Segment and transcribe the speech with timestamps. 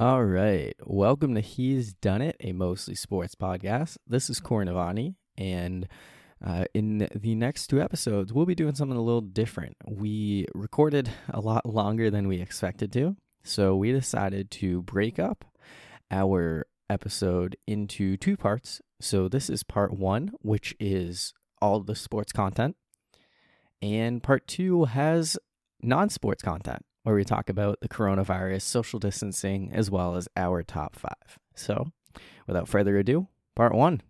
[0.00, 0.74] All right.
[0.86, 3.98] Welcome to He's Done It, a mostly sports podcast.
[4.06, 5.86] This is Corey Navani, and
[6.42, 9.76] uh, in the next two episodes, we'll be doing something a little different.
[9.86, 15.44] We recorded a lot longer than we expected to, so we decided to break up
[16.10, 18.80] our episode into two parts.
[18.98, 22.76] So this is part one, which is all the sports content,
[23.82, 25.36] and part two has
[25.82, 30.62] non sports content where we talk about the coronavirus, social distancing, as well as our
[30.62, 31.38] top five.
[31.54, 31.92] So,
[32.46, 34.02] without further ado, part one.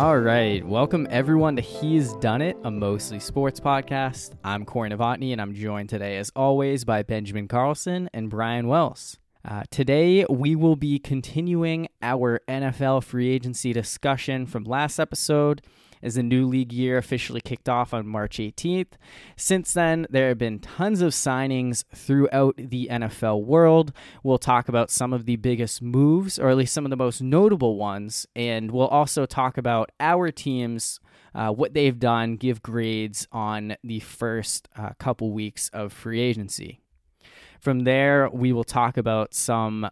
[0.00, 0.66] All right.
[0.66, 4.30] Welcome, everyone, to He's Done It, a mostly sports podcast.
[4.42, 9.18] I'm Corey Novotny, and I'm joined today, as always, by Benjamin Carlson and Brian Wells.
[9.46, 15.60] Uh, today, we will be continuing our NFL free agency discussion from last episode
[16.02, 18.92] as the new league year officially kicked off on March 18th.
[19.36, 23.92] Since then, there have been tons of signings throughout the NFL world.
[24.22, 27.20] We'll talk about some of the biggest moves, or at least some of the most
[27.20, 31.00] notable ones, and we'll also talk about our teams.
[31.32, 36.80] Uh, what they've done, give grades on the first uh, couple weeks of free agency.
[37.60, 39.88] From there, we will talk about some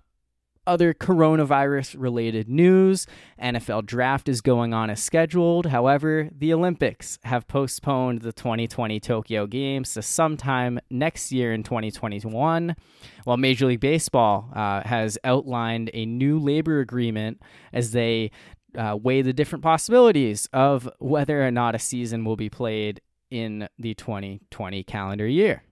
[0.68, 3.06] other coronavirus related news.
[3.42, 5.66] NFL draft is going on as scheduled.
[5.66, 12.76] However, the Olympics have postponed the 2020 Tokyo Games to sometime next year in 2021,
[13.24, 17.40] while Major League Baseball uh, has outlined a new labor agreement
[17.72, 18.30] as they
[18.76, 23.00] uh, weigh the different possibilities of whether or not a season will be played
[23.30, 25.62] in the 2020 calendar year.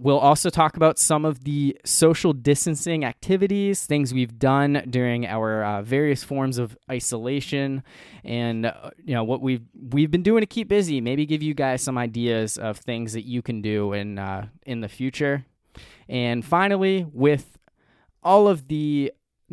[0.00, 5.64] We'll also talk about some of the social distancing activities, things we've done during our
[5.64, 7.82] uh, various forms of isolation,
[8.24, 11.00] and uh, you know what we've we've been doing to keep busy.
[11.00, 14.82] Maybe give you guys some ideas of things that you can do in uh, in
[14.82, 15.44] the future.
[16.08, 17.58] And finally, with
[18.22, 19.12] all of the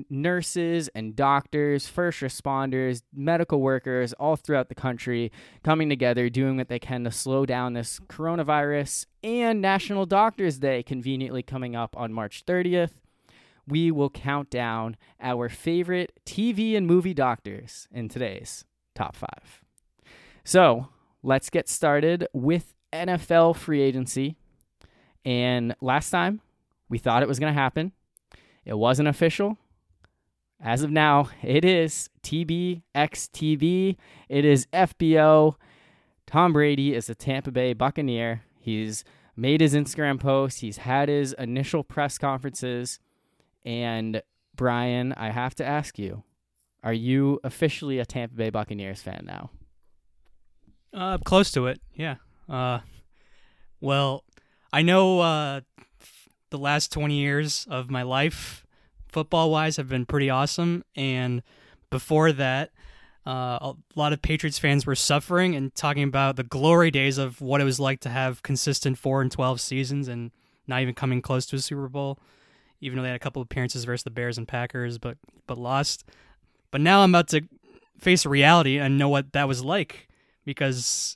[0.09, 5.31] nurses and doctors, first responders, medical workers all throughout the country
[5.63, 10.83] coming together, doing what they can to slow down this coronavirus, and National Doctors Day
[10.83, 12.91] conveniently coming up on March 30th.
[13.67, 18.63] We will count down our favorite TV and movie doctors in today's
[18.94, 19.62] top five.
[20.44, 20.89] So
[21.23, 24.35] let's get started with NFL free agency.
[25.23, 26.41] And last time
[26.88, 27.91] we thought it was going to happen,
[28.63, 29.57] it wasn't official.
[30.61, 33.97] As of now, it is TBXTB.
[34.29, 35.55] It is FBO.
[36.25, 38.43] Tom Brady is a Tampa Bay Buccaneer.
[38.59, 39.03] He's
[39.35, 42.99] made his Instagram post, he's had his initial press conferences.
[43.65, 44.21] And
[44.55, 46.23] Brian, I have to ask you
[46.83, 49.49] are you officially a Tampa Bay Buccaneers fan now?
[50.94, 52.15] Uh, close to it, yeah.
[52.47, 52.79] Uh,
[53.81, 54.23] well,
[54.71, 55.61] I know uh,
[56.51, 58.64] the last 20 years of my life,
[59.15, 60.83] football wise, have been pretty awesome.
[60.93, 61.41] And
[61.89, 62.71] before that,
[63.25, 67.39] uh, a lot of Patriots fans were suffering and talking about the glory days of
[67.39, 70.31] what it was like to have consistent 4 and 12 seasons and
[70.67, 72.19] not even coming close to a Super Bowl,
[72.81, 76.03] even though they had a couple appearances versus the Bears and Packers, but but lost.
[76.69, 77.47] But now I'm about to
[77.97, 80.09] face reality and know what that was like
[80.43, 81.15] because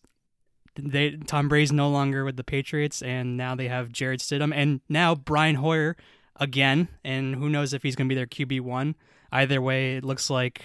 [0.78, 4.80] they Tom Brady's no longer with the Patriots, and now they have Jarrett Stidham, and
[4.88, 5.98] now Brian Hoyer
[6.40, 8.96] again, and who knows if he's going to be their QB one.
[9.32, 10.62] Either way, it looks like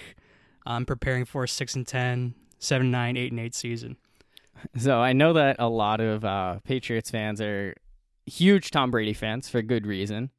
[0.64, 3.96] I'm preparing for a six and 10, 7 and 9, 8 and eight season.
[4.78, 7.74] So I know that a lot of uh, Patriots fans are
[8.24, 10.30] huge Tom Brady fans for good reason.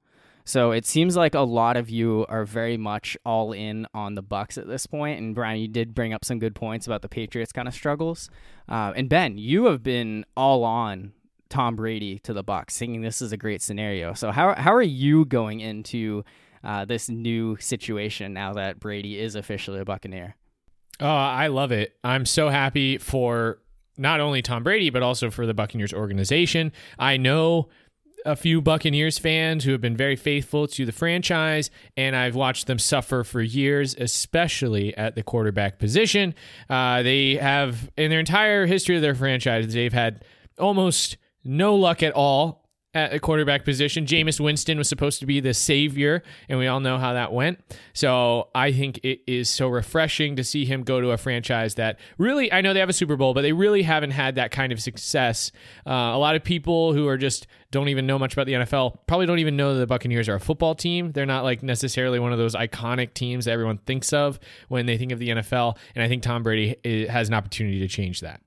[0.47, 4.21] So it seems like a lot of you are very much all in on the
[4.21, 5.19] Bucks at this point.
[5.19, 8.29] And Brian, you did bring up some good points about the Patriots kind of struggles.
[8.69, 11.13] Uh, and Ben, you have been all on
[11.49, 14.13] Tom Brady to the Bucks, thinking this is a great scenario.
[14.13, 16.23] So how how are you going into
[16.63, 20.35] uh, this new situation now that Brady is officially a Buccaneer?
[20.99, 21.95] Oh, I love it.
[22.03, 23.59] I'm so happy for
[23.97, 26.71] not only Tom Brady, but also for the Buccaneers organization.
[26.97, 27.69] I know
[28.25, 32.65] a few Buccaneers fans who have been very faithful to the franchise, and I've watched
[32.65, 36.33] them suffer for years, especially at the quarterback position.
[36.69, 40.25] Uh, they have, in their entire history of their franchise, they've had
[40.57, 42.65] almost no luck at all
[42.95, 44.05] at the quarterback position.
[44.05, 47.59] Jameis Winston was supposed to be the savior, and we all know how that went.
[47.93, 51.99] So I think it is so refreshing to see him go to a franchise that
[52.17, 54.71] really, I know they have a Super Bowl, but they really haven't had that kind
[54.71, 55.51] of success.
[55.85, 58.99] Uh, a lot of people who are just don't even know much about the NFL
[59.07, 61.11] probably don't even know that the Buccaneers are a football team.
[61.11, 64.39] They're not like necessarily one of those iconic teams that everyone thinks of
[64.69, 65.77] when they think of the NFL.
[65.95, 68.39] And I think Tom Brady eh, has an opportunity to change that.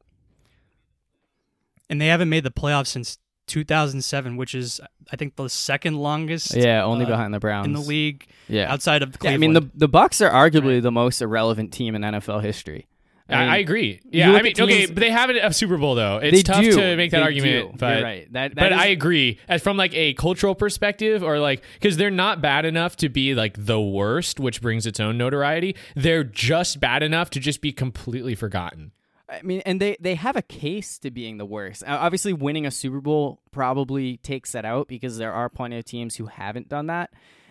[1.91, 4.81] And they haven't made the playoffs since 2007, which is
[5.11, 6.55] I think the second longest.
[6.55, 8.27] Yeah, only uh, behind the Browns in the league.
[8.49, 11.95] Yeah, outside of Yeah, I mean the the Bucks are arguably the most irrelevant team
[11.95, 12.87] in NFL history.
[13.31, 14.01] I, mean, I agree.
[14.11, 16.17] Yeah, I mean, at okay, but they have a Super Bowl though.
[16.17, 16.73] It's they tough do.
[16.73, 17.79] to make that They argument, do.
[17.79, 18.33] but You're right.
[18.33, 19.39] That, that but is- I agree.
[19.49, 23.35] As from like a cultural perspective, or like because they're not bad enough to be
[23.35, 25.77] like the worst, which brings its own notoriety.
[25.95, 28.93] They're just bad enough to just be completely forgotten.
[29.29, 31.83] I mean, and they they have a case to being the worst.
[31.87, 36.17] Obviously, winning a Super Bowl probably takes that out because there are plenty of teams
[36.17, 37.11] who haven't done that.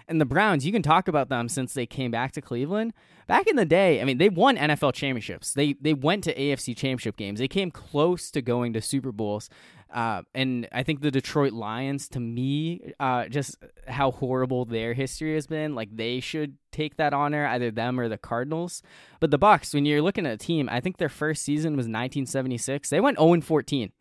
[0.09, 2.94] And the Browns, you can talk about them since they came back to Cleveland.
[3.27, 5.53] Back in the day, I mean, they won NFL championships.
[5.53, 7.39] They they went to AFC championship games.
[7.39, 9.50] They came close to going to Super Bowls.
[9.92, 13.56] Uh, and I think the Detroit Lions, to me, uh, just
[13.88, 18.10] how horrible their history has been, like they should take that honor, either them or
[18.10, 18.81] the Cardinals.
[19.19, 21.86] But the Bucks, when you're looking at a team, I think their first season was
[21.86, 22.89] 1976.
[22.89, 23.92] They went 0 14.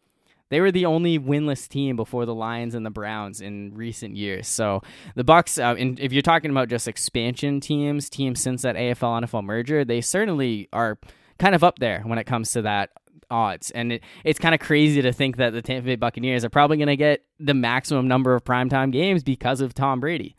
[0.48, 4.46] They were the only winless team before the Lions and the Browns in recent years.
[4.46, 4.80] So
[5.16, 9.24] the Bucks, uh, and if you're talking about just expansion teams, teams since that AFL
[9.24, 10.98] NFL merger, they certainly are
[11.38, 12.90] kind of up there when it comes to that
[13.30, 13.70] odds.
[13.70, 16.76] And it, it's kind of crazy to think that the Tampa Bay Buccaneers are probably
[16.76, 20.36] going to get the maximum number of primetime games because of Tom Brady.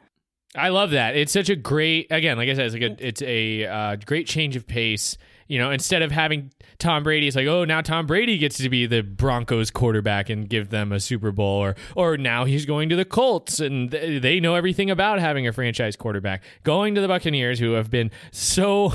[0.56, 1.16] I love that.
[1.16, 4.28] It's such a great again, like I said, it's like a, it's a uh, great
[4.28, 5.18] change of pace.
[5.48, 8.70] You know, instead of having Tom Brady, it's like, oh, now Tom Brady gets to
[8.70, 12.90] be the Broncos quarterback and give them a Super Bowl, or or now he's going
[12.90, 16.44] to the Colts and th- they know everything about having a franchise quarterback.
[16.64, 18.94] Going to the Buccaneers, who have been so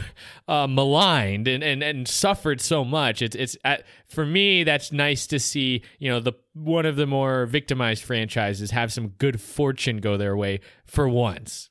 [0.49, 3.23] uh, maligned and, and and suffered so much.
[3.23, 3.77] It's it's uh,
[4.09, 5.83] for me that's nice to see.
[5.99, 10.37] You know, the one of the more victimized franchises have some good fortune go their
[10.37, 11.71] way for once.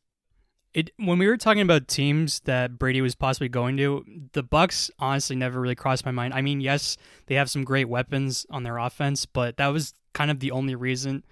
[0.73, 4.89] It when we were talking about teams that Brady was possibly going to, the Bucks
[4.99, 6.33] honestly never really crossed my mind.
[6.33, 10.31] I mean, yes, they have some great weapons on their offense, but that was kind
[10.31, 11.23] of the only reason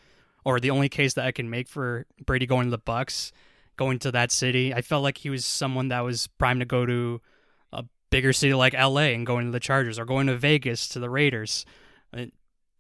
[0.44, 3.31] or the only case that I can make for Brady going to the Bucks,
[3.77, 4.74] going to that city.
[4.74, 7.21] I felt like he was someone that was primed to go to
[7.71, 11.00] a bigger city like LA and going to the Chargers or going to Vegas to
[11.00, 11.65] the Raiders.
[12.13, 12.25] Uh,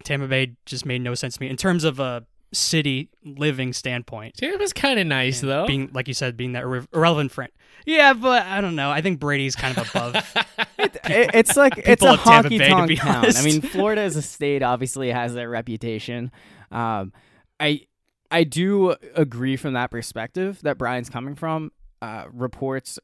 [0.03, 4.41] Tampa Bay just made no sense to me in terms of a city living standpoint
[4.41, 5.67] It was kind of nice though.
[5.67, 7.51] being like you said, being that irre- irrelevant friend.
[7.85, 8.91] Yeah, but I don't know.
[8.91, 10.15] I think Brady's kind of above.
[10.81, 13.25] It, it's like it's a of honky Bay, to tonk be town.
[13.35, 16.31] I mean, Florida as a state obviously has that reputation.
[16.71, 17.11] Um,
[17.59, 17.81] I
[18.31, 21.71] I do agree from that perspective that Brian's coming from.
[22.01, 22.97] Uh, reports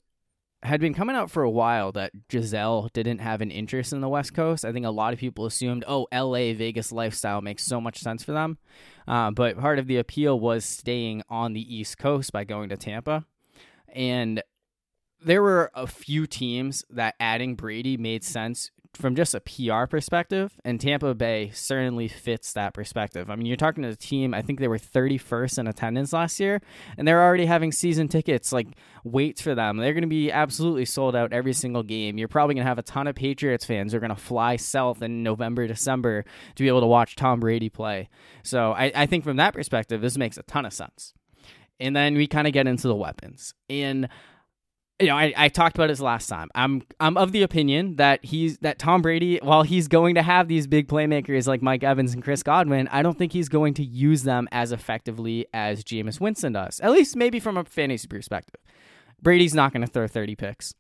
[0.66, 4.10] had been coming out for a while that Gisele didn't have an interest in the
[4.10, 4.66] West Coast.
[4.66, 6.54] I think a lot of people assumed, oh, L.A.
[6.54, 8.58] Vegas lifestyle makes so much sense for them.
[9.08, 12.78] Uh, but part of the appeal was staying on the East Coast by going to
[12.78, 13.26] Tampa,
[13.94, 14.42] and
[15.24, 20.58] there were a few teams that adding Brady made sense from just a PR perspective,
[20.64, 23.30] and Tampa Bay certainly fits that perspective.
[23.30, 26.40] I mean, you're talking to a team, I think they were 31st in attendance last
[26.40, 26.62] year,
[26.98, 28.68] and they're already having season tickets like
[29.04, 29.78] wait for them.
[29.78, 32.18] They're going to be absolutely sold out every single game.
[32.18, 34.56] You're probably going to have a ton of Patriots fans who are going to fly
[34.56, 36.24] south in November, December
[36.56, 38.10] to be able to watch Tom Brady play.
[38.44, 41.14] So I, I think from that perspective, this makes a ton of sense.
[41.80, 43.54] And then we kind of get into the weapons.
[43.70, 44.08] And
[45.00, 46.50] you know, I, I talked about this last time.
[46.56, 50.48] I'm I'm of the opinion that he's that Tom Brady, while he's going to have
[50.48, 53.84] these big playmakers like Mike Evans and Chris Godwin, I don't think he's going to
[53.84, 56.80] use them as effectively as Jameis Winston does.
[56.80, 58.62] At least maybe from a fantasy perspective.
[59.22, 60.74] Brady's not going to throw 30 picks.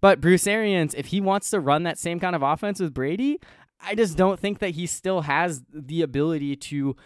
[0.00, 3.40] But Bruce Arians, if he wants to run that same kind of offense with Brady,
[3.80, 6.96] I just don't think that he still has the ability to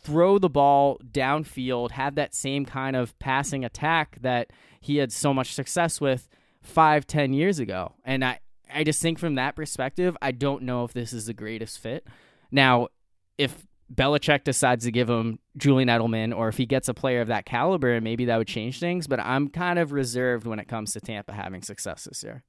[0.00, 5.32] throw the ball downfield, have that same kind of passing attack that he had so
[5.34, 6.28] much success with
[6.62, 7.94] five, ten years ago.
[8.04, 8.40] And I,
[8.72, 12.06] I just think from that perspective, I don't know if this is the greatest fit.
[12.50, 12.88] Now,
[13.36, 17.28] if Belichick decides to give him Julian Edelman, or if he gets a player of
[17.28, 19.06] that caliber, and maybe that would change things.
[19.06, 22.42] But I'm kind of reserved when it comes to Tampa having success this year.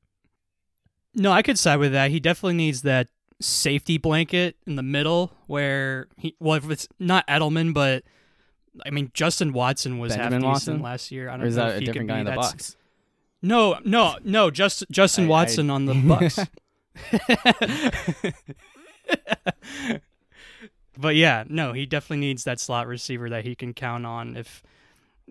[1.16, 2.12] no, I could side with that.
[2.12, 3.08] He definitely needs that
[3.42, 6.36] safety blanket in the middle where he.
[6.40, 8.04] Well, if it's not Edelman, but
[8.86, 10.74] I mean, Justin Watson was Benjamin half Watson?
[10.76, 11.30] decent last year.
[11.30, 12.32] I don't Or is know that if a he could different guy be in the
[12.32, 12.76] that- Bucks?
[13.42, 14.52] No, no, no.
[14.52, 16.40] Just Justin I- I- Watson on the Bucks.
[20.98, 24.62] but yeah, no, he definitely needs that slot receiver that he can count on if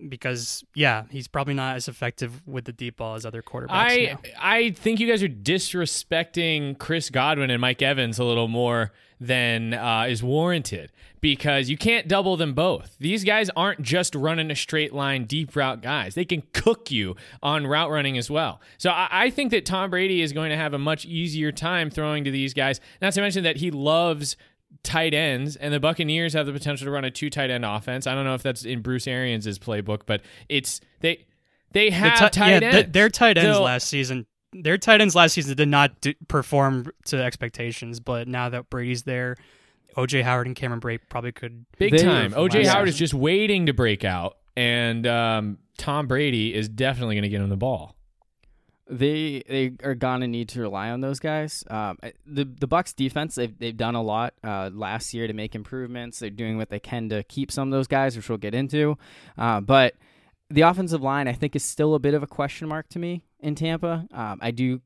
[0.08, 3.68] because yeah, he's probably not as effective with the deep ball as other quarterbacks.
[3.70, 4.30] I now.
[4.40, 9.74] I think you guys are disrespecting Chris Godwin and Mike Evans a little more than
[9.74, 12.96] uh, is warranted because you can't double them both.
[13.00, 17.16] These guys aren't just running a straight line deep route guys; they can cook you
[17.42, 18.60] on route running as well.
[18.78, 21.90] So I, I think that Tom Brady is going to have a much easier time
[21.90, 22.80] throwing to these guys.
[23.02, 24.36] Not to mention that he loves
[24.84, 28.06] tight ends, and the Buccaneers have the potential to run a two tight end offense.
[28.06, 31.26] I don't know if that's in Bruce Arians' playbook, but it's they
[31.72, 32.74] they The have tight yeah, ends.
[32.76, 34.26] th- their tight ends So- last season.
[34.52, 39.02] Their tight ends last season did not do, perform to expectations, but now that Brady's
[39.02, 39.36] there,
[39.96, 41.66] OJ Howard and Cameron Brate probably could.
[41.78, 42.32] Big They- time.
[42.32, 47.14] OJ last Howard is just waiting to break out, and um, Tom Brady is definitely
[47.16, 47.94] going to get him the ball.
[48.90, 51.62] they they are gonna need to rely on those guys.
[51.68, 55.54] Um, the the Bucks defense they've they've done a lot uh, last year to make
[55.54, 56.20] improvements.
[56.20, 58.96] They're doing what they can to keep some of those guys, which we'll get into.
[59.36, 59.94] Uh, but
[60.50, 63.22] the offensive line I think is still a bit of a question mark to me
[63.40, 64.06] in Tampa.
[64.12, 64.80] Um, I do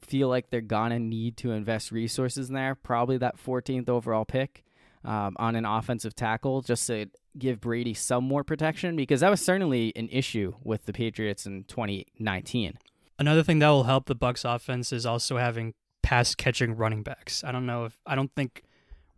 [0.00, 2.74] feel like they're gonna need to invest resources in there.
[2.74, 4.64] Probably that 14th overall pick
[5.04, 7.06] um, on an offensive tackle just to
[7.38, 11.64] give Brady some more protection because that was certainly an issue with the Patriots in
[11.64, 12.78] 2019.
[13.18, 17.42] Another thing that will help the Bucks offense is also having pass catching running backs.
[17.42, 18.62] I don't know if I don't think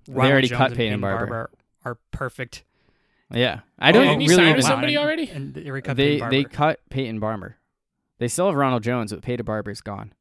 [0.06, 1.26] They already Jones cut and Peyton Peyton Barber.
[1.26, 1.50] Barber
[1.84, 2.64] are perfect.
[3.30, 4.34] Yeah, I don't Oh, didn't really.
[4.34, 5.28] sign even- with somebody and- already?
[5.30, 7.56] And they cut they Peyton they cut Peyton Barber.
[8.18, 10.12] They still have Ronald Jones, but Peyton Barber's gone.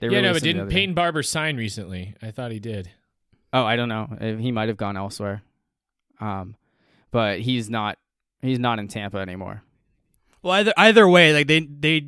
[0.00, 0.74] They yeah, no, but didn't other day.
[0.76, 2.14] Peyton Barber sign recently?
[2.20, 2.90] I thought he did.
[3.52, 4.08] Oh, I don't know.
[4.20, 5.42] Uh, He might have gone elsewhere.
[6.20, 6.56] Um,
[7.10, 7.98] but he's not.
[8.42, 9.62] He's not in Tampa anymore.
[10.42, 12.06] Well, either either way, like they they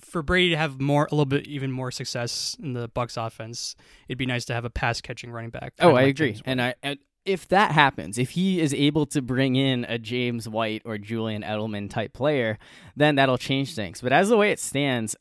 [0.00, 3.74] for Brady to have more a little bit even more success in the Bucks offense,
[4.08, 5.72] it'd be nice to have a pass catching running back.
[5.80, 6.28] Oh, I like agree.
[6.32, 6.66] James And White.
[6.84, 10.82] I and if that happens, if he is able to bring in a James White
[10.84, 12.58] or Julian Edelman type player,
[12.96, 14.00] then that'll change things.
[14.00, 15.16] But as the way it stands,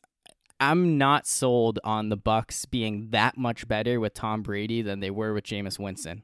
[0.60, 5.10] I'm not sold on the Bucks being that much better with Tom Brady than they
[5.10, 6.24] were with Jameis Winston.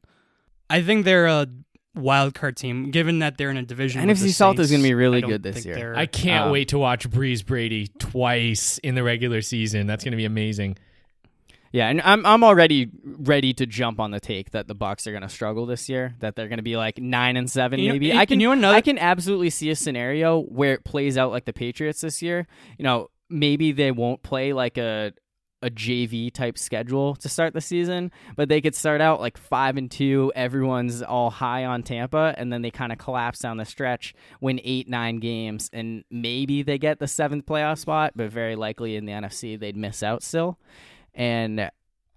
[0.70, 1.48] I think they're a
[1.96, 4.06] wild card team, given that they're in a division.
[4.06, 5.76] with NFC the South is gonna be really good this year.
[5.76, 9.88] they're- I can't Um, wait to watch Brees Brady twice in the regular season.
[9.88, 10.78] That's going to be amazing.
[11.72, 15.12] Yeah, and I'm I'm already ready to jump on the take that the Bucks are
[15.12, 16.16] going to struggle this year.
[16.20, 18.10] That they're going to be like nine and seven, You maybe.
[18.12, 21.32] and- I can you another- I can absolutely see a scenario where it plays out
[21.32, 22.48] like the Patriots this year.
[22.78, 25.14] You know, maybe they won't play like a
[25.62, 29.76] a JV type schedule to start the season, but they could start out like five
[29.76, 30.32] and two.
[30.34, 34.62] Everyone's all high on Tampa, and then they kind of collapse down the stretch, win
[34.64, 39.06] eight nine games, and maybe they get the seventh playoff spot, but very likely in
[39.06, 40.58] the NFC they'd miss out still
[41.13, 41.70] and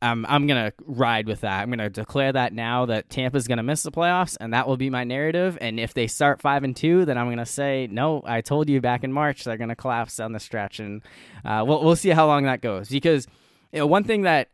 [0.02, 1.62] I'm I'm gonna ride with that.
[1.62, 4.90] I'm gonna declare that now that Tampa's gonna miss the playoffs, and that will be
[4.90, 5.56] my narrative.
[5.60, 8.20] And if they start five and two, then I'm gonna say no.
[8.26, 11.02] I told you back in March they're gonna collapse down the stretch, and
[11.44, 12.88] uh, we'll we'll see how long that goes.
[12.88, 13.28] Because
[13.72, 14.48] you know, one thing that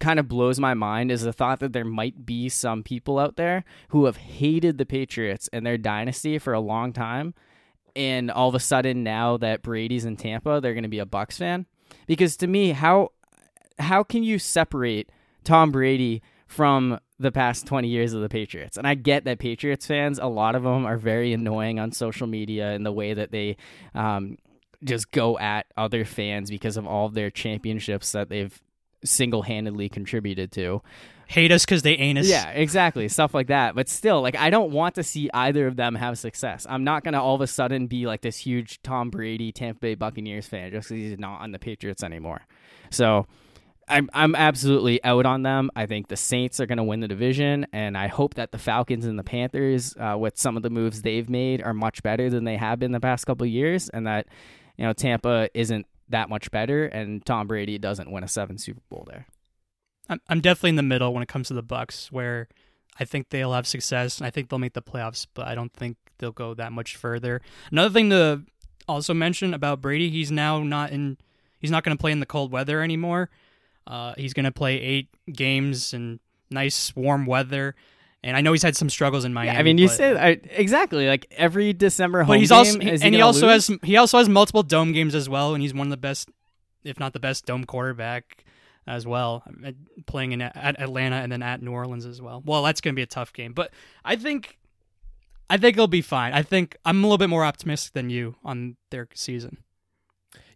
[0.00, 3.36] kind of blows my mind is the thought that there might be some people out
[3.36, 7.32] there who have hated the Patriots and their dynasty for a long time,
[7.94, 11.38] and all of a sudden now that Brady's in Tampa, they're gonna be a Bucks
[11.38, 11.66] fan.
[12.08, 13.10] Because to me, how
[13.80, 15.10] how can you separate
[15.44, 18.76] Tom Brady from the past 20 years of the Patriots?
[18.76, 22.26] And I get that Patriots fans, a lot of them are very annoying on social
[22.26, 23.56] media in the way that they
[23.94, 24.38] um,
[24.82, 28.60] just go at other fans because of all of their championships that they've
[29.04, 30.82] single handedly contributed to.
[31.26, 32.28] hate us because they ain't us.
[32.28, 33.08] Yeah, exactly.
[33.08, 33.74] Stuff like that.
[33.74, 36.66] But still, like, I don't want to see either of them have success.
[36.68, 39.80] I'm not going to all of a sudden be like this huge Tom Brady, Tampa
[39.80, 42.42] Bay Buccaneers fan just because he's not on the Patriots anymore.
[42.90, 43.26] So
[43.90, 45.70] I'm, I'm absolutely out on them.
[45.74, 48.58] I think the Saints are going to win the division, and I hope that the
[48.58, 52.30] Falcons and the Panthers, uh, with some of the moves they've made, are much better
[52.30, 54.26] than they have been the past couple years, and that,
[54.76, 58.80] you know, Tampa isn't that much better, and Tom Brady doesn't win a seven Super
[58.88, 59.26] Bowl there.
[60.08, 62.48] I'm I'm definitely in the middle when it comes to the Bucks, where
[62.98, 65.72] I think they'll have success and I think they'll make the playoffs, but I don't
[65.72, 67.40] think they'll go that much further.
[67.70, 68.42] Another thing to
[68.88, 71.16] also mention about Brady, he's now not in.
[71.60, 73.28] He's not going to play in the cold weather anymore.
[73.90, 77.74] Uh, he's going to play eight games in nice warm weather,
[78.22, 79.52] and I know he's had some struggles in Miami.
[79.54, 82.58] Yeah, I mean, you but- say I, exactly like every December home but he's game,
[82.58, 83.66] also is and he gonna also lose?
[83.66, 86.28] has he also has multiple dome games as well, and he's one of the best,
[86.84, 88.44] if not the best, dome quarterback
[88.86, 89.42] as well,
[90.06, 92.42] playing in at Atlanta and then at New Orleans as well.
[92.44, 93.72] Well, that's going to be a tough game, but
[94.04, 94.56] I think
[95.48, 96.32] I think it'll be fine.
[96.32, 99.58] I think I'm a little bit more optimistic than you on their season.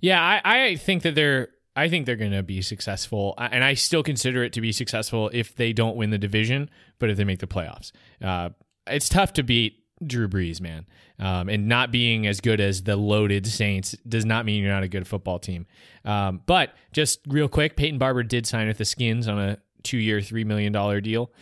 [0.01, 3.75] Yeah, I, I think that they're I think they're going to be successful, and I
[3.75, 7.25] still consider it to be successful if they don't win the division, but if they
[7.25, 7.91] make the playoffs.
[8.23, 8.51] Uh,
[8.87, 10.87] it's tough to beat Drew Brees, man,
[11.19, 14.83] um, and not being as good as the loaded Saints does not mean you're not
[14.83, 15.67] a good football team.
[16.05, 20.21] Um, but just real quick, Peyton Barber did sign with the Skins on a two-year,
[20.21, 21.33] three million dollar deal,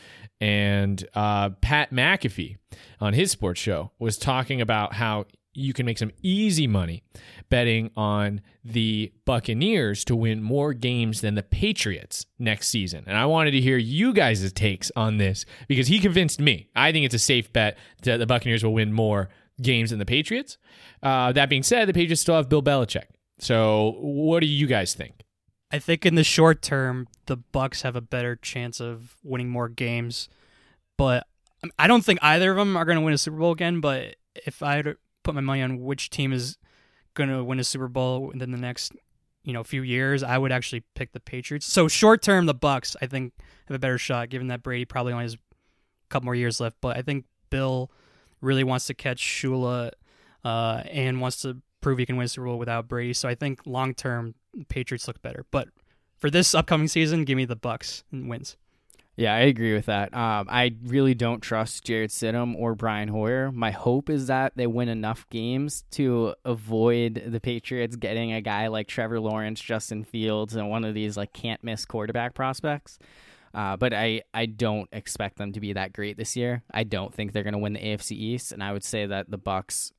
[0.41, 2.57] and uh, Pat McAfee
[3.01, 7.03] on his sports show was talking about how you can make some easy money
[7.51, 13.05] betting on the Buccaneers to win more games than the Patriots next season.
[13.07, 16.69] And I wanted to hear you guys' takes on this because he convinced me.
[16.75, 19.29] I think it's a safe bet that the Buccaneers will win more
[19.61, 20.57] games than the Patriots.
[21.03, 23.07] Uh, that being said, the Patriots still have Bill Belichick.
[23.39, 25.25] So, what do you guys think?
[25.71, 29.69] I think in the short term, the Bucks have a better chance of winning more
[29.69, 30.29] games,
[30.97, 31.27] but
[31.79, 33.81] I don't think either of them are going to win a Super Bowl again.
[33.81, 34.83] But if I
[35.23, 36.59] put my money on which team is
[37.15, 38.93] going to win a Super Bowl within the next
[39.45, 41.67] you know few years, I would actually pick the Patriots.
[41.67, 43.33] So short term, the Bucks I think
[43.67, 45.39] have a better shot, given that Brady probably only has a
[46.09, 46.77] couple more years left.
[46.81, 47.91] But I think Bill
[48.41, 49.93] really wants to catch Shula
[50.45, 53.13] uh, and wants to prove he can win Super Bowl without Brady.
[53.13, 54.35] So I think long term,
[54.69, 55.45] Patriots look better.
[55.51, 55.69] But
[56.19, 58.57] for this upcoming season, give me the Bucks and wins.
[59.23, 60.13] Yeah, I agree with that.
[60.13, 63.53] Um, I really don't trust Jarrett Stidham or Brian Hoyer.
[63.53, 68.67] My hope is that they win enough games to avoid the Patriots getting a guy
[68.67, 72.99] like Trevor Lawrence, Justin Fields, and one of these like can't miss quarterback prospects.
[73.55, 76.65] Uh, but I, I don't expect them to be that great this year.
[76.75, 79.31] I don't think they're going to win the AFC East, and I would say that
[79.31, 79.93] the Bucks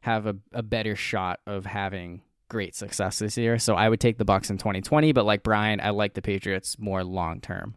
[0.00, 3.58] have a, a better shot of having great success this year.
[3.58, 6.78] So I would take the Bucks in 2020, but like Brian, I like the Patriots
[6.78, 7.76] more long term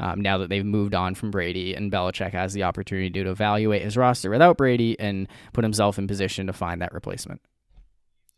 [0.00, 3.82] um, now that they've moved on from Brady and Belichick has the opportunity to evaluate
[3.82, 7.40] his roster without Brady and put himself in position to find that replacement.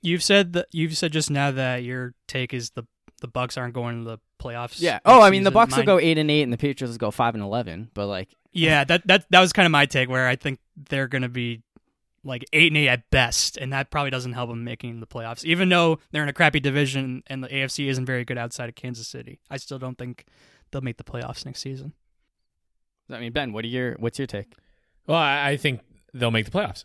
[0.03, 2.85] You've said that you've said just now that your take is the
[3.21, 4.77] the Bucks aren't going to the playoffs.
[4.79, 4.99] Yeah.
[5.05, 7.11] Oh, I mean the Bucks will go eight and eight, and the Patriots will go
[7.11, 7.91] five and eleven.
[7.95, 10.09] But like, yeah, that that that was kind of my take.
[10.09, 11.63] Where I think they're going to be
[12.25, 15.45] like eight and eight at best, and that probably doesn't help them making the playoffs.
[15.45, 18.75] Even though they're in a crappy division and the AFC isn't very good outside of
[18.75, 20.27] Kansas City, I still don't think
[20.71, 21.93] they'll make the playoffs next season.
[23.11, 24.53] I mean, Ben, what are your what's your take?
[25.07, 25.81] Well, I, I think
[26.13, 26.85] they'll make the playoffs.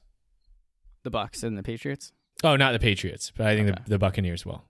[1.03, 2.11] The Bucks and the Patriots.
[2.43, 3.81] Oh, not the Patriots, but I think okay.
[3.83, 4.63] the, the Buccaneers will.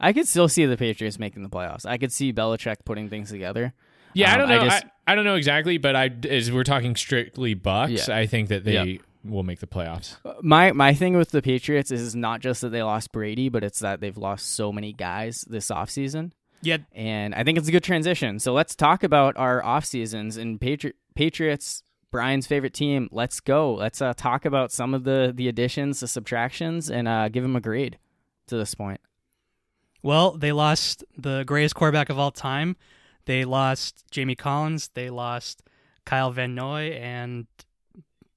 [0.00, 1.86] I could still see the Patriots making the playoffs.
[1.86, 3.72] I could see Belichick putting things together.
[4.12, 4.60] Yeah, um, I don't know.
[4.60, 8.16] I, just, I, I, don't know exactly, but I as we're talking strictly Bucks, yeah.
[8.16, 9.00] I think that they yep.
[9.24, 10.16] will make the playoffs.
[10.24, 13.64] Uh, my my thing with the Patriots is not just that they lost Brady, but
[13.64, 16.32] it's that they've lost so many guys this offseason.
[16.64, 16.78] Yeah.
[16.92, 18.38] And I think it's a good transition.
[18.38, 21.82] So let's talk about our off seasons and Patri- Patriots.
[22.10, 23.08] Brian's favorite team.
[23.10, 23.74] Let's go.
[23.74, 27.56] Let's uh, talk about some of the the additions, the subtractions, and uh, give them
[27.56, 27.98] a grade
[28.46, 29.00] to this point.
[30.00, 32.76] Well, they lost the greatest quarterback of all time.
[33.24, 34.90] They lost Jamie Collins.
[34.94, 35.64] They lost
[36.04, 37.48] Kyle Van Noy, and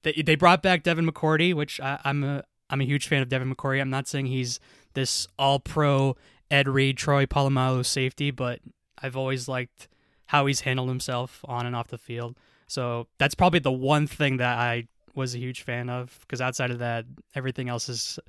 [0.02, 3.30] they they brought back Devin McCourty, which I, I'm a I'm a huge fan of
[3.30, 3.80] Devin McCourty.
[3.80, 4.60] I'm not saying he's
[4.94, 6.16] this all pro
[6.50, 8.60] Ed Reed, Troy Polamalu safety, but
[9.02, 9.88] I've always liked
[10.28, 12.38] how he's handled himself on and off the field.
[12.68, 16.72] So that's probably the one thing that I was a huge fan of because outside
[16.72, 18.20] of that, everything else has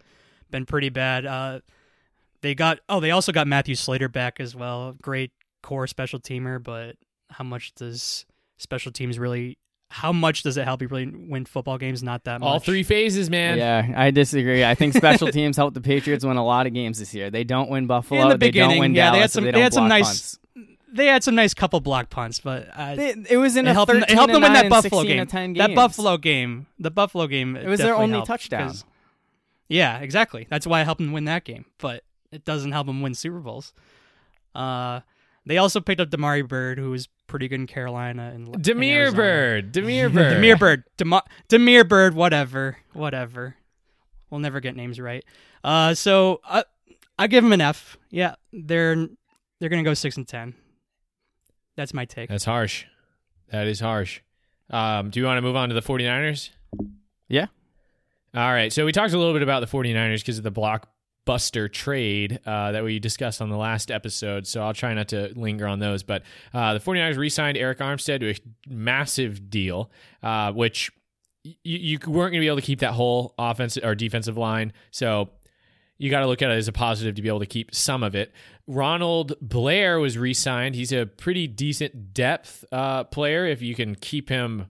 [0.50, 1.26] been pretty bad.
[1.26, 1.60] Uh,
[2.40, 4.94] they got oh, they also got Matthew Slater back as well.
[5.02, 6.96] Great core special teamer, but
[7.30, 8.24] how much does
[8.56, 9.58] special teams really
[9.90, 12.02] how much does it help you really win football games?
[12.02, 12.46] Not that much.
[12.46, 13.58] All three phases, man.
[13.58, 14.64] Yeah, I disagree.
[14.64, 17.30] I think special teams helped the Patriots win a lot of games this year.
[17.30, 18.22] They don't win Buffalo.
[18.22, 19.14] In the they don't win yeah, Dallas.
[19.14, 19.44] They had some.
[19.44, 20.04] They, they had some nice.
[20.04, 20.38] Punts.
[20.90, 23.74] They had some nice couple block punts, but uh, they, it was in it a
[23.74, 25.54] helped them, it helped them win that Buffalo game.
[25.54, 26.66] That Buffalo game.
[26.78, 27.56] The Buffalo game.
[27.56, 28.74] It was their only touchdown.
[29.68, 30.46] Yeah, exactly.
[30.48, 33.38] That's why I helped them win that game, but it doesn't help them win Super
[33.38, 33.74] Bowls.
[34.54, 35.00] Uh,
[35.48, 39.72] they also picked up Damari Bird, who was pretty good in Carolina and Demir Bird,
[39.72, 40.84] Demir Bird, Demir Bird,
[41.48, 43.56] Demir Bird, whatever, whatever.
[44.28, 45.24] We'll never get names right.
[45.64, 46.64] Uh, so uh,
[47.18, 47.96] I give them an F.
[48.10, 49.08] Yeah, they're
[49.58, 50.54] they're gonna go six and ten.
[51.76, 52.28] That's my take.
[52.28, 52.84] That's harsh.
[53.50, 54.20] That is harsh.
[54.68, 56.50] Um, do you want to move on to the 49ers?
[57.28, 57.46] Yeah.
[58.34, 58.70] All right.
[58.70, 60.90] So we talked a little bit about the 49ers because of the block
[61.28, 64.46] Buster trade uh, that we discussed on the last episode.
[64.46, 66.02] So I'll try not to linger on those.
[66.02, 66.22] But
[66.54, 68.34] uh, the 49ers re signed Arik Armstead to a
[68.66, 69.90] massive deal,
[70.22, 70.90] uh, which
[71.42, 74.72] you weren't going to be able to keep that whole offensive or defensive line.
[74.90, 75.28] So
[75.98, 78.02] you got to look at it as a positive to be able to keep some
[78.02, 78.32] of it.
[78.66, 80.76] Ronald Blair was re signed.
[80.76, 84.68] He's a pretty decent depth uh, player if you can keep him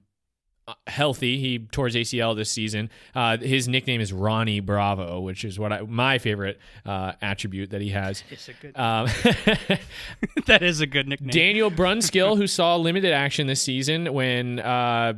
[0.87, 1.39] healthy.
[1.39, 2.91] He tore his ACL this season.
[3.15, 7.81] Uh, his nickname is Ronnie Bravo, which is what I, my favorite uh, attribute that
[7.81, 8.23] he has.
[8.31, 8.77] It's a good.
[8.77, 9.07] Um,
[10.47, 11.31] that is a good nickname.
[11.31, 15.15] Daniel Brunskill, who saw limited action this season when uh,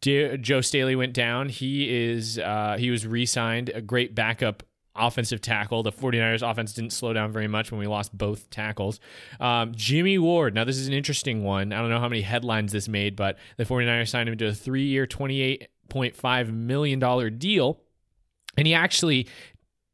[0.00, 4.62] D- Joe Staley went down, he is uh, he was re-signed, a great backup
[4.98, 5.82] offensive tackle.
[5.82, 9.00] The 49ers offense didn't slow down very much when we lost both tackles.
[9.40, 10.54] Um, Jimmy Ward.
[10.54, 11.72] Now, this is an interesting one.
[11.72, 14.54] I don't know how many headlines this made, but the 49ers signed him to a
[14.54, 17.80] three year, $28.5 million deal.
[18.56, 19.28] And he actually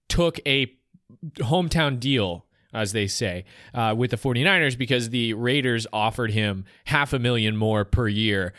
[0.08, 0.72] took a
[1.38, 7.12] hometown deal as they say, uh, with the 49ers because the Raiders offered him half
[7.12, 8.54] a million more per year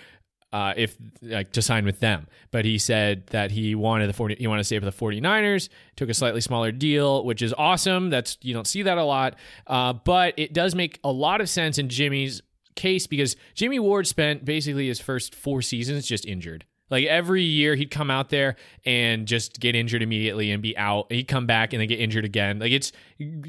[0.54, 2.28] uh, if like to sign with them.
[2.52, 5.68] But he said that he wanted the 40 he wanted to stay with the 49ers,
[5.96, 8.12] took a slightly smaller deal, which is awesome.
[8.12, 9.36] That's you don't see that a lot.
[9.66, 12.42] Uh, but it does make a lot of sense in Jimmy's
[12.76, 16.66] case because Jimmy Ward spent basically his first four seasons just injured.
[16.90, 21.12] Like every year, he'd come out there and just get injured immediately and be out.
[21.12, 22.60] He'd come back and then get injured again.
[22.60, 22.92] Like it's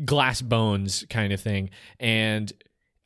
[0.07, 1.69] glass bones kind of thing.
[2.01, 2.51] And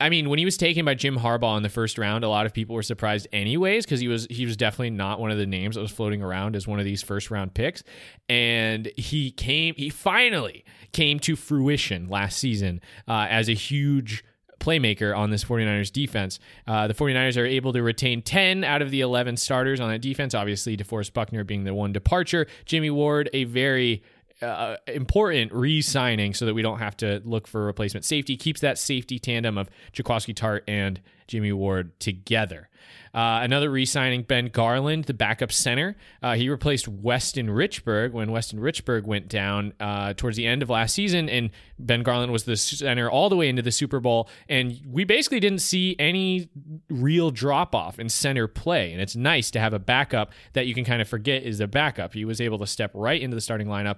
[0.00, 2.46] I mean, when he was taken by Jim Harbaugh in the first round, a lot
[2.46, 5.46] of people were surprised, anyways, because he was he was definitely not one of the
[5.46, 7.82] names that was floating around as one of these first round picks.
[8.28, 14.24] And he came, he finally came to fruition last season uh, as a huge
[14.60, 16.38] playmaker on this 49ers defense.
[16.66, 20.00] Uh, the 49ers are able to retain 10 out of the 11 starters on that
[20.00, 20.34] defense.
[20.34, 22.46] Obviously, DeForest Buckner being the one departure.
[22.66, 24.02] Jimmy Ward, a very
[24.42, 28.36] uh, important re-signing so that we don't have to look for replacement safety.
[28.36, 32.67] Keeps that safety tandem of Jaquiski Tartt and Jimmy Ward together.
[33.14, 35.96] Uh, another re-signing, Ben Garland, the backup center.
[36.22, 40.70] Uh, he replaced Weston Richburg when Weston Richburg went down uh, towards the end of
[40.70, 44.28] last season, and Ben Garland was the center all the way into the Super Bowl.
[44.48, 46.48] And we basically didn't see any
[46.90, 48.92] real drop off in center play.
[48.92, 51.66] And it's nice to have a backup that you can kind of forget is a
[51.66, 52.14] backup.
[52.14, 53.96] He was able to step right into the starting lineup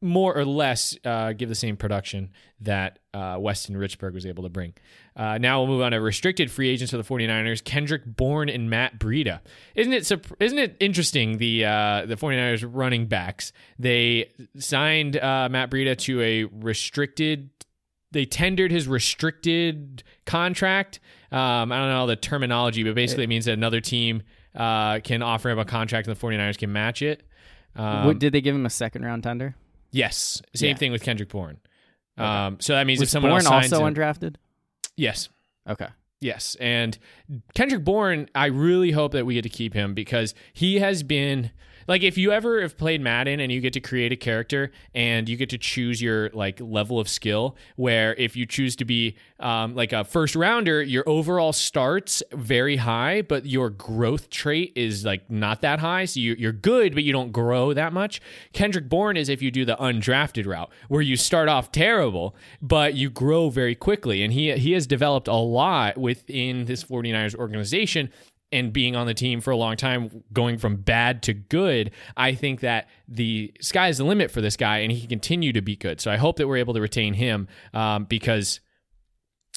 [0.00, 4.48] more or less uh, give the same production that uh, Weston Richburg was able to
[4.48, 4.74] bring.
[5.16, 8.70] Uh, now we'll move on to restricted free agents for the 49ers, Kendrick Bourne and
[8.70, 9.40] Matt Breida.
[9.74, 15.70] Isn't it isn't it interesting the uh, the 49ers running backs, they signed uh, Matt
[15.70, 17.50] Breida to a restricted
[18.12, 21.00] they tendered his restricted contract.
[21.30, 24.22] Um, I don't know the terminology, but basically it means that another team
[24.54, 27.22] uh, can offer him a contract and the 49ers can match it.
[27.74, 29.56] Um, did they give him a second round tender?
[29.92, 30.76] Yes, same yeah.
[30.76, 31.58] thing with Kendrick Bourne.
[32.18, 32.26] Okay.
[32.26, 34.36] Um, so that means Was if someone Bourne else also him, undrafted.
[34.96, 35.28] Yes.
[35.68, 35.88] Okay.
[36.20, 36.96] Yes, and
[37.54, 41.50] Kendrick Bourne, I really hope that we get to keep him because he has been
[41.88, 45.28] like if you ever have played Madden and you get to create a character and
[45.28, 49.16] you get to choose your like level of skill, where if you choose to be
[49.40, 55.04] um, like a first rounder, your overall starts very high, but your growth trait is
[55.04, 56.04] like not that high.
[56.04, 58.20] So you, you're good, but you don't grow that much.
[58.52, 62.94] Kendrick Bourne is if you do the undrafted route, where you start off terrible, but
[62.94, 68.10] you grow very quickly, and he he has developed a lot within this 49ers organization
[68.52, 72.34] and being on the team for a long time, going from bad to good, I
[72.34, 75.76] think that the sky's the limit for this guy and he can continue to be
[75.76, 76.00] good.
[76.00, 78.60] So I hope that we're able to retain him um, because,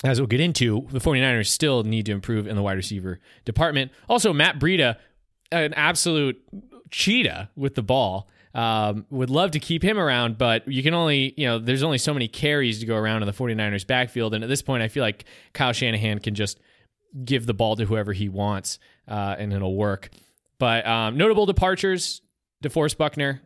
[0.03, 3.91] as we'll get into, the 49ers still need to improve in the wide receiver department.
[4.07, 4.97] Also, Matt Breida,
[5.51, 6.41] an absolute
[6.91, 8.29] cheetah with the ball.
[8.53, 11.97] Um, would love to keep him around, but you can only, you know, there's only
[11.97, 14.33] so many carries to go around in the 49ers backfield.
[14.33, 16.61] And at this point, I feel like Kyle Shanahan can just
[17.23, 20.09] give the ball to whoever he wants, uh, and it'll work.
[20.59, 22.21] But um, notable departures:
[22.63, 23.41] DeForest Buckner.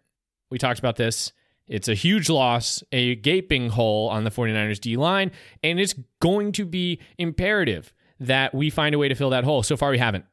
[0.50, 1.32] We talked about this.
[1.68, 5.32] It's a huge loss, a gaping hole on the 49ers D line,
[5.64, 9.62] and it's going to be imperative that we find a way to fill that hole.
[9.62, 10.26] So far, we haven't.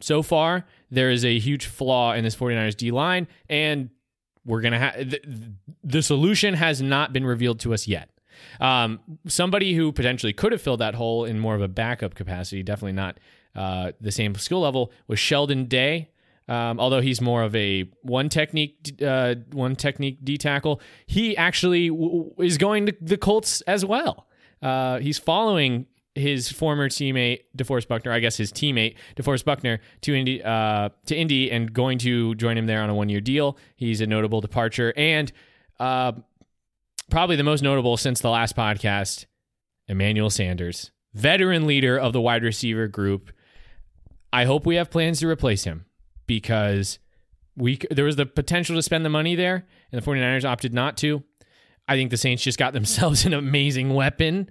[0.00, 3.88] So far, there is a huge flaw in this 49ers D line, and
[4.44, 5.20] we're going to have the,
[5.82, 8.10] the solution has not been revealed to us yet.
[8.60, 12.62] Um, somebody who potentially could have filled that hole in more of a backup capacity,
[12.62, 13.18] definitely not
[13.54, 16.08] uh, the same skill level, was Sheldon Day.
[16.48, 21.88] Um, although he's more of a one technique, uh, one technique D tackle, he actually
[21.88, 24.26] w- is going to the Colts as well.
[24.60, 30.14] Uh, he's following his former teammate DeForest Buckner, I guess his teammate DeForest Buckner to
[30.14, 33.56] Indy, uh, to Indy, and going to join him there on a one year deal.
[33.76, 35.32] He's a notable departure, and
[35.80, 36.12] uh,
[37.10, 39.26] probably the most notable since the last podcast,
[39.88, 43.30] Emmanuel Sanders, veteran leader of the wide receiver group.
[44.32, 45.84] I hope we have plans to replace him
[46.26, 46.98] because
[47.56, 50.96] we there was the potential to spend the money there, and the 49ers opted not
[50.98, 51.22] to.
[51.88, 54.48] I think the Saints just got themselves an amazing weapon.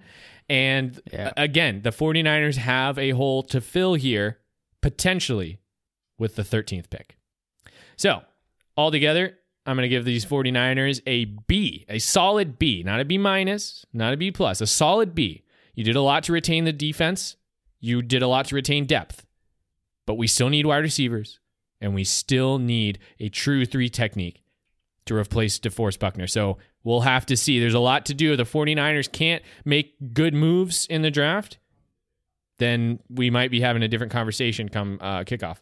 [0.49, 1.31] And yeah.
[1.37, 4.39] again, the 49ers have a hole to fill here,
[4.81, 5.59] potentially,
[6.17, 7.17] with the 13th pick.
[7.95, 8.21] So,
[8.75, 13.17] altogether, I'm going to give these 49ers a B, a solid B, not a B
[13.17, 15.43] minus, not a B plus, a solid B.
[15.75, 17.35] You did a lot to retain the defense.
[17.79, 19.25] You did a lot to retain depth,
[20.05, 21.39] but we still need wide receivers
[21.79, 24.43] and we still need a true three technique
[25.05, 26.27] to replace DeForest Buckner.
[26.27, 27.59] So we'll have to see.
[27.59, 28.33] There's a lot to do.
[28.33, 31.57] If The 49ers can't make good moves in the draft,
[32.59, 35.57] then we might be having a different conversation come uh, kickoff.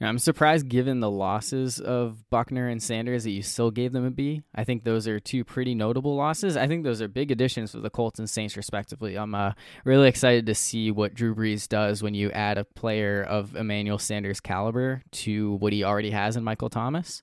[0.00, 4.10] I'm surprised, given the losses of Buckner and Sanders, that you still gave them a
[4.10, 4.42] B.
[4.54, 6.56] I think those are two pretty notable losses.
[6.56, 9.16] I think those are big additions for the Colts and Saints, respectively.
[9.16, 9.52] I'm uh,
[9.84, 13.98] really excited to see what Drew Brees does when you add a player of Emmanuel
[13.98, 17.22] Sanders' caliber to what he already has in Michael Thomas.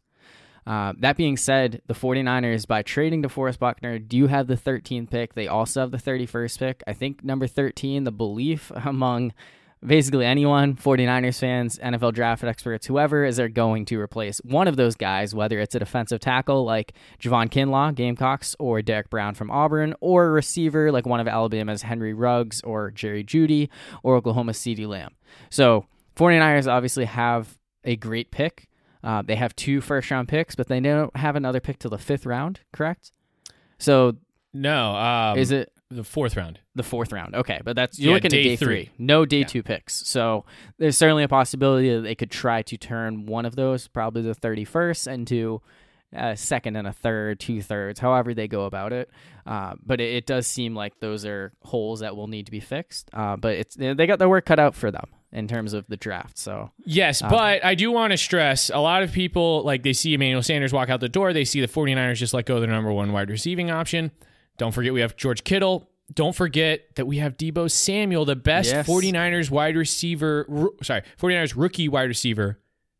[0.68, 5.36] Uh, that being said, the 49ers, by trading DeForest Buckner, do have the 13th pick.
[5.36, 6.84] They also have the 31st pick.
[6.88, 9.34] I think number 13, the belief among
[9.86, 14.76] basically anyone, 49ers fans, NFL draft experts, whoever is there going to replace one of
[14.76, 19.52] those guys, whether it's a defensive tackle like Javon Kinlaw, Gamecocks, or Derrick Brown from
[19.52, 23.70] Auburn, or a receiver like one of Alabama's Henry Ruggs or Jerry Jeudy
[24.04, 25.16] or Oklahoma CeeDee Lamb.
[25.50, 28.68] So 49ers obviously have a great pick.
[29.04, 31.98] Uh, they have two first round picks, but they don't have another pick till the
[31.98, 33.12] fifth round, correct?
[33.78, 34.18] So
[34.54, 36.60] no, um, is it the fourth round?
[36.76, 37.36] The fourth round.
[37.36, 38.86] Okay, but that's you're Yeah, looking day at day three.
[38.86, 38.92] three.
[38.98, 39.46] No day Yeah.
[39.46, 39.94] two picks.
[39.94, 40.46] So
[40.78, 44.34] there's certainly a possibility that they could try to turn one of those, probably the
[44.36, 45.62] 31st, into
[46.14, 49.10] a second and a third, two thirds, however they go about it.
[49.46, 52.60] Uh, but it, it does seem like those are holes that will need to be
[52.62, 53.10] fixed.
[53.14, 55.98] Uh, but it's they got their work cut out for them in terms of the
[55.98, 56.38] draft.
[56.38, 60.14] So Yes, but I do want to stress a lot of people like they see
[60.14, 62.70] Emmanuel Sanders walk out the door, they see the 49ers just let go of their
[62.72, 64.12] number one wide receiving option.
[64.58, 65.90] Don't forget we have George Kittle.
[66.14, 68.88] Don't forget that we have Deebo Samuel, the best Yes.
[68.88, 70.48] 49ers wide receiver,
[70.84, 72.60] sorry, 49ers rookie wide receiver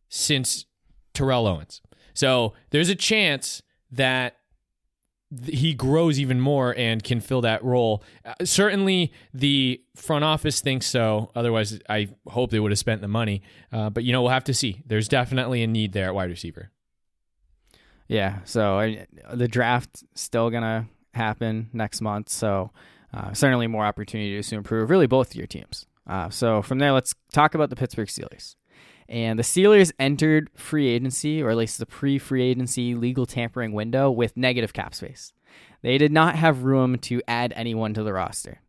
[0.10, 0.66] since
[1.14, 1.82] Terrell Owens.
[2.14, 4.38] So there's a chance that
[5.44, 8.04] he grows even more and can fill that role.
[8.24, 11.32] Uh, certainly, the front office thinks so.
[11.36, 13.42] Otherwise, I hope they would have spent the money.
[13.72, 14.82] Uh, but you know, we'll have to see.
[14.86, 16.72] There's definitely a need there at wide receiver.
[18.08, 22.30] Yeah, so I, the draft still gonna happen next month.
[22.30, 22.72] So
[23.14, 24.90] uh, certainly more opportunities to improve.
[24.90, 25.86] Really, both of your teams.
[26.08, 28.56] Uh, so from there, let's talk about the Pittsburgh Steelers.
[29.08, 34.10] And the Steelers entered free agency, or at least the pre-free agency legal tampering window,
[34.12, 35.32] with negative cap space.
[35.82, 38.62] They did not have room to add anyone to the roster.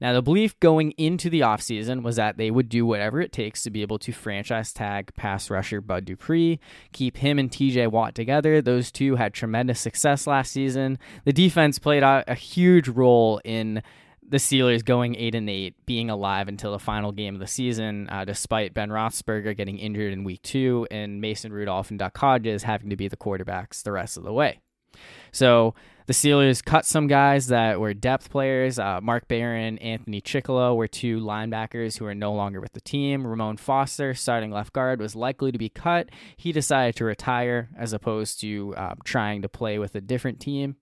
[0.00, 3.62] Now, the belief going into the offseason was that they would do whatever it takes
[3.62, 6.60] to be able to franchise tag pass rusher Bud Dupree,
[6.92, 8.60] keep him and TJ Watt together.
[8.62, 10.98] Those two had tremendous success last season.
[11.24, 13.82] The defense played a, huge role in
[14.28, 18.08] the Steelers going eight and eight, being alive until the final game of the season,
[18.10, 22.62] uh, despite Ben Roethlisberger getting injured in week two and Mason Rudolph and Duck Hodges
[22.62, 24.60] having to be the quarterbacks the rest of the way.
[25.32, 25.74] So
[26.08, 28.78] the Steelers cut some guys that were depth players.
[28.78, 33.26] Uh, Mark Barron, Anthony Chickillo were two linebackers who are no longer with the team.
[33.26, 36.08] Ramon Foster, starting left guard, was likely to be cut.
[36.38, 40.76] He decided to retire as opposed to uh, trying to play with a different team.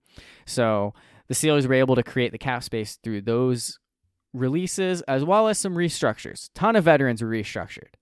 [0.44, 0.94] So
[1.26, 3.80] the Steelers were able to create the cap space through those
[4.32, 6.50] releases as well as some restructures.
[6.54, 7.94] Ton of veterans were restructured.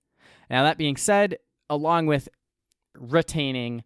[0.47, 1.39] Now that being said,
[1.71, 2.29] along with
[2.95, 3.83] retaining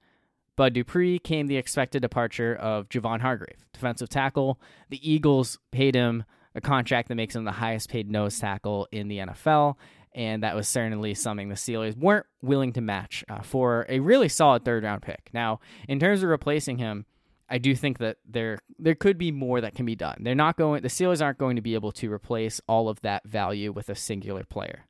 [0.59, 4.59] Bud Dupree came the expected departure of Javon Hargrave, defensive tackle.
[4.89, 9.07] The Eagles paid him a contract that makes him the highest paid nose tackle in
[9.07, 9.75] the NFL,
[10.13, 14.27] and that was certainly something the Steelers weren't willing to match uh, for a really
[14.27, 15.29] solid third round pick.
[15.33, 17.05] Now, in terms of replacing him,
[17.47, 20.17] I do think that there there could be more that can be done.
[20.19, 20.81] They're not going.
[20.81, 23.95] The Steelers aren't going to be able to replace all of that value with a
[23.95, 24.88] singular player.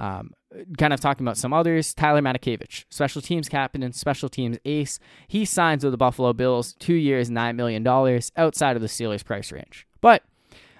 [0.00, 0.32] Um,
[0.78, 4.98] kind of talking about some others, Tyler Matakevich, special teams captain and special teams ace.
[5.28, 7.86] He signs with the Buffalo Bills, two years, $9 million,
[8.34, 9.86] outside of the Steelers' price range.
[10.00, 10.22] But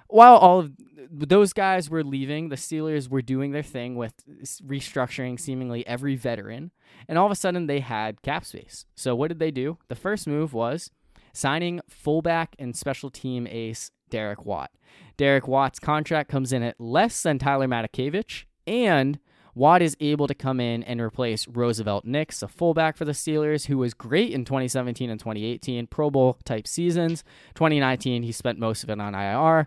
[0.09, 0.73] while all of
[1.11, 4.15] those guys were leaving, the Steelers were doing their thing with
[4.67, 6.71] restructuring seemingly every veteran,
[7.07, 8.87] and all of a sudden they had cap space.
[8.95, 9.77] So what did they do?
[9.89, 10.91] The first move was
[11.35, 14.71] signing fullback and special team ace Derek Watt.
[15.19, 19.19] Derek Watt's contract comes in at less than Tyler Matakevich, and
[19.55, 23.67] Watt is able to come in and replace Roosevelt Nix, a fullback for the Steelers,
[23.67, 27.25] who was great in 2017 and 2018, Pro Bowl type seasons.
[27.55, 29.67] 2019, he spent most of it on IR.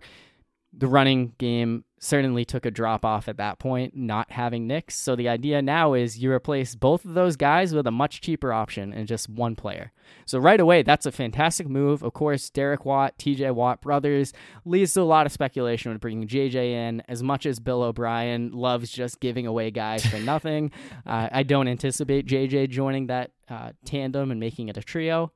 [0.76, 4.94] The running game certainly took a drop off at that point, not having Nix.
[4.96, 8.52] So the idea now is you replace both of those guys with a much cheaper
[8.52, 9.94] option and just one player.
[10.26, 12.04] So right away, that's a fantastic move.
[12.04, 14.34] Of course, Derek Watt, TJ Watt brothers
[14.66, 17.02] leads to a lot of speculation with bringing JJ in.
[17.08, 20.72] As much as Bill O'Brien loves just giving away guys for nothing,
[21.06, 25.32] uh, I don't anticipate JJ joining that uh, tandem and making it a trio.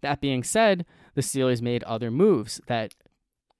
[0.00, 2.94] That being said, the Steelers made other moves that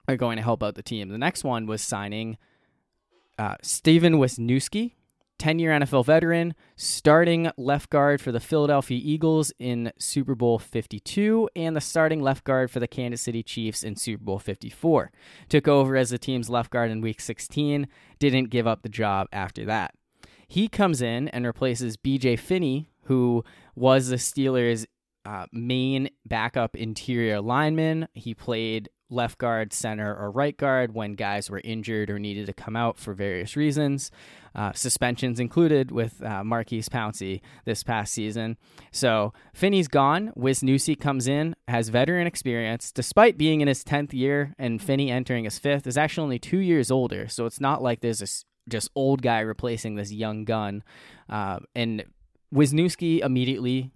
[0.07, 1.09] are going to help out the team.
[1.09, 2.37] The next one was signing
[3.37, 4.93] uh, Stefen Wisniewski,
[5.37, 11.49] 10 year NFL veteran, starting left guard for the Philadelphia Eagles in Super Bowl 52,
[11.55, 15.11] and the starting left guard for the Kansas City Chiefs in Super Bowl 54.
[15.49, 17.87] Took over as the team's left guard in week 16,
[18.19, 19.95] didn't give up the job after that.
[20.47, 23.43] He comes in and replaces BJ Finney, who
[23.75, 24.85] was the Steelers'
[25.25, 28.07] uh, main backup interior lineman.
[28.13, 32.53] He played left guard, center, or right guard when guys were injured or needed to
[32.53, 34.11] come out for various reasons.
[34.55, 38.57] Uh, suspensions included with uh, Maurkice Pouncey this past season.
[38.91, 40.31] So Finney's gone.
[40.37, 42.91] Wisniewski comes in, has veteran experience.
[42.91, 46.59] Despite being in his 10th year and Finney entering his fifth, is actually only two
[46.59, 47.27] years older.
[47.27, 48.27] So it's not like there's a
[48.69, 50.83] just old guy replacing this young gun.
[51.29, 52.05] Uh, and
[52.53, 53.91] Wisniewski immediately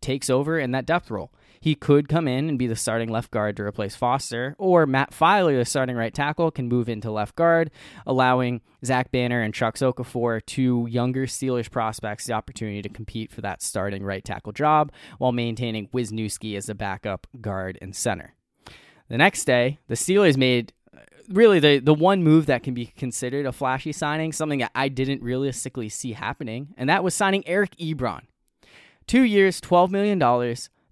[0.00, 1.32] takes over in that depth role.
[1.64, 5.12] He could come in and be the starting left guard to replace Foster, or Matt
[5.12, 7.70] Feiler, the starting right tackle, can move into left guard,
[8.06, 13.40] allowing Zach Banner and Chuck Okorafor, two younger Steelers prospects, the opportunity to compete for
[13.40, 18.34] that starting right tackle job while maintaining Wisniewski as a backup guard and center.
[19.08, 21.00] The next day, the Steelers made uh,
[21.30, 24.88] really the, the one move that can be considered a flashy signing, something that I
[24.88, 28.24] didn't realistically see happening, and that was signing Eric Ebron.
[29.06, 30.18] Two years, $12 million,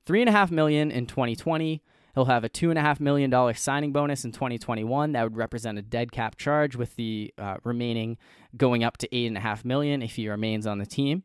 [0.06, 1.82] three and a half million in 2020.
[2.14, 5.12] He'll have a two and a half million dollar signing bonus in 2021.
[5.12, 8.18] That would represent a dead cap charge, with the uh, remaining
[8.56, 11.22] going up to eight and a half million if he remains on the team.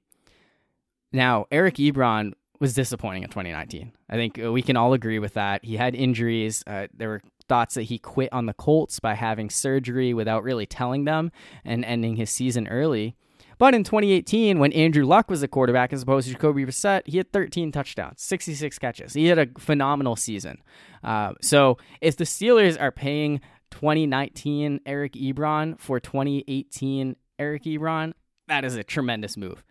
[1.12, 3.92] Now, Eric Ebron was disappointing in 2019.
[4.10, 5.64] I think uh, we can all agree with that.
[5.64, 6.64] He had injuries.
[6.66, 10.66] Uh, there were thoughts that he quit on the Colts by having surgery without really
[10.66, 11.32] telling them
[11.64, 13.16] and ending his season early.
[13.58, 17.18] But in 2018, when Andrew Luck was the quarterback as opposed to Jacoby Brissett, he
[17.18, 19.14] had 13 touchdowns, 66 catches.
[19.14, 20.62] He had a phenomenal season.
[21.04, 23.42] Uh, so if the Steelers are paying
[23.72, 28.14] 2019 Eric Ebron for 2018 Eric Ebron,
[28.48, 29.64] that is a tremendous move.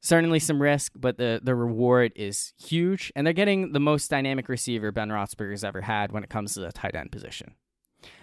[0.00, 3.12] Certainly some risk, but the, the reward is huge.
[3.14, 6.60] And they're getting the most dynamic receiver Ben Roethlisberger's ever had when it comes to
[6.60, 7.54] the tight end position.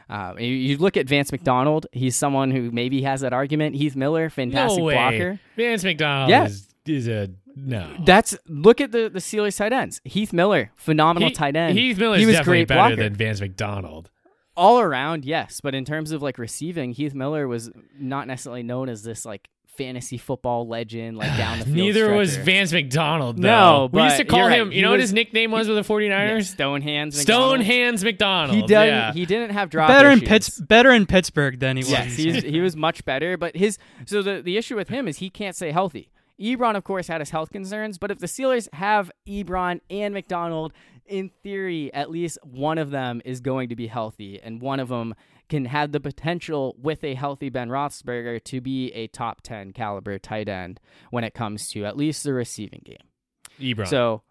[0.10, 1.86] Uh, you, you, look at Vance McDonald.
[1.92, 3.76] He's someone who maybe has that argument.
[3.76, 4.94] Heath Miller, fantastic no way.
[4.96, 5.40] blocker.
[5.56, 6.46] Vance McDonald yeah.
[6.46, 7.96] is, is a no.
[8.06, 10.02] That's look at the the Steelers tight ends.
[10.04, 11.78] Heath Miller, phenomenal he, tight end.
[11.78, 12.96] Heath Miller is definitely better blocker.
[12.96, 14.10] than Vance McDonald.
[14.58, 18.90] All around, yes, but in terms of like receiving, Heath Miller was not necessarily known
[18.90, 19.48] as this like
[19.80, 21.78] fantasy football legend, like down the field.
[21.78, 22.18] Neither stretcher.
[22.18, 23.38] was Vance McDonald.
[23.38, 23.88] Though.
[23.88, 24.68] No, we used to call him.
[24.68, 24.76] Right.
[24.76, 26.10] You know was, what his nickname was with the 49ers?
[26.10, 27.20] Yeah, Stone Hands.
[27.20, 28.56] Stone Hands McDonald.
[28.56, 28.70] He did.
[28.70, 29.14] Yeah.
[29.14, 30.22] He didn't have drop better issues.
[30.22, 32.20] in Pitts, better in Pittsburgh than he was.
[32.20, 33.38] Yes, he was much better.
[33.38, 36.12] But his so the the issue with him is he can't stay healthy.
[36.40, 40.72] Ebron, of course, had his health concerns, but if the Steelers have Ebron and McDonald,
[41.06, 44.88] in theory, at least one of them is going to be healthy, and one of
[44.88, 45.16] them
[45.50, 50.18] can have the potential with a healthy Ben Roethlisberger to be a top 10 caliber
[50.20, 52.98] tight end when it comes to at least the receiving game.
[53.60, 53.88] Ebron.
[53.88, 54.22] So,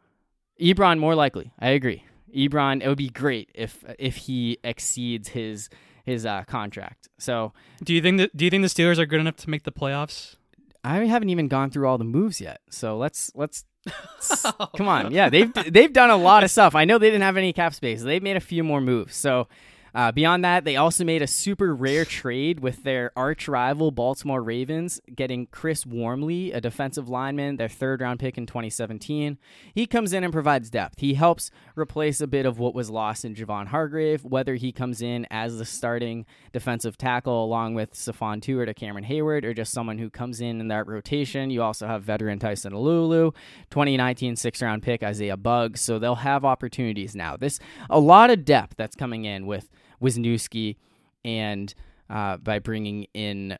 [0.60, 1.52] Ebron more likely.
[1.58, 2.04] I agree.
[2.34, 5.68] Ebron, it would be great if if he exceeds his
[6.04, 7.08] his uh, contract.
[7.18, 7.52] So,
[7.82, 9.72] do you think that do you think the Steelers are good enough to make the
[9.72, 10.36] playoffs?
[10.84, 12.60] I haven't even gone through all the moves yet.
[12.70, 13.64] So let's let's
[14.76, 15.12] come on.
[15.12, 16.74] Yeah, they've they've done a lot of stuff.
[16.74, 18.02] I know they didn't have any cap space.
[18.02, 19.16] They've made a few more moves.
[19.16, 19.48] So
[19.94, 24.42] uh, beyond that, they also made a super rare trade with their arch rival Baltimore
[24.42, 29.38] Ravens, getting Chris Wormley, a defensive lineman, their third round pick in 2017.
[29.74, 31.00] He comes in and provides depth.
[31.00, 35.02] He helps replace a bit of what was lost in Javon Hargrave, whether he comes
[35.02, 39.72] in as the starting defensive tackle along with Stephon Tuitt to Cameron Heyward, or just
[39.72, 41.50] someone who comes in in that rotation.
[41.50, 43.34] You also have veteran Tyson Alualu,
[43.70, 45.80] 2019 six round pick Isaiah Buggs.
[45.80, 47.36] So they'll have opportunities now.
[47.36, 47.58] This
[47.90, 49.68] a lot of depth that's coming in with
[50.02, 50.76] Wisniewski
[51.24, 51.74] and
[52.10, 53.58] uh, by bringing in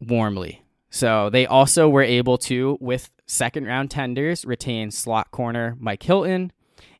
[0.00, 0.62] Wormley.
[0.90, 6.52] So they also were able to, with second round tenders, retain slot corner Mike Hilton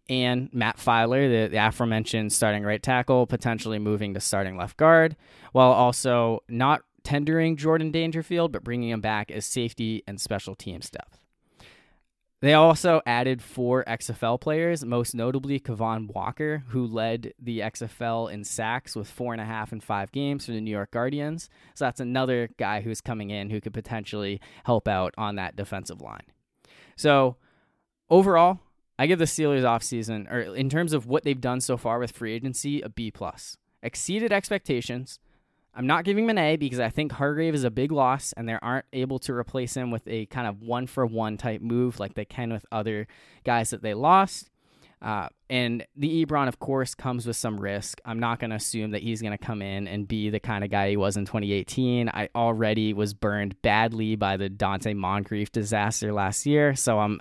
[0.09, 5.17] and Matt Feiler, the, the aforementioned starting right tackle, potentially moving to starting left guard,
[5.53, 10.91] while also not tendering Jordan Dangerfield, but bringing him back as safety and special teams
[10.91, 11.24] depth.
[12.45, 18.45] They also added four XFL players, most notably Cavon Walker, who led the XFL in
[18.45, 21.49] sacks with four and a half and five games for the New York Guardians.
[21.75, 26.03] So that's another guy who's coming in who could potentially help out on that defensive
[26.03, 26.27] line.
[26.97, 27.37] So
[28.11, 28.61] overall,
[28.99, 32.13] I give the Steelers offseason, or in terms of what they've done so far with
[32.13, 33.57] free agency, a B plus.
[33.83, 35.19] Exceeded expectations.
[35.77, 38.49] I'm not giving him an A because I think Hargrave is a big loss and
[38.49, 41.99] they aren't able to replace him with a kind of one for one type move
[41.99, 43.07] like they can with other
[43.45, 44.51] guys that they lost.
[45.03, 48.01] Uh, and the Ebron, of course, comes with some risk.
[48.07, 50.65] I'm not going to assume that he's going to come in and be the kind
[50.65, 52.09] of guy he was in 2018.
[52.09, 57.21] I already was burned badly by the Donte Moncrief disaster last year, so I'm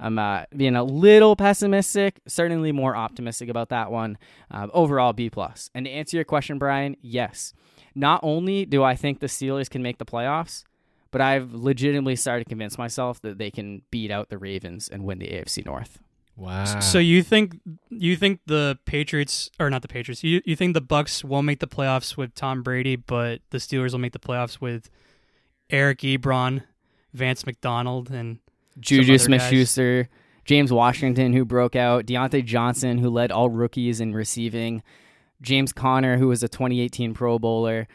[0.00, 4.18] I'm uh, being a little pessimistic, certainly more optimistic about that one.
[4.50, 5.70] Uh, overall, B plus.
[5.76, 7.54] And to answer your question, Brian, yes.
[7.94, 10.64] Not only do I think the Steelers can make the playoffs,
[11.10, 15.04] but I've legitimately started to convince myself that they can beat out the Ravens and
[15.04, 15.98] win the AFC North.
[16.36, 16.80] Wow.
[16.80, 20.24] So you think you think the Patriots or not the Patriots?
[20.24, 23.92] You you think the Bucks won't make the playoffs with Tom Brady, but the Steelers
[23.92, 24.88] will make the playoffs with
[25.68, 26.62] Eric Ebron,
[27.12, 28.38] Vance McDonald, and
[28.80, 30.08] Juju other Smith-Schuster,
[30.44, 34.82] James Washington, who broke out, Diontae Johnson, who led all rookies in receiving,
[35.42, 37.86] James Conner, who was a 2018 Pro Bowler.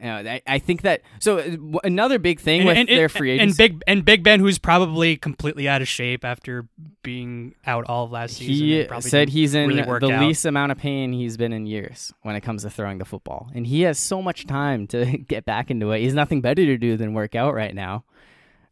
[0.00, 3.08] You know, I, I think that so uh, another big thing and, with and- their
[3.08, 3.56] free and.
[3.56, 6.66] Big and Big Ben, who's probably completely out of shape after
[7.02, 8.54] being out all of last season.
[8.96, 10.20] he said he's in really the out.
[10.20, 13.50] least amount of pain he's been in years when it comes to throwing the football,
[13.54, 16.00] and he has so much time to get back into it.
[16.00, 18.04] He's nothing better to do than work out right now.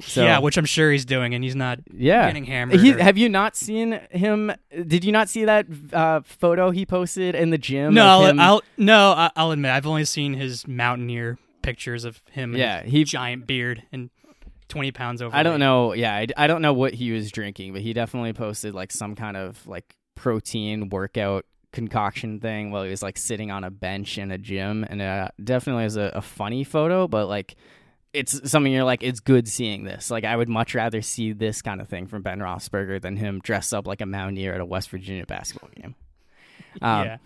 [0.03, 2.27] So, yeah, which I'm sure he's doing, and he's not yeah.
[2.27, 2.81] getting hammered.
[2.81, 4.53] He, or- have you not seen him?
[4.71, 7.95] Did you not see that uh, photo he posted in the gym?
[7.95, 8.41] no, I'll.
[8.41, 12.55] I'll no, I'll admit I've only seen his mountaineer pictures of him.
[12.57, 14.11] Yeah, and he- giant beard and
[14.69, 15.35] 20 pounds over.
[15.35, 15.93] I don't know.
[15.93, 19.15] Yeah, I, I don't know what he was drinking, but he definitely posted like some
[19.15, 24.19] kind of like protein workout concoction thing while he was like sitting on a bench
[24.19, 27.07] in a gym, and uh, definitely is a, a funny photo.
[27.07, 27.55] But like,
[28.13, 30.11] it's something you're like, it's good seeing this.
[30.11, 33.41] Like, I would much rather see this kind of thing from Ben Roethlisberger than him
[33.41, 35.95] dressed up like a mountaineer at a West Virginia basketball game.
[36.81, 37.17] Um, yeah,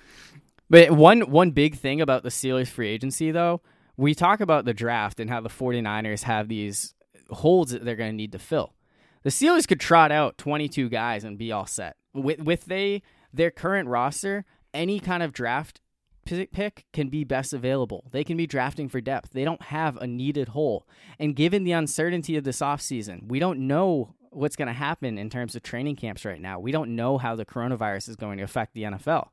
[0.69, 3.61] But one one big thing about the Steelers free agency though,
[3.97, 6.95] we talk about the draft and how the 49ers have these
[7.31, 8.75] holes that they're going to need to fill.
[9.23, 11.95] The Steelers could trot out 22 guys and be all set.
[12.13, 15.81] With with they their current roster, any kind of draft
[16.27, 18.09] pick can be best available.
[18.11, 19.31] They can be drafting for depth.
[19.33, 20.87] They don't have a needed hole.
[21.19, 25.31] And given the uncertainty of this offseason, we don't know what's going to happen in
[25.31, 26.59] terms of training camps right now.
[26.59, 29.29] We don't know how the coronavirus is going to affect the NFL.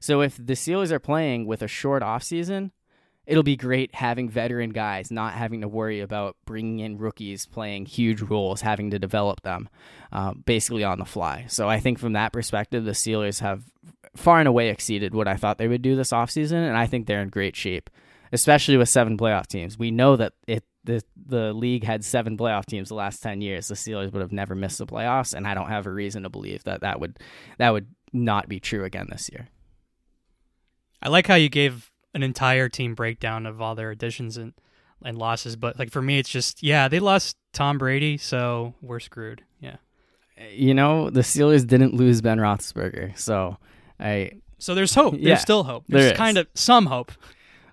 [0.00, 2.72] So if the Steelers are playing with a short offseason,
[3.26, 7.86] it'll be great having veteran guys, not having to worry about bringing in rookies playing
[7.86, 9.68] huge roles, having to develop them
[10.12, 11.46] uh, basically on the fly.
[11.48, 13.62] So I think from that perspective, the Steelers have
[14.16, 17.06] far and away exceeded what I thought they would do this offseason, and I think
[17.06, 17.90] they're in great shape,
[18.32, 19.78] especially with seven playoff teams.
[19.78, 23.68] We know that it the the league had seven playoff teams the last 10 years
[23.68, 26.28] the steelers would have never missed the playoffs and i don't have a reason to
[26.28, 27.20] believe that that would
[27.58, 29.46] that would not be true again this year
[31.02, 34.54] I like how you gave an entire team breakdown of all their additions and
[35.04, 39.00] and losses, but like for me, it's just yeah, they lost Tom Brady, so we're
[39.00, 39.42] screwed.
[39.58, 39.76] Yeah.
[40.52, 43.56] you know, the Steelers didn't lose Ben Roethlisberger, so
[44.00, 45.12] I So there's hope.
[45.14, 45.84] There's Yeah, still hope.
[45.88, 46.18] there There's is.
[46.18, 47.12] kind of some hope.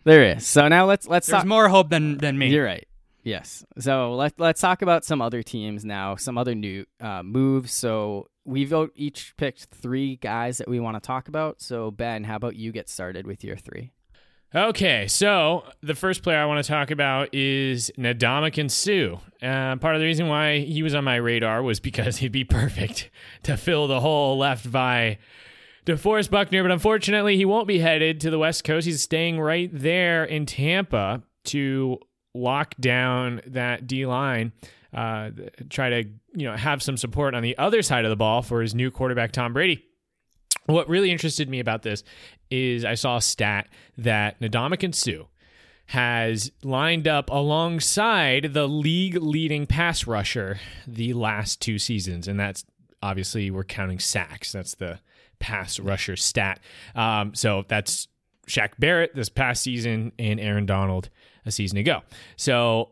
[0.03, 0.45] there is.
[0.47, 1.47] So now let's let's There's talk.
[1.47, 2.47] more hope than than me.
[2.49, 2.87] You're right.
[3.23, 3.65] Yes.
[3.77, 7.71] So let let's talk about some other teams now, some other new uh, moves.
[7.73, 11.61] So we've each picked three guys that we want to talk about.
[11.61, 13.91] So Ben, how about you get started with your three?
[14.55, 19.19] Okay, so the first player I want to talk about is Ndamukong Suh.
[19.45, 22.43] Uh, part of the reason why he was on my radar was because he'd be
[22.45, 23.11] perfect
[23.43, 25.19] to fill the hole left by
[25.85, 28.85] DeForest Buckner, but unfortunately, he won't be headed to the West Coast.
[28.85, 31.99] He's staying right there in Tampa to
[32.33, 34.51] lock down that D line.
[34.93, 35.29] Uh,
[35.69, 36.03] try to
[36.33, 38.91] you know have some support on the other side of the ball for his new
[38.91, 39.85] quarterback Tom Brady.
[40.65, 42.03] What really interested me about this
[42.51, 43.67] is I saw a stat
[43.97, 45.25] that Ndamukong Suh
[45.87, 52.27] has lined up alongside the league leading pass rusher the last two seasons.
[52.27, 52.63] And that's
[53.01, 54.51] obviously we're counting sacks.
[54.51, 54.99] That's the
[55.39, 56.59] pass rusher stat.
[56.95, 58.07] Um, so that's
[58.47, 61.09] Shaq Barrett this past season and Aaron Donald
[61.45, 62.01] a season ago.
[62.35, 62.89] So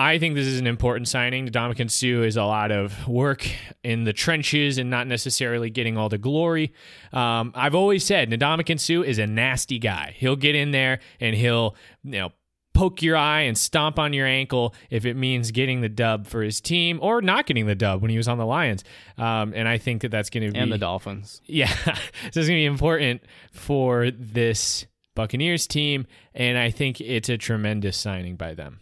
[0.00, 1.46] I think this is an important signing.
[1.46, 3.46] Ndamukong Suh is a lot of work
[3.84, 6.72] in the trenches and not necessarily getting all the glory.
[7.12, 10.14] Um, I've always said Ndamukong Suh is a nasty guy.
[10.16, 12.32] He'll get in there and he'll, you know,
[12.80, 16.40] poke your eye and stomp on your ankle if it means getting the dub for
[16.40, 18.84] his team or not getting the dub when he was on the Lions.
[19.18, 21.42] Um, and I think that that's going to be and the Dolphins.
[21.44, 21.92] Yeah, so
[22.24, 23.20] it's going to be important
[23.52, 28.80] for this Buccaneers team, and I think it's a tremendous signing by them.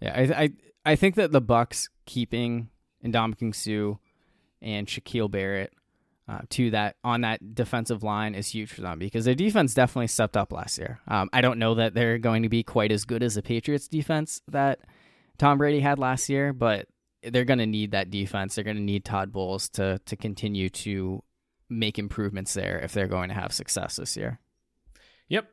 [0.00, 0.50] Yeah, I I,
[0.92, 2.68] I think that the Bucks keeping
[3.04, 3.98] Ndamukong Suh
[4.62, 5.72] and Shaquille Barrett
[6.28, 10.08] uh, to that on that defensive line is huge for them because their defense definitely
[10.08, 11.00] stepped up last year.
[11.08, 13.88] Um, I don't know that they're going to be quite as good as the Patriots
[13.88, 14.80] defense that
[15.38, 16.86] Tom Brady had last year, but
[17.22, 18.54] they're going to need that defense.
[18.54, 21.22] They're going to need Todd Bowles to to continue to
[21.70, 24.38] make improvements there if they're going to have success this year.
[25.28, 25.48] Yep.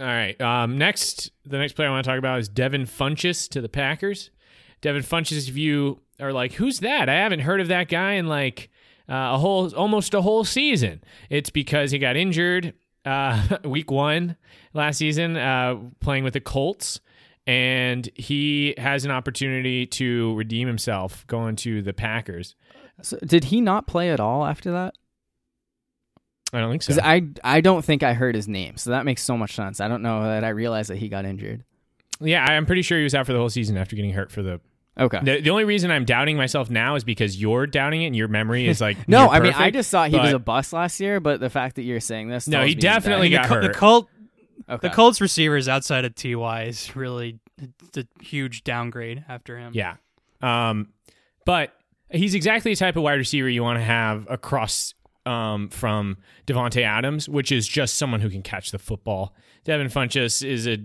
[0.00, 0.38] All right.
[0.40, 3.68] Um, next, the next player I want to talk about is Devin Funchess to the
[3.68, 4.30] Packers.
[4.82, 7.08] Devin Funchess, if you are like, who's that?
[7.08, 8.70] I haven't heard of that guy in like
[9.08, 11.02] uh, a whole, almost a whole season.
[11.30, 14.36] It's because he got injured uh, week one
[14.74, 17.00] last season uh, playing with the Colts.
[17.48, 22.56] And he has an opportunity to redeem himself going to the Packers.
[23.02, 24.94] So did he not play at all after that?
[26.52, 26.96] I don't think so.
[27.02, 29.80] I I don't think I heard his name, so that makes so much sense.
[29.80, 31.64] I don't know that I realized that he got injured.
[32.20, 34.42] Yeah, I'm pretty sure he was out for the whole season after getting hurt for
[34.42, 34.60] the.
[34.98, 35.20] Okay.
[35.22, 38.28] The, the only reason I'm doubting myself now is because you're doubting it and your
[38.28, 41.00] memory is like no, near I mean I just thought he was a bust last
[41.00, 43.60] year, but the fact that you're saying this, No, he me definitely got the, Col-
[43.60, 43.76] the hurt.
[43.76, 44.08] Colt
[44.68, 44.88] Okay.
[44.88, 47.38] the Colts receivers outside of Ty is really
[47.96, 49.72] a huge downgrade after him.
[49.74, 49.96] Yeah.
[50.40, 50.88] Um,
[51.44, 51.72] but
[52.10, 54.94] he's exactly the type of wide receiver you want to have across
[55.26, 56.16] um, from
[56.46, 59.34] Davante Adams, which is just someone who can catch the football.
[59.64, 60.78] Devin Funchess is a,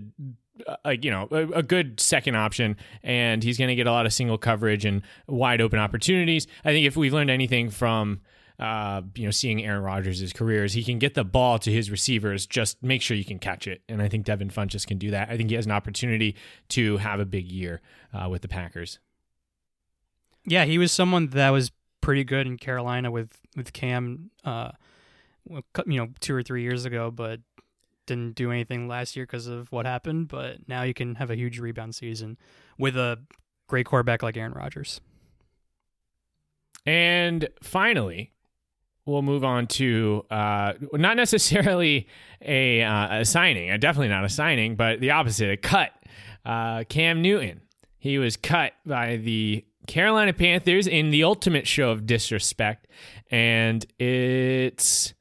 [0.84, 4.06] a you know a, a good second option, and he's going to get a lot
[4.06, 6.46] of single coverage and wide open opportunities.
[6.64, 8.20] I think if we've learned anything from
[8.58, 11.90] uh, you know seeing Aaron Rodgers' career is he can get the ball to his
[11.90, 15.10] receivers, just make sure you can catch it, and I think Devin Funchess can do
[15.10, 15.30] that.
[15.30, 16.36] I think he has an opportunity
[16.70, 17.80] to have a big year
[18.12, 18.98] uh, with the Packers.
[20.44, 24.72] Yeah, he was someone that was pretty good in Carolina with with Cam, uh,
[25.48, 27.40] you know, two or three years ago, but
[28.06, 30.28] didn't do anything last year because of what happened.
[30.28, 32.38] But now you can have a huge rebound season
[32.78, 33.18] with a
[33.68, 35.00] great quarterback like Aaron Rodgers.
[36.84, 38.32] And finally,
[39.06, 42.08] we'll move on to uh, not necessarily
[42.40, 45.90] a, uh, a signing, uh, definitely not a signing, but the opposite, a cut.
[46.44, 47.60] Uh, Cam Newton.
[47.98, 52.88] He was cut by the Carolina Panthers in the ultimate show of disrespect,
[53.30, 55.14] and it's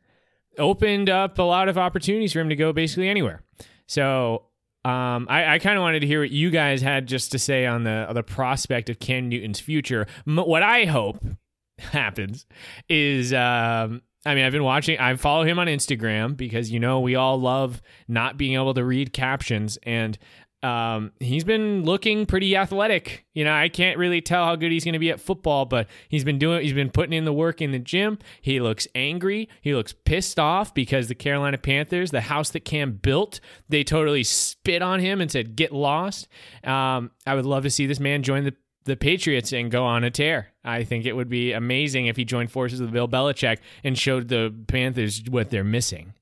[0.57, 3.41] opened up a lot of opportunities for him to go basically anywhere.
[3.87, 4.45] So
[4.83, 7.65] um, I, I kind of wanted to hear what you guys had just to say
[7.65, 10.07] on the on the prospect of Cam Newton's future.
[10.27, 11.23] M- what I hope
[11.77, 12.45] happens
[12.89, 16.99] is um, I mean I've been watching I follow him on Instagram because you know
[16.99, 20.17] we all love not being able to read captions and
[20.63, 23.25] um, he's been looking pretty athletic.
[23.33, 25.87] You know, I can't really tell how good he's going to be at football, but
[26.07, 28.19] he's been doing, he's been putting in the work in the gym.
[28.41, 29.49] He looks angry.
[29.61, 33.39] He looks pissed off because the Carolina Panthers, the house that Cam built,
[33.69, 36.27] they totally spit on him and said, get lost.
[36.63, 38.53] Um, I would love to see this man join the
[38.83, 40.47] the Patriots and go on a tear.
[40.63, 44.27] I think it would be amazing if he joined forces with Bill Belichick and showed
[44.27, 46.13] the Panthers what they're missing.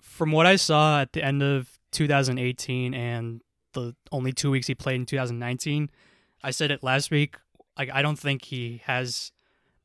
[0.00, 3.40] From what I saw at the end of 2018 and
[3.72, 5.90] the only two weeks he played in 2019,
[6.42, 7.36] I said it last week.
[7.76, 9.32] Like I don't think he has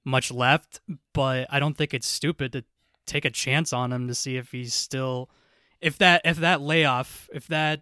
[0.06, 0.82] much left,
[1.14, 2.64] but I don't think it's stupid to
[3.06, 5.30] take a chance on him to see if he's still
[5.82, 7.82] if that if that layoff if that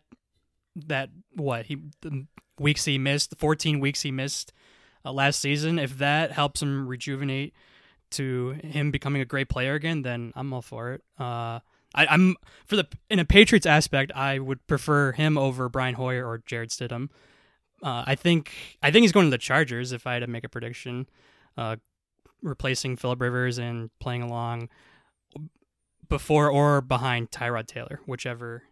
[0.76, 2.26] that what he the
[2.60, 4.52] weeks he missed the 14 weeks he missed
[5.06, 7.54] uh, last season if that helps him rejuvenate
[8.10, 11.60] to him becoming a great player again then i'm all for it uh
[11.94, 12.36] I, i'm
[12.66, 16.70] for the in a patriots aspect i would prefer him over brian hoyer or jarrett
[16.70, 17.10] stidham.
[17.84, 20.44] Uh, i think i think he's going to the chargers if i had to make
[20.44, 21.08] a prediction.
[21.58, 21.76] Uh
[22.44, 24.68] replacing philip rivers and playing along
[26.10, 28.64] before or behind tyrod taylor whichever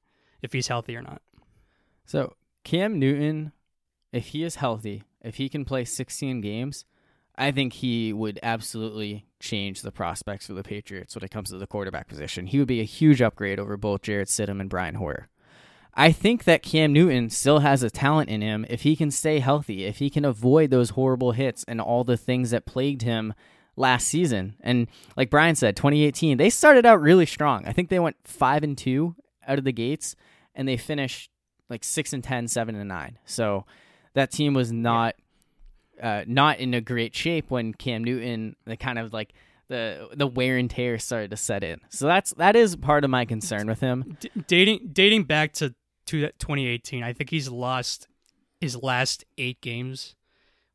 [0.41, 1.21] if he's healthy or not.
[2.05, 3.51] So Cam Newton,
[4.11, 6.85] if he is healthy, if he can play 16 games,
[7.35, 11.57] I think he would absolutely change the prospects for the Patriots when it comes to
[11.57, 12.47] the quarterback position.
[12.47, 15.29] He would be a huge upgrade over both Jarrett Stidham and Brian Hoyer.
[15.93, 19.39] I think that Cam Newton still has a talent in him if he can stay
[19.39, 23.33] healthy, if he can avoid those horrible hits and all the things that plagued him
[23.75, 24.55] last season.
[24.61, 24.87] And
[25.17, 27.65] like Brian said, 2018, they started out really strong.
[27.65, 29.15] I think they went 5 and 2
[29.47, 30.15] out of the gates
[30.53, 31.31] and they finished
[31.69, 33.17] like 6 and 10, 7 and 9.
[33.25, 33.65] So
[34.13, 35.15] that team was not
[36.01, 39.33] uh, not in a great shape when Cam Newton the kind of like
[39.67, 41.79] the the wear and tear started to set in.
[41.89, 44.17] So that's that is part of my concern with him.
[44.19, 45.75] D- dating dating back to
[46.07, 47.03] to 2018.
[47.03, 48.07] I think he's lost
[48.59, 50.15] his last eight games,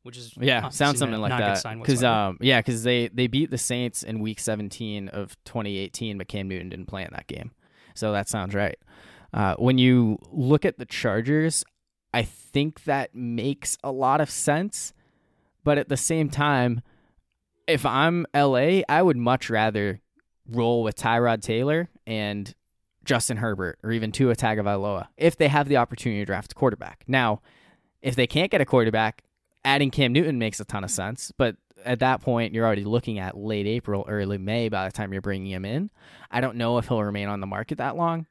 [0.03, 1.79] which is Yeah, sounds something like not a good that.
[1.79, 6.27] Because um, yeah, because they they beat the Saints in Week 17 of 2018, but
[6.27, 7.51] Cam Newton didn't play in that game,
[7.93, 8.77] so that sounds right.
[9.33, 11.65] Uh, when you look at the Chargers,
[12.13, 14.93] I think that makes a lot of sense,
[15.65, 16.81] but at the same time,
[17.67, 19.99] if I'm LA, I would much rather
[20.47, 22.53] roll with Tyrod Taylor and
[23.03, 27.03] Justin Herbert or even Tua Tagovailoa if they have the opportunity to draft a quarterback.
[27.07, 27.41] Now,
[28.01, 29.23] if they can't get a quarterback,
[29.65, 33.17] adding Cam Newton makes a ton of sense, but at that point you're already looking
[33.17, 35.89] at late April, early May by the time you're bringing him in.
[36.29, 38.27] I don't know if he'll remain on the market that long,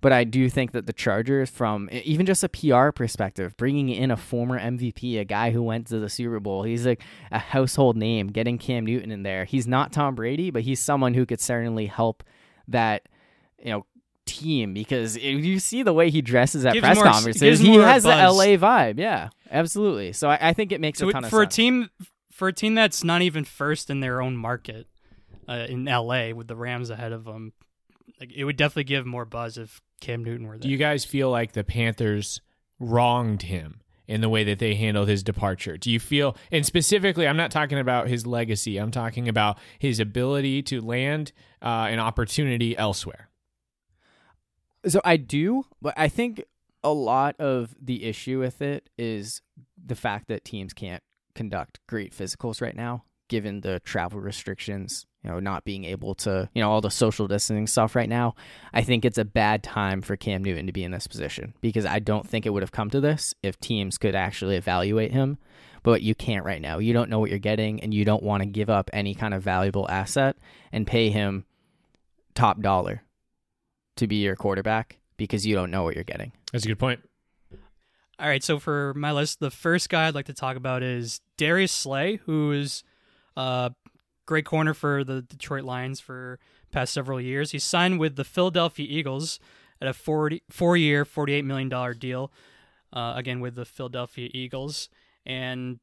[0.00, 4.10] but I do think that the Chargers from even just a PR perspective, bringing in
[4.10, 7.96] a former MVP, a guy who went to the Super Bowl, he's like a household
[7.96, 9.44] name, getting Cam Newton in there.
[9.44, 12.22] He's not Tom Brady, but he's someone who could certainly help
[12.68, 13.08] that,
[13.62, 13.86] you know,
[14.26, 17.74] team because if you see the way he dresses at Gives press more- conferences, he
[17.76, 18.10] has the.
[18.10, 18.98] LA vibe.
[18.98, 20.12] Yeah, absolutely.
[20.12, 21.54] So I, I think it makes So a it- ton of for sense.
[21.54, 21.90] a team
[22.30, 24.86] for a team that's not even first in their own market
[25.48, 27.52] uh, in LA with the Rams ahead of them,
[28.20, 30.62] like it would definitely give more buzz if Cam Newton were there.
[30.62, 32.40] Do you guys feel like the Panthers
[32.78, 35.76] wronged him in the way that they handled his departure?
[35.76, 40.00] Do you feel, and specifically, I'm not talking about his legacy, I'm talking about his
[40.00, 43.28] ability to land uh, an opportunity elsewhere?
[44.86, 46.42] So I do, but I think
[46.82, 49.42] a lot of the issue with it is
[49.76, 51.02] the fact that teams can't
[51.34, 56.48] conduct great physicals right now, given the travel restrictions, you know, not being able to,
[56.54, 58.34] you know, all the social distancing stuff right now.
[58.72, 61.84] I think it's a bad time for Cam Newton to be in this position because
[61.84, 65.38] I don't think it would have come to this if teams could actually evaluate him.
[65.82, 66.78] But you can't right now.
[66.78, 69.32] You don't know what you're getting, and you don't want to give up any kind
[69.32, 70.36] of valuable asset
[70.72, 71.44] and pay him
[72.34, 73.02] top dollar
[73.96, 76.32] to be your quarterback because you don't know what you're getting.
[76.52, 77.00] That's a good point.
[78.20, 81.20] All right, so for my list, the first guy I'd like to talk about is
[81.36, 82.82] Darius Slay, who is
[83.36, 83.72] a
[84.28, 86.38] great corner for the Detroit Lions for
[86.70, 87.52] past several years.
[87.52, 89.40] He signed with the Philadelphia Eagles
[89.80, 92.30] at a 40, four-year, $48 million deal,
[92.92, 94.90] uh, again with the Philadelphia Eagles.
[95.24, 95.80] And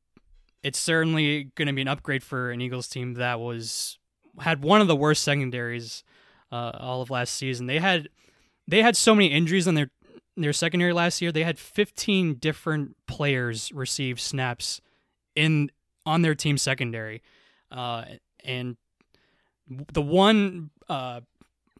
[0.62, 3.98] it's certainly going to be an upgrade for an Eagles team that was
[4.40, 6.04] had one of the worst secondaries
[6.52, 7.66] uh, all of last season.
[7.66, 8.10] They had
[8.68, 9.90] they had so many injuries on their
[10.38, 11.32] their secondary last year.
[11.32, 14.82] They had 15 different players receive snaps
[15.36, 15.72] in
[16.06, 17.22] on their team secondary,
[17.72, 18.06] uh,
[18.46, 18.78] and
[19.92, 21.22] the one uh,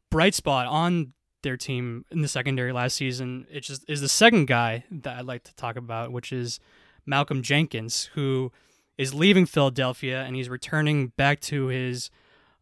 [0.10, 1.14] bright spot on
[1.44, 5.26] their team in the secondary last season it just is the second guy that I'd
[5.26, 6.60] like to talk about, which is
[7.06, 8.52] Malcolm Jenkins, who
[8.98, 12.10] is leaving Philadelphia and he's returning back to his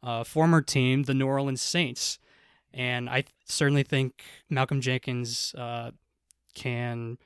[0.01, 2.19] uh, former team, the New Orleans Saints.
[2.73, 5.91] And I certainly think Malcolm Jenkins uh,
[6.53, 7.17] can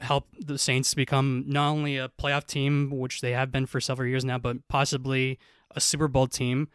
[0.00, 4.08] help the Saints become not only a playoff team, which they have been for several
[4.08, 5.38] years now, but possibly
[5.78, 6.68] a Super Bowl team.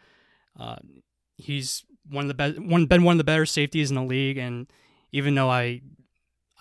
[0.59, 0.77] Uh,
[1.37, 4.37] he's one of the best, one been one of the better safeties in the league,
[4.37, 4.67] and
[5.11, 5.81] even though I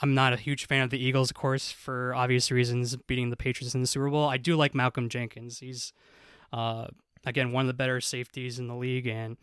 [0.03, 3.37] I'm not a huge fan of the Eagles, of course, for obvious reasons, beating the
[3.37, 4.29] Patriots in the Super Bowl.
[4.29, 5.61] I do like Malcolm Jenkins.
[5.61, 5.93] He's,
[6.53, 6.89] uh,
[7.25, 9.37] again, one of the better safeties in the league, and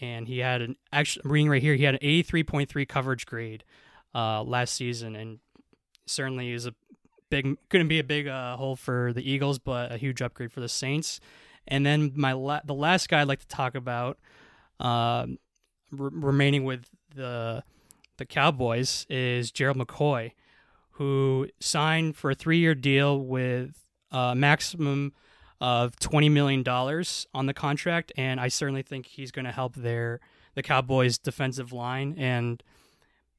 [0.00, 1.74] and he had an actually reading right here.
[1.74, 3.64] He had an 83.3 coverage grade
[4.14, 5.40] uh, last season, and
[6.06, 6.74] certainly is a
[7.28, 10.52] big, going to be a big uh, hole for the Eagles, but a huge upgrade
[10.52, 11.18] for the Saints.
[11.68, 14.18] And then my la- the last guy I'd like to talk about,
[14.80, 15.38] um,
[15.90, 16.84] re- remaining with
[17.14, 17.62] the
[18.18, 20.32] the Cowboys is Gerald McCoy,
[20.92, 25.12] who signed for a three year deal with a maximum
[25.60, 29.74] of twenty million dollars on the contract, and I certainly think he's going to help
[29.76, 30.20] their
[30.54, 32.62] the Cowboys defensive line, and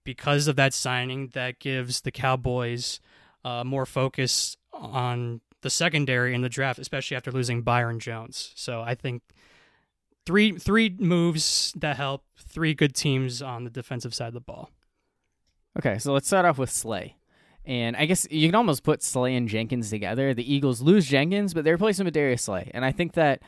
[0.03, 2.99] because of that signing, that gives the Cowboys
[3.45, 8.51] uh, more focus on the secondary in the draft, especially after losing Byron Jones.
[8.55, 9.23] So I think
[10.25, 14.69] three three moves that help three good teams on the defensive side of the ball.
[15.77, 17.15] Okay, so let's start off with Slay.
[17.65, 20.33] And I guess you can almost put Slay and Jenkins together.
[20.33, 22.69] The Eagles lose Jenkins, but they replace him with Darius Slay.
[22.73, 23.41] And I think that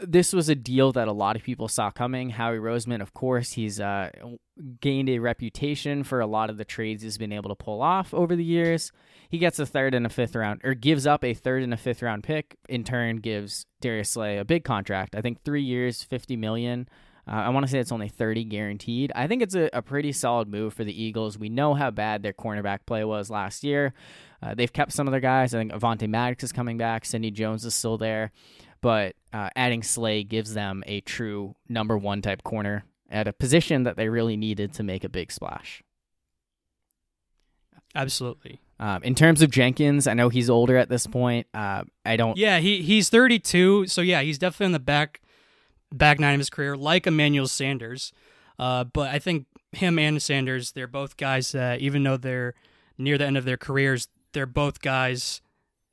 [0.00, 2.30] this was a deal that a lot of people saw coming.
[2.30, 4.10] Howie Roseman, of course, he's uh,
[4.80, 8.14] gained a reputation for a lot of the trades he's been able to pull off
[8.14, 8.92] over the years.
[9.28, 11.76] He gets a third and a fifth round, or gives up a third and a
[11.76, 12.56] fifth round pick.
[12.68, 15.14] In turn, gives Darius Slay a big contract.
[15.14, 16.88] I think three years, fifty million.
[17.28, 19.12] Uh, I want to say it's only 30 guaranteed.
[19.14, 21.36] I think it's a, a, pretty solid move for the Eagles.
[21.36, 23.92] We know how bad their cornerback play was last year.
[24.42, 25.54] Uh, they've kept some of their guys.
[25.54, 27.04] I think Avonte Maddox is coming back.
[27.04, 28.32] Sidney Jones is still there.
[28.80, 33.84] But uh, adding Slay gives them a true number one type corner at a position
[33.84, 35.82] that they really needed to make a big splash.
[37.94, 38.60] Absolutely.
[38.80, 41.46] Um, in terms of Jenkins, I know he's older at this point.
[41.52, 42.36] Uh, I don't.
[42.36, 45.20] Yeah, he he's 32, so yeah, he's definitely in the back
[45.92, 48.12] back nine of his career, like Emmanuel Sanders.
[48.58, 52.54] Uh, but I think him and Sanders, they're both guys that even though they're
[52.96, 55.40] near the end of their careers, they're both guys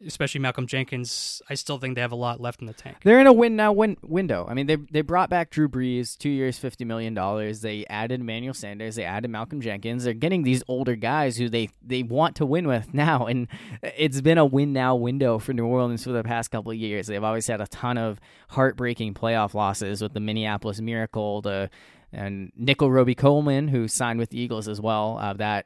[0.05, 2.97] especially Malcolm Jenkins, I still think they have a lot left in the tank.
[3.03, 4.45] They're in a win now win window.
[4.49, 7.61] I mean, they they brought back Drew Brees, two years, fifty million dollars.
[7.61, 8.95] They added Emmanuel Sanders.
[8.95, 10.03] They added Malcolm Jenkins.
[10.03, 13.47] They're getting these older guys who they they want to win with now, and
[13.81, 17.07] it's been a win now window for New Orleans for the past couple of years.
[17.07, 21.69] They've always had a ton of heartbreaking playoff losses with the Minneapolis Miracle, the
[22.11, 25.17] and Nickell Robey-Coleman, who signed with the Eagles as well.
[25.19, 25.65] Uh, that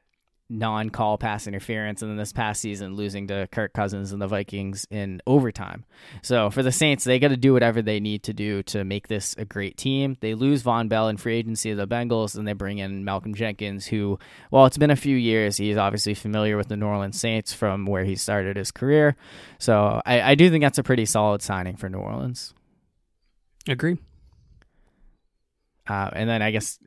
[0.49, 4.87] non-call pass interference, and then this past season losing to Kirk Cousins and the Vikings
[4.89, 5.85] in overtime.
[6.23, 9.07] So for the Saints, they got to do whatever they need to do to make
[9.07, 10.17] this a great team.
[10.21, 13.35] They lose Vonn Bell in free agency to the Bengals, and they bring in Malcolm
[13.35, 14.17] Jenkins, who,
[14.49, 15.57] well, it's been a few years.
[15.57, 19.15] He's obviously familiar with the New Orleans Saints from where he started his career.
[19.59, 22.53] So I, I do think that's a pretty solid signing for New Orleans.
[23.67, 23.97] Agree.
[25.87, 26.79] Uh, and then I guess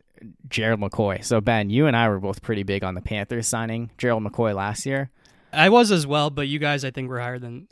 [0.48, 1.24] Gerald McCoy.
[1.24, 4.54] So Ben, you and I were both pretty big on the Panthers signing Gerald McCoy
[4.54, 5.10] last year.
[5.52, 7.68] I was as well, but you guys I think were higher than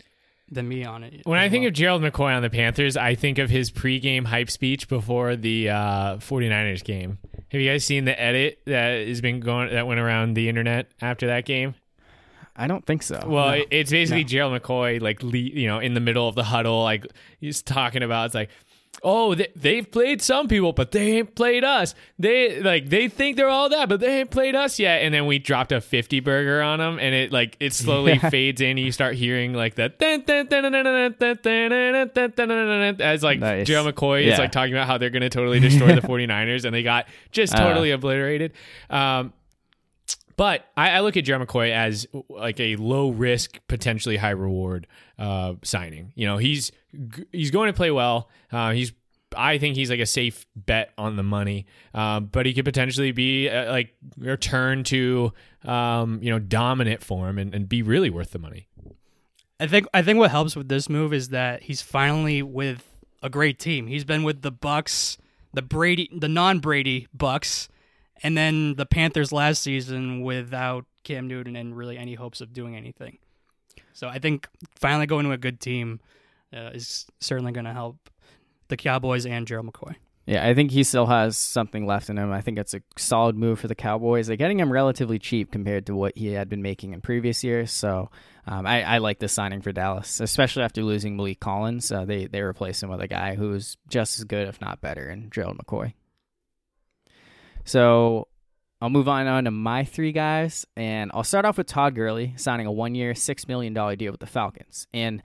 [0.51, 1.23] than me on it.
[1.25, 1.51] When I well.
[1.51, 5.37] think of Gerald McCoy on the Panthers, I think of his pregame hype speech before
[5.37, 7.19] the uh, 49ers game.
[7.51, 10.91] Have you guys seen the edit that has been going that went around the internet
[11.01, 11.75] after that game?
[12.57, 13.25] I don't think so.
[13.27, 13.65] Well, no.
[13.71, 14.29] it's basically No.
[14.29, 17.07] Gerald McCoy, like you know, in the middle of the huddle, like
[17.41, 18.27] he's talking about.
[18.27, 18.51] It's like,
[19.03, 21.95] oh, they, they've played some people, but they ain't played us.
[22.19, 25.03] They like they think they're all that, but they ain't played us yet.
[25.03, 28.29] And then we dropped a fifty burger on them, and it like it slowly Yeah.
[28.31, 28.71] fades in.
[28.71, 29.99] And you start hearing like that
[33.01, 33.67] as like Nice.
[33.67, 34.33] Gerald McCoy Yeah.
[34.35, 37.07] is like talking about how they're going to totally destroy the 49ers, and they got
[37.33, 37.61] just Uh.
[37.61, 38.53] totally obliterated.
[38.89, 39.33] Um,
[40.41, 44.87] but I, I look at Jerry McCoy as like a low risk, potentially high reward
[45.19, 46.15] uh, signing.
[46.15, 46.73] You know, he's
[47.31, 48.31] he's going to play well.
[48.51, 48.95] Uh, he's
[49.37, 53.13] I think he's like a safe bet on the money, um, but he could potentially
[53.13, 55.35] be uh, like return to
[55.67, 58.67] um, you know dominant form and, and be really worth the money.
[59.61, 62.83] I think I think what helps with this move is that he's finally with
[63.23, 63.89] a great team.
[63.89, 65.19] He's been with the Bucks,
[65.53, 67.69] the Brady, the non-Brady Bucks,
[68.23, 72.77] and then the Panthers last season without Cam Newton and really any hopes of doing
[72.77, 73.19] anything.
[73.93, 76.01] So I think finally going to a good team
[76.55, 78.11] uh, is certainly going to help
[78.69, 79.97] the Cowboys and Gerald McCoy.
[80.27, 82.31] Yeah, I think he still has something left in him.
[82.31, 84.27] I think it's a solid move for the Cowboys.
[84.27, 87.73] They're getting him relatively cheap compared to what he had been making in previous years.
[87.73, 88.11] So
[88.47, 91.91] um, I, I like this signing for Dallas, especially after losing Maliek Collins.
[91.91, 95.09] Uh, they they replaced him with a guy who's just as good, if not better,
[95.11, 95.95] in Gerald McCoy.
[97.65, 98.29] So
[98.81, 102.35] I'll move on on to my three guys, and I'll start off with Todd Gurley
[102.37, 104.87] signing a one-year, six million dollar deal with the Falcons.
[104.95, 105.23] And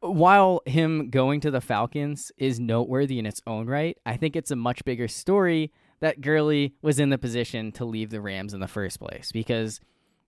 [0.00, 4.50] while him going to the Falcons is noteworthy in its own right, I think it's
[4.50, 8.60] a much bigger story that Gurley was in the position to leave the Rams in
[8.60, 9.80] the first place because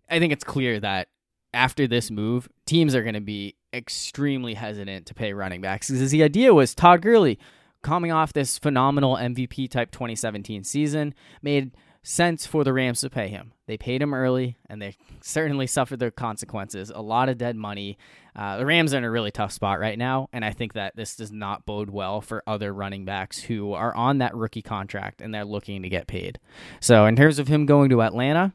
[0.09, 1.09] I think it's clear that
[1.53, 6.11] after this move, teams are going to be extremely hesitant to pay running backs because
[6.11, 7.39] the idea was Todd Gurley
[7.83, 11.73] coming off this phenomenal MVP type 2017 season made
[12.03, 13.53] sense for the Rams to pay him.
[13.67, 16.91] They paid him early, and they certainly suffered their consequences.
[16.95, 17.99] A lot of dead money.
[18.35, 20.97] Uh, the Rams are in a really tough spot right now, and I think that
[20.97, 25.21] this does not bode well for other running backs who are on that rookie contract
[25.21, 26.39] and they're looking to get paid.
[26.81, 28.55] So, in terms of him going to Atlanta,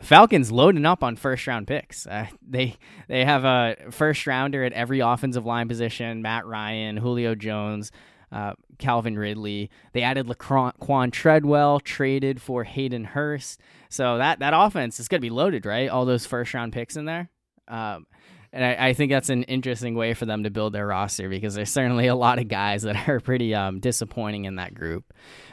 [0.00, 2.06] Falcons loading up on first round picks.
[2.06, 2.76] Uh, they
[3.08, 7.92] they have a first rounder at every offensive line position: Matt Ryan, Julio Jones,
[8.32, 9.70] uh, Calvin Ridley.
[9.92, 13.60] They added Laquan Treadwell, traded for Hayden Hurst.
[13.88, 15.88] So that that offense is going to be loaded, right?
[15.88, 17.30] All those first round picks in there.
[17.68, 18.06] Um,
[18.52, 21.54] and I, I think that's an interesting way for them to build their roster because
[21.54, 25.12] there's certainly a lot of guys that are pretty um, disappointing in that group.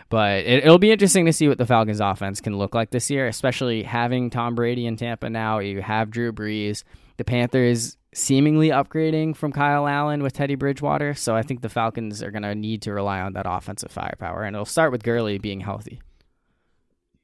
[0.09, 3.09] But it, it'll be interesting to see what the Falcons' offense can look like this
[3.09, 5.59] year, especially having Tom Brady in Tampa now.
[5.59, 6.83] You have Drew Brees.
[7.17, 11.13] The Panthers seemingly upgrading from Kyle Allen with Teddy Bridgewater.
[11.13, 14.43] So I think the Falcons are going to need to rely on that offensive firepower.
[14.43, 16.01] And it'll start with Gurley being healthy.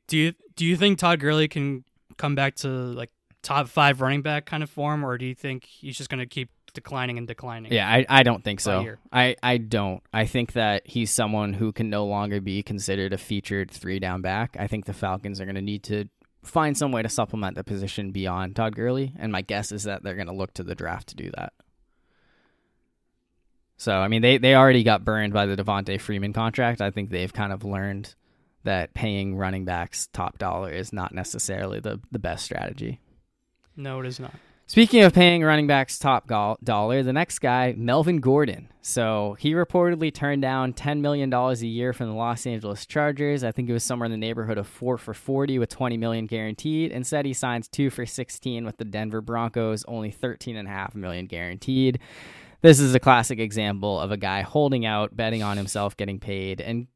[0.07, 1.85] Do you do you think Todd Gurley can
[2.17, 3.09] come back to like
[3.41, 6.25] top five running back kind of form, or do you think he's just going to
[6.25, 7.71] keep declining and declining?
[7.71, 8.81] Yeah, I, I don't think so.
[8.81, 8.99] year.
[9.13, 10.03] I, I don't.
[10.13, 14.21] I think that he's someone who can no longer be considered a featured three down
[14.21, 14.57] back.
[14.59, 16.09] I think the Falcons are going to need to
[16.43, 20.03] find some way to supplement the position beyond Todd Gurley, and my guess is that
[20.03, 21.53] they're going to look to the draft to do that.
[23.77, 26.81] So, I mean, they, they already got burned by the Devonta Freeman contract.
[26.81, 28.13] I think they've kind of learned
[28.63, 32.99] that paying running backs top dollar is not necessarily the, the best strategy.
[33.75, 34.35] No, it is not.
[34.71, 38.69] Speaking of paying running backs top go- dollar, the next guy, Melvin Gordon.
[38.81, 43.43] So he reportedly turned down $10 million a year from the Los Angeles Chargers.
[43.43, 46.25] I think it was somewhere in the neighborhood of 4 for 40 with 20 million
[46.25, 46.93] guaranteed.
[46.93, 51.99] Instead, he signs 2 for 16 with the Denver Broncos, only 13.5 million guaranteed.
[52.61, 56.61] This is a classic example of a guy holding out, betting on himself getting paid,
[56.61, 56.87] and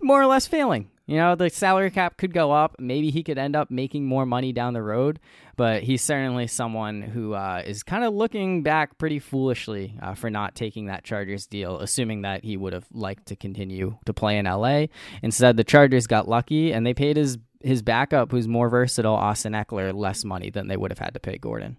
[0.00, 0.88] more or less failing.
[1.06, 2.76] You know, the salary cap could go up.
[2.80, 5.20] Maybe he could end up making more money down the road,
[5.56, 10.30] but he's certainly someone who uh, is kind of looking back pretty foolishly uh, for
[10.30, 14.36] not taking that Chargers deal, assuming that he would have liked to continue to play
[14.36, 14.86] in LA.
[15.22, 19.52] Instead, the Chargers got lucky and they paid his his backup, who's more versatile, Austin
[19.52, 21.78] Ekeler, less money than they would have had to pay Gordon.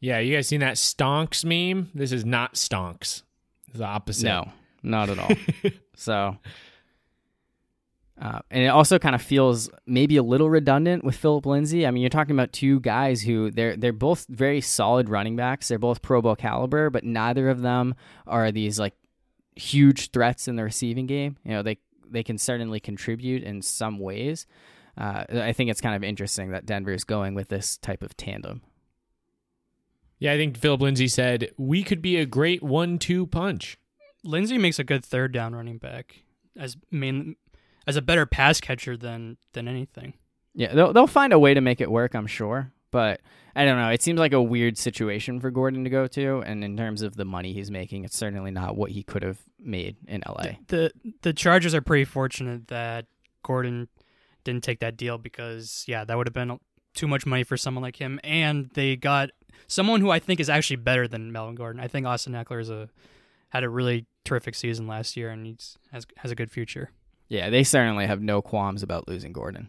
[0.00, 1.90] Yeah, you guys seen that stonks meme?
[1.94, 3.22] This is not stonks.
[3.68, 4.24] It's the opposite.
[4.24, 4.50] No,
[4.82, 5.30] not at all.
[5.94, 6.38] so
[8.20, 11.86] uh, and it also kind of feels maybe a little redundant with Philip Lindsay.
[11.86, 15.68] I mean, you're talking about two guys who they're they're both very solid running backs.
[15.68, 17.94] They're both Pro Bowl caliber, but neither of them
[18.26, 18.94] are these like
[19.54, 21.36] huge threats in the receiving game.
[21.44, 24.46] You know, they they can certainly contribute in some ways.
[24.96, 28.16] Uh, I think it's kind of interesting that Denver is going with this type of
[28.16, 28.62] tandem.
[30.18, 33.76] Yeah, I think Philip Lindsay said we could be a great one-two punch.
[34.24, 36.22] Lindsay makes a good third down running back
[36.56, 37.36] as main
[37.86, 40.14] as a better pass catcher than than anything.
[40.54, 42.72] Yeah, they'll they'll find a way to make it work, I'm sure.
[42.90, 43.20] But
[43.54, 43.90] I don't know.
[43.90, 47.16] It seems like a weird situation for Gordon to go to, and in terms of
[47.16, 50.52] the money he's making, it's certainly not what he could have made in LA.
[50.68, 53.06] The the Chargers are pretty fortunate that
[53.42, 53.88] Gordon
[54.44, 56.58] didn't take that deal because yeah, that would have been
[56.94, 59.30] too much money for someone like him, and they got
[59.68, 61.80] someone who I think is actually better than Melvin Gordon.
[61.80, 62.88] I think Austin Ekeler is a
[63.50, 66.90] had a really terrific season last year, and he's has has a good future.
[67.28, 69.68] Yeah, they certainly have no qualms about losing Gordon.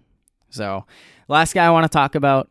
[0.49, 0.86] So,
[1.28, 2.49] last guy I want to talk about.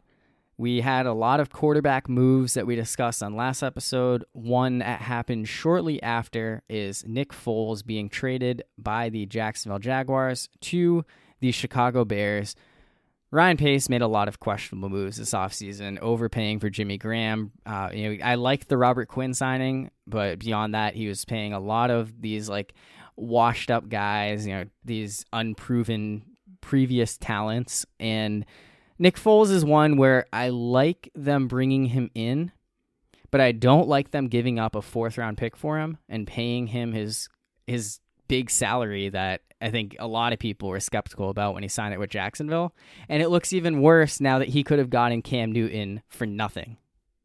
[0.58, 4.24] We had a lot of quarterback moves that we discussed on last episode.
[4.32, 11.04] One that happened shortly after is Nick Foles being traded by the Jacksonville Jaguars to
[11.40, 12.56] the Chicago Bears.
[13.30, 17.52] Ryan Pace made a lot of questionable moves this offseason, overpaying for Jimmy Graham.
[17.66, 21.52] Uh, you know, I liked the Robert Quinn signing, but beyond that, he was paying
[21.52, 22.72] a lot of these like
[23.16, 26.22] washed up guys, you know, these unproven
[26.60, 27.86] previous talents.
[27.98, 28.44] And
[28.98, 32.52] Nick Foles is one where I like them bringing him in,
[33.30, 36.68] but I don't like them giving up a fourth round pick for him and paying
[36.68, 37.28] him his
[37.66, 41.68] his big salary that I think a lot of people were skeptical about when he
[41.68, 42.74] signed it with Jacksonville.
[43.08, 46.76] And it looks even worse now that he could have gotten Cam Newton for nothing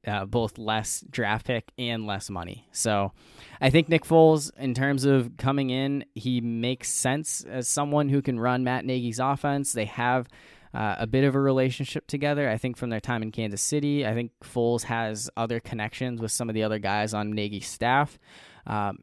[0.05, 2.67] uh, both less draft pick and less money.
[2.71, 3.11] So
[3.59, 8.21] I think Nick Foles, in terms of coming in, he makes sense as someone who
[8.21, 9.73] can run Matt Nagy's offense.
[9.73, 10.27] They have
[10.73, 12.49] uh, a bit of a relationship together.
[12.49, 16.31] I think from their time in Kansas City, I think Foles has other connections with
[16.31, 18.17] some of the other guys on Nagy's staff.
[18.65, 18.99] Um,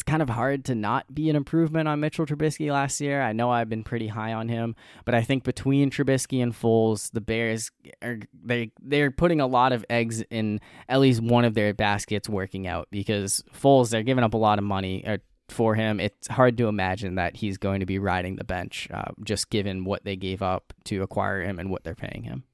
[0.00, 3.20] it's kind of hard to not be an improvement on Mitchell Trubisky last year.
[3.20, 4.74] I know I've been pretty high on him,
[5.04, 7.70] but I think between Trubisky and Foles, the Bears
[8.00, 12.30] are they they're putting a lot of eggs in at least one of their baskets
[12.30, 15.18] working out because Foles they're giving up a lot of money uh,
[15.50, 16.00] for him.
[16.00, 19.84] It's hard to imagine that he's going to be riding the bench, uh, just given
[19.84, 22.44] what they gave up to acquire him and what they're paying him.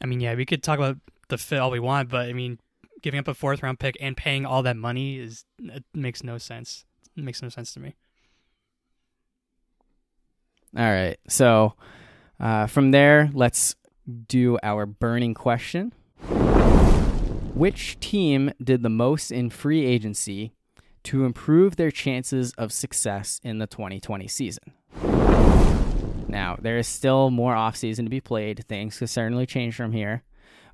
[0.00, 0.96] I mean, yeah, we could talk about
[1.28, 2.60] the fit all we want, but I mean,
[3.02, 6.38] giving up a fourth round pick and paying all that money is it makes no
[6.38, 6.84] sense.
[7.16, 7.94] It makes no sense to me.
[10.76, 11.18] All right.
[11.28, 11.74] So
[12.38, 13.76] uh, from there, let's
[14.28, 15.92] do our burning question.
[17.54, 20.52] Which team did the most in free agency
[21.04, 24.74] to improve their chances of success in the 2020 season?
[26.28, 28.66] Now, there is still more offseason to be played.
[28.66, 30.22] Things could certainly change from here.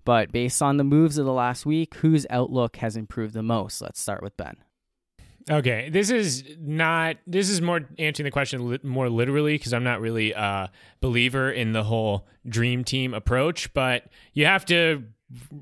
[0.05, 3.80] But based on the moves of the last week, whose outlook has improved the most?
[3.80, 4.57] Let's start with Ben.
[5.50, 7.16] Okay, this is not.
[7.26, 11.50] This is more answering the question li- more literally because I'm not really a believer
[11.50, 13.72] in the whole dream team approach.
[13.74, 15.05] But you have to,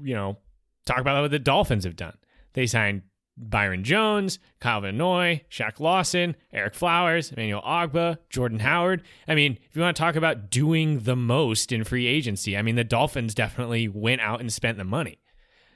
[0.03, 0.37] you know,
[0.85, 2.17] talk about what the Dolphins have done.
[2.53, 3.03] They signed
[3.41, 9.03] Byron Jones, Kyle Van Noy, Shaq Lawson, Ereck Flowers, Emmanuel Ogbah, Jordan Howard.
[9.27, 12.63] I mean, if you want to talk about doing the most in free agency, I
[12.63, 15.19] mean, the Dolphins definitely went out and spent the money.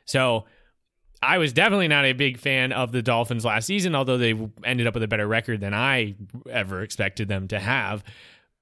[0.05, 0.45] So
[1.23, 4.87] I was definitely not a big fan of the Dolphins last season, although they ended
[4.87, 6.17] up with a better record than I
[6.51, 8.05] ever expected them to have.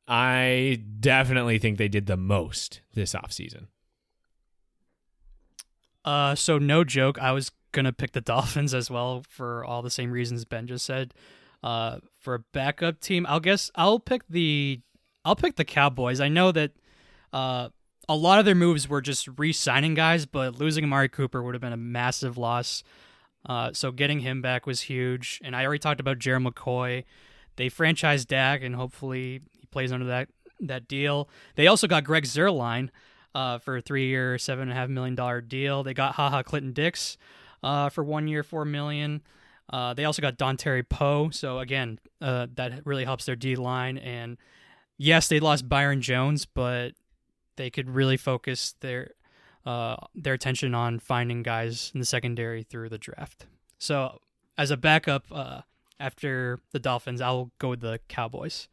[0.06, 3.66] I definitely think they did the most this offseason.
[6.04, 9.90] Uh, so no joke, I was gonna pick the Dolphins as well for all the
[9.90, 11.14] same reasons Ben just said.
[11.62, 14.80] Uh, for a backup team, I'll guess I'll pick the
[15.24, 16.20] I'll pick the Cowboys.
[16.20, 16.72] I know that
[17.32, 17.68] uh,
[18.08, 21.60] a lot of their moves were just re-signing guys, but losing Amari Cooper would have
[21.60, 22.82] been a massive loss.
[23.46, 25.40] Uh, so getting him back was huge.
[25.44, 27.04] And I already talked about Gerald McCoy.
[27.56, 30.28] They franchised Dak, and hopefully he plays under that
[30.60, 31.28] that deal.
[31.56, 32.90] They also got Greg Zuerlein
[33.34, 35.82] uh, for a three-year, seven and a half million dollar deal.
[35.82, 37.16] They got HaHa Clinton Dix
[37.62, 39.22] uh, for one year, four million.
[39.70, 41.30] Uh, they also got Dontari Poe.
[41.30, 43.96] So again, uh, that really helps their D line.
[43.98, 44.36] And
[44.98, 46.92] yes, they lost Byron Jones, but
[47.56, 49.12] they could really focus their
[49.64, 53.46] uh, their attention on finding guys in the secondary through the draft.
[53.78, 54.20] So
[54.58, 55.62] as a backup, uh,
[56.00, 58.68] after the Dolphins, I'll go with the Cowboys.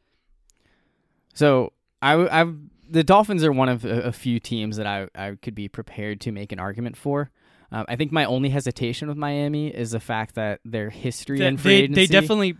[1.35, 2.51] So I, I,
[2.89, 6.19] the Dolphins are one of a, a, few teams that I, I could be prepared
[6.21, 7.29] to make an argument for.
[7.71, 11.59] Um, I think my only hesitation with Miami is the fact that their history and
[11.59, 12.01] free they, agency.
[12.01, 12.55] They definitely,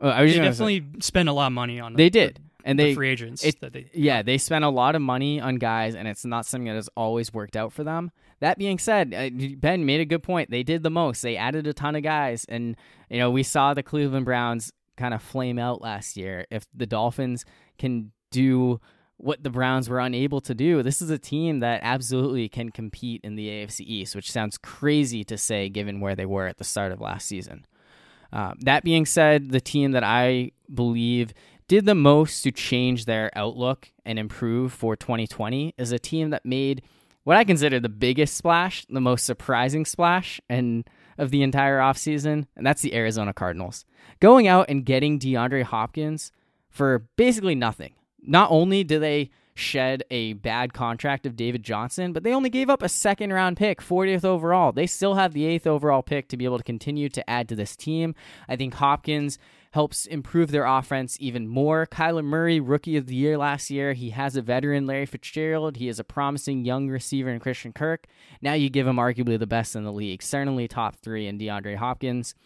[0.00, 1.94] oh, I was they definitely spend a lot of money on.
[1.94, 3.44] They did, and the they free agents.
[3.44, 6.46] It, that they, yeah, they spent a lot of money on guys, and it's not
[6.46, 8.10] something that has always worked out for them.
[8.40, 10.50] That being said, uh, Ben made a good point.
[10.50, 11.22] They did the most.
[11.22, 12.76] They added a ton of guys, and
[13.10, 16.46] you know we saw the Cleveland Browns kind of flame out last year.
[16.50, 17.44] If the Dolphins
[17.78, 18.80] can do
[19.24, 20.82] what the Browns were unable to do.
[20.82, 25.24] This is a team that absolutely can compete in the AFC East, which sounds crazy
[25.24, 27.64] to say given where they were at the start of last season.
[28.30, 31.32] Uh, that being said, the team that I believe
[31.68, 36.44] did the most to change their outlook and improve for 2020 is a team that
[36.44, 36.82] made
[37.22, 40.84] what I consider the biggest splash, the most surprising splash, and
[41.16, 43.86] of the entire offseason, and that's the Arizona Cardinals.
[44.20, 46.30] Going out and getting DeAndre Hopkins
[46.68, 47.94] for basically nothing
[48.26, 52.68] not only do they shed a bad contract of David Johnson, but they only gave
[52.68, 54.72] up a second round pick, 40th overall.
[54.72, 57.56] They still have the eighth overall pick to be able to continue to add to
[57.56, 58.14] this team.
[58.48, 59.38] I think Hopkins
[59.74, 61.84] helps improve their offense even more.
[61.86, 65.76] Kyler Murray, rookie of the year last year, he has a veteran Larry Fitzgerald.
[65.76, 68.06] He is a promising young receiver in Christian Kirk.
[68.40, 71.76] Now you give him arguably the best in the league, certainly top three in DeAndre
[71.76, 72.36] Hopkins.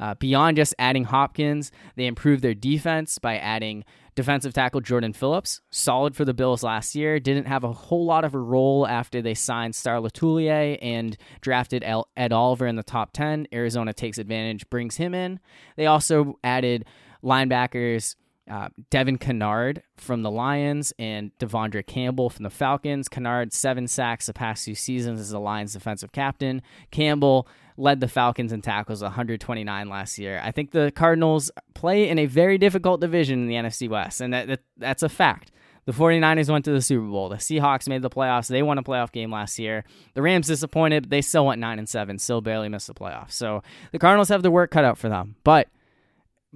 [0.00, 3.84] Uh, beyond just adding Hopkins, they improve their defense by adding
[4.18, 7.20] defensive tackle Jordan Phillips, solid for the Bills last year.
[7.20, 11.84] Didn't have a whole lot of a role after they signed Star Lotulelei and drafted
[12.16, 13.46] Ed Oliver in the top 10.
[13.52, 15.38] Arizona takes advantage, brings him in.
[15.76, 16.84] They also added
[17.22, 18.16] linebackers
[18.48, 23.08] uh, Devon Kennard from the Lions and De'Vondre Campbell from the Falcons.
[23.08, 26.62] Kennard, seven sacks the past two seasons as the Lions defensive captain.
[26.90, 27.46] Campbell
[27.76, 30.40] led the Falcons in tackles 129 last year.
[30.42, 34.32] I think the Cardinals play in a very difficult division in the NFC West, and
[34.32, 35.52] that, that that's a fact.
[35.88, 37.30] The 49ers went to the Super Bowl.
[37.30, 38.48] The Seahawks made the playoffs.
[38.48, 39.84] They won a playoff game last year.
[40.12, 41.08] The Rams disappointed.
[41.08, 43.32] They still went 9 and 7, still barely missed the playoffs.
[43.32, 45.36] So the Cardinals have the work cut out for them.
[45.44, 45.68] But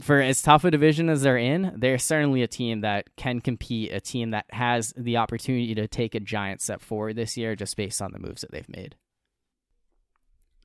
[0.01, 3.93] for as tough a division as they're in, they're certainly a team that can compete,
[3.93, 7.77] a team that has the opportunity to take a giant step forward this year just
[7.77, 8.97] based on the moves that they've made.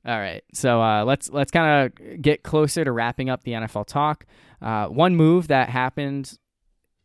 [0.06, 3.86] All right, so uh, let's let's kind of get closer to wrapping up the NFL
[3.86, 4.24] talk.
[4.62, 6.38] Uh, one move that happened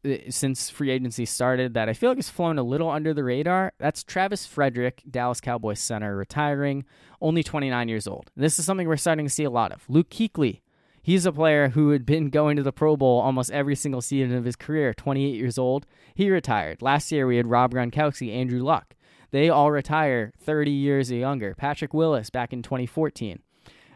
[0.05, 3.23] uh, since free agency started that I feel like has flown a little under the
[3.23, 3.73] radar.
[3.79, 6.85] That's Travis Frederick, Dallas Cowboys center, retiring,
[7.19, 8.31] only 29 years old.
[8.37, 9.83] This is something we're starting to see a lot of.
[9.89, 10.61] Luke Kuechly,
[11.03, 14.35] He's a player who had been going to the Pro Bowl almost every single season
[14.35, 15.85] of his career, 28 years old.
[16.15, 16.81] He retired.
[16.81, 18.95] Last year we had Rob Gronkowski, Andrew Luck.
[19.31, 21.55] They all retire 30 years or younger.
[21.55, 23.39] Patrick Willis back in 2014.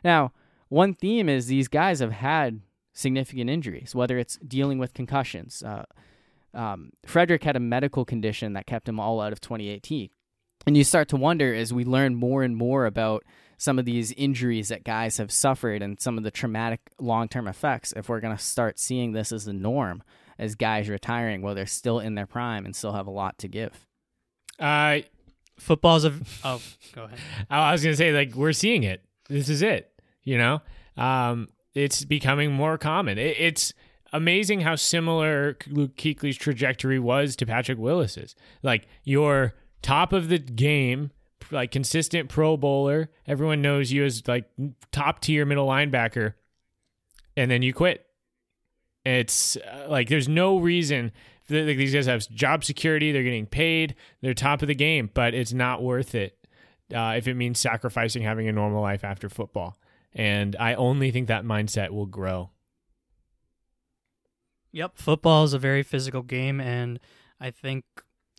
[0.04, 0.34] Now,
[0.68, 2.60] one theme is these guys have had
[2.92, 5.64] significant injuries, whether it's dealing with concussions.
[5.64, 5.86] Uh,
[6.54, 10.10] um, Frederick had a medical condition that kept him all out of 2018.
[10.66, 13.24] And you start to wonder as we learn more and more about
[13.58, 17.48] some of these injuries that guys have suffered and some of the traumatic long term
[17.48, 20.04] effects, if we're going to start seeing this as the norm
[20.40, 23.48] as guys retiring while they're still in their prime and still have a lot to
[23.48, 23.88] give.
[24.60, 25.00] Uh,
[25.58, 26.14] Football's a.
[26.44, 26.62] Oh,
[26.94, 27.20] go ahead.
[27.50, 29.04] I was going to say, like, we're seeing it.
[29.28, 29.92] This is it.
[30.24, 30.62] You know,
[30.98, 33.18] um, it's becoming more common.
[33.18, 33.74] It, it's
[34.14, 38.36] amazing how similar Luke Kuechly's trajectory was to Patrick Willis's.
[38.62, 41.12] Like, you're top of the game
[41.52, 43.10] like consistent Pro Bowler.
[43.26, 44.46] Everyone knows you as like
[44.92, 46.34] top tier middle linebacker,
[47.36, 48.06] and then you quit.
[49.06, 51.12] It's uh, like there's no reason.
[51.50, 53.12] Like these guys have job security.
[53.12, 53.96] They're getting paid.
[54.22, 56.38] They're top of the game, but it's not worth it
[56.94, 59.78] uh, if it means sacrificing having a normal life after football.
[60.14, 62.52] And I only think that mindset will grow.
[64.72, 67.00] Yep, football is a very physical game, and
[67.40, 67.86] I think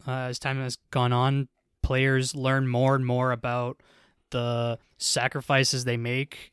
[0.07, 1.49] uh, as time has gone on,
[1.89, 3.81] players learn more and more about
[4.29, 6.53] the sacrifices they make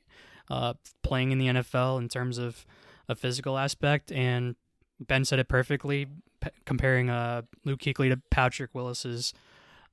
[0.50, 0.74] uh,
[1.04, 2.66] playing in the NFL in terms of
[3.10, 4.14] a physical aspect.
[4.14, 4.56] And
[4.98, 6.06] Ben said it perfectly,
[6.40, 9.34] p- comparing uh, Luke Kuechly to Patrick Willis's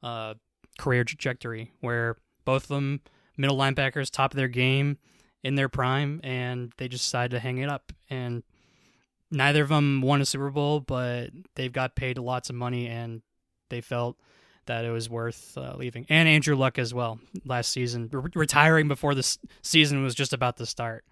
[0.01, 0.35] uh,
[0.79, 3.01] career trajectory, where both of them
[3.37, 4.97] middle linebackers, top of their game,
[5.43, 7.93] in their prime, and they just decided to hang it up.
[8.09, 8.45] And
[9.33, 13.23] neither of them won a Super Bowl, but they've got paid lots of money, and
[13.71, 14.17] they felt
[14.67, 16.07] that it was worth uh, leaving.
[16.09, 20.57] And Andrew Luck as well last season, re- retiring before the season was just about
[20.59, 21.05] to start.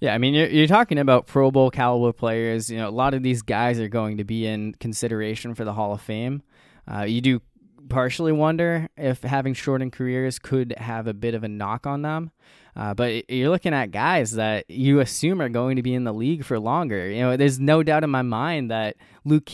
[0.00, 2.70] Yeah, I mean, you're, you're talking about Pro Bowl caliber players.
[2.70, 5.72] You know, a lot of these guys are going to be in consideration for the
[5.72, 6.42] Hall of Fame.
[6.90, 7.40] Uh, you do
[7.88, 12.30] partially wonder if having shortened careers could have a bit of a knock on them.
[12.76, 16.12] Uh, but you're looking at guys that you assume are going to be in the
[16.12, 17.08] league for longer.
[17.08, 19.48] You know, there's no doubt in my mind that Luke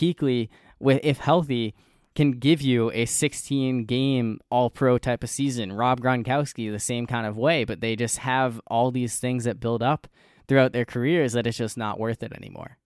[0.79, 1.75] with if healthy,
[2.15, 5.71] can give you a 16 game all pro type of season.
[5.71, 9.59] Rob Gronkowski, the same kind of way, but they just have all these things that
[9.59, 10.07] build up
[10.47, 12.77] throughout their careers that it's just not worth it anymore.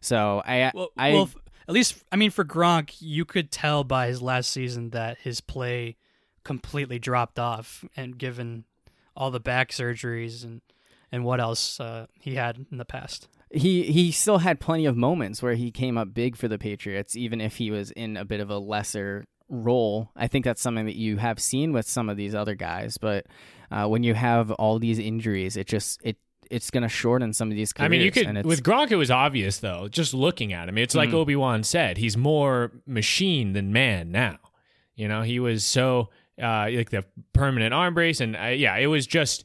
[0.00, 1.30] So I, well, I, well,
[1.68, 5.40] at least I mean for Gronk, you could tell by his last season that his
[5.40, 5.96] play
[6.44, 8.64] completely dropped off, and given
[9.16, 10.60] all the back surgeries and
[11.12, 14.96] and what else uh, he had in the past he he still had plenty of
[14.96, 18.24] moments where he came up big for the Patriots, even if he was in a
[18.24, 20.10] bit of a lesser role.
[20.16, 23.26] I think that's something that you have seen with some of these other guys, but
[23.70, 26.16] uh, when you have all these injuries, it just it
[26.50, 27.86] it's going to shorten some of these careers.
[27.86, 30.76] I mean, you could with Gronk, it was obvious though, just looking at him.
[30.76, 31.18] It's like mm-hmm.
[31.18, 34.38] Obi Wan said, he's more machine than man now.
[34.94, 38.86] You know, he was so uh, like the permanent arm brace, and uh, yeah, it
[38.86, 39.44] was just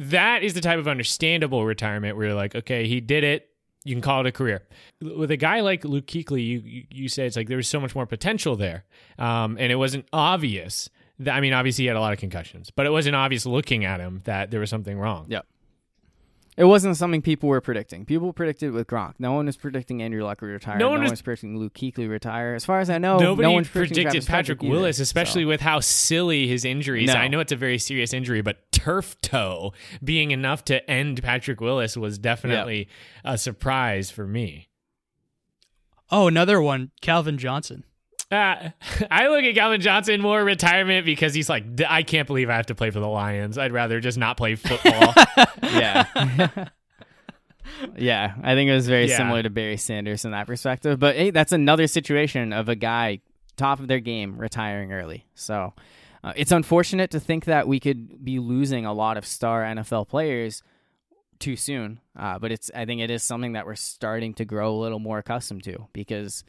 [0.00, 3.48] that is the type of understandable retirement where you're like, okay, he did it.
[3.84, 4.62] You can call it a career.
[5.00, 7.94] With a guy like Luke you, you, you say it's like there was so much
[7.94, 8.84] more potential there,
[9.18, 10.88] um, and it wasn't obvious.
[11.18, 13.84] That, I mean, obviously he had a lot of concussions, but it wasn't obvious looking
[13.84, 15.26] at him that there was something wrong.
[15.28, 15.46] Yep.
[16.60, 18.04] It wasn't something people were predicting.
[18.04, 19.14] People predicted with Gronk.
[19.18, 20.76] No one was predicting Andrew Luck would retire.
[20.76, 22.54] No, one, no was, was predicting Luke Kuechly retire.
[22.54, 25.48] As far as I know, nobody no predicted Patrick, Patrick Willis, either, especially so.
[25.48, 27.06] with how silly his injuries.
[27.06, 27.14] No.
[27.14, 29.72] I know it's a very serious injury, but turf toe
[30.04, 32.88] being enough to end Patrick Willis was definitely yep.
[33.24, 34.68] a surprise for me.
[36.10, 37.84] Oh, another one, Calvin Johnson.
[38.30, 38.70] Uh,
[39.10, 42.66] I look at Calvin Johnson more retirement because he's like, I can't believe I have
[42.66, 43.58] to play for the Lions.
[43.58, 45.14] I'd rather just not play football.
[45.62, 46.68] yeah.
[47.96, 49.16] yeah, I think it was very yeah.
[49.16, 50.98] similar to Barry Sanders in that perspective.
[50.98, 53.20] But hey, that's another situation of a guy
[53.56, 55.26] top of their game retiring early.
[55.34, 55.74] So
[56.22, 60.08] uh, it's unfortunate to think that we could be losing a lot of star NFL
[60.08, 60.62] players
[61.38, 62.00] too soon.
[62.16, 64.98] Uh, but it's I think it is something that we're starting to grow a little
[64.98, 66.44] more accustomed to because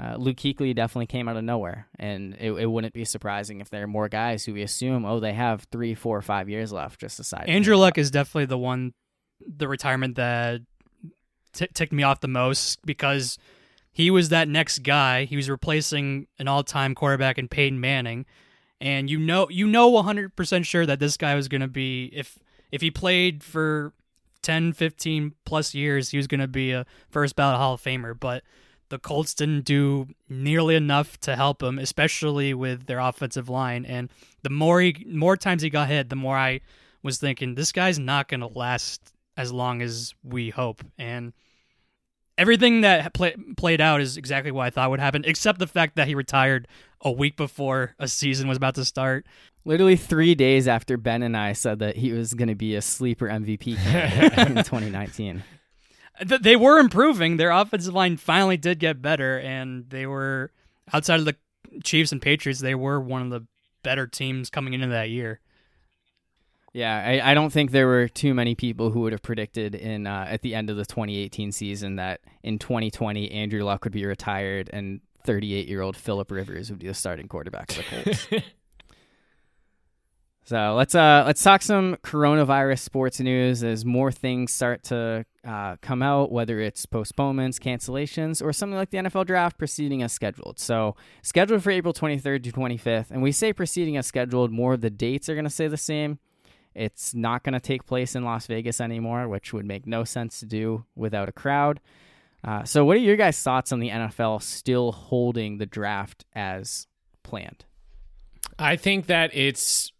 [0.00, 3.70] uh, Luke Kuechly definitely came out of nowhere, and it, it, wouldn't be surprising if
[3.70, 7.00] there are more guys who we assume, oh, they have three, four, five years left.
[7.00, 8.92] Just aside, Andrew Luck is definitely the one,
[9.46, 10.62] the retirement that
[11.52, 13.38] t- ticked me off the most because
[13.92, 15.26] he was that next guy.
[15.26, 18.26] He was replacing an all-time quarterback in Peyton Manning,
[18.80, 22.36] and you know, you know, 100% sure that this guy was going to be if
[22.72, 23.92] if he played for
[24.42, 28.18] 10, 15 plus years, he was going to be a first ballot Hall of Famer,
[28.18, 28.42] but
[28.94, 33.84] the Colts didn't do nearly enough to help him, especially with their offensive line.
[33.84, 34.08] And
[34.44, 36.60] the more he, more times he got hit, the more I
[37.02, 40.84] was thinking this guy's not going to last as long as we hope.
[40.96, 41.32] And
[42.38, 45.96] everything that play, played out is exactly what I thought would happen, except the fact
[45.96, 46.68] that he retired
[47.00, 49.26] a week before a season was about to start.
[49.64, 52.80] Literally three days after Ben and I said that he was going to be a
[52.80, 53.76] sleeper MVP
[54.46, 55.42] in 2019
[56.22, 57.36] they were improving.
[57.36, 60.52] Their offensive line finally did get better, and they were
[60.92, 61.36] outside of the
[61.82, 62.60] Chiefs and Patriots.
[62.60, 63.46] They were one of the
[63.82, 65.40] better teams coming into that year.
[66.72, 70.08] Yeah, I, I don't think there were too many people who would have predicted in
[70.08, 74.04] uh, at the end of the 2018 season that in 2020 Andrew Luck would be
[74.04, 78.44] retired and 38 year old Philip Rivers would be the starting quarterback for the Colts.
[80.46, 85.76] So let's uh let's talk some coronavirus sports news as more things start to uh,
[85.80, 90.58] come out, whether it's postponements, cancellations, or something like the NFL draft proceeding as scheduled.
[90.58, 94.50] So scheduled for April 23rd to 25th, and we say proceeding as scheduled.
[94.50, 96.18] More of the dates are going to stay the same.
[96.74, 100.40] It's not going to take place in Las Vegas anymore, which would make no sense
[100.40, 101.80] to do without a crowd.
[102.42, 106.86] Uh, so, what are your guys' thoughts on the NFL still holding the draft as
[107.22, 107.64] planned?
[108.58, 109.92] I think that it's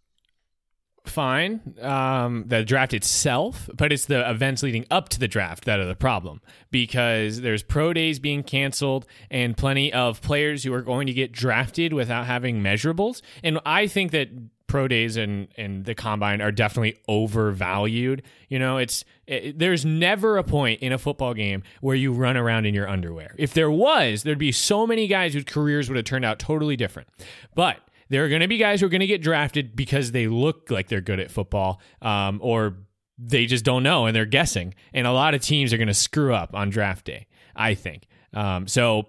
[1.04, 5.78] fine, um, the draft itself, but it's the events leading up to the draft that
[5.78, 6.40] are the problem
[6.70, 11.30] because there's pro days being canceled and plenty of players who are going to get
[11.30, 13.20] drafted without having measurables.
[13.42, 14.28] And I think that
[14.66, 18.22] pro days and, and the combine are definitely overvalued.
[18.48, 22.36] You know, it's it, there's never a point in a football game where you run
[22.36, 23.34] around in your underwear.
[23.38, 26.76] If there was, there'd be so many guys whose careers would have turned out totally
[26.76, 27.08] different.
[27.54, 27.78] But
[28.08, 30.70] there are going to be guys who are going to get drafted because they look
[30.70, 32.76] like they're good at football, um, or
[33.18, 34.74] they just don't know and they're guessing.
[34.92, 37.26] And a lot of teams are going to screw up on draft day.
[37.56, 38.06] I think.
[38.32, 39.06] Um, so,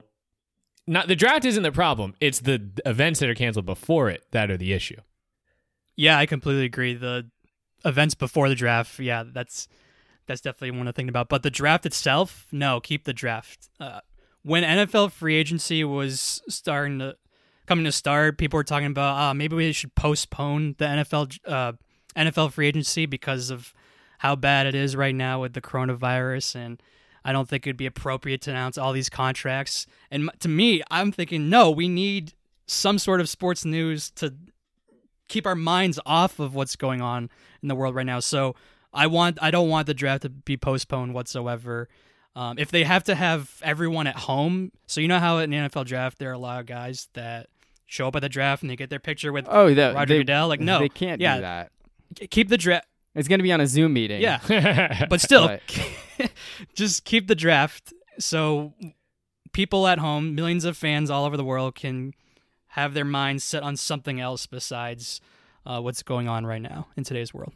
[0.87, 2.13] not the draft isn't the problem.
[2.21, 4.99] It's the events that are canceled before it that are the issue.
[5.95, 6.93] Yeah, I completely agree.
[6.93, 7.29] The
[7.83, 9.67] events before the draft, yeah, that's
[10.27, 11.29] that's definitely one to think about.
[11.29, 13.69] But the draft itself, no, keep the draft.
[13.79, 14.01] Uh,
[14.43, 17.15] when NFL free agency was starting to
[17.65, 21.73] coming to start, people were talking about uh, maybe we should postpone the NFL uh,
[22.15, 23.73] NFL free agency because of
[24.19, 26.81] how bad it is right now with the coronavirus and
[27.25, 29.87] I don't think it'd be appropriate to announce all these contracts.
[30.11, 32.33] And to me, I'm thinking, no, we need
[32.67, 34.35] some sort of sports news to
[35.27, 37.31] keep our minds off of what's going on
[37.63, 38.19] in the world right now.
[38.19, 38.55] So
[38.93, 41.89] I want, I don't want the draft to be postponed whatsoever.
[42.35, 45.57] Um, if they have to have everyone at home, so you know how in the
[45.57, 47.49] NFL draft there are a lot of guys that
[47.85, 50.19] show up at the draft and they get their picture with oh, the, Roger they,
[50.19, 50.47] Goodell.
[50.47, 51.71] Like, no, they can't yeah, do that.
[52.29, 52.87] Keep the draft.
[53.13, 54.21] It's going to be on a Zoom meeting.
[54.21, 56.31] Yeah, but still, But-
[56.75, 58.73] just keep the draft so
[59.51, 62.13] people at home, millions of fans all over the world, can
[62.69, 65.21] have their minds set on something else besides
[65.65, 67.53] uh, what's going on right now in today's world.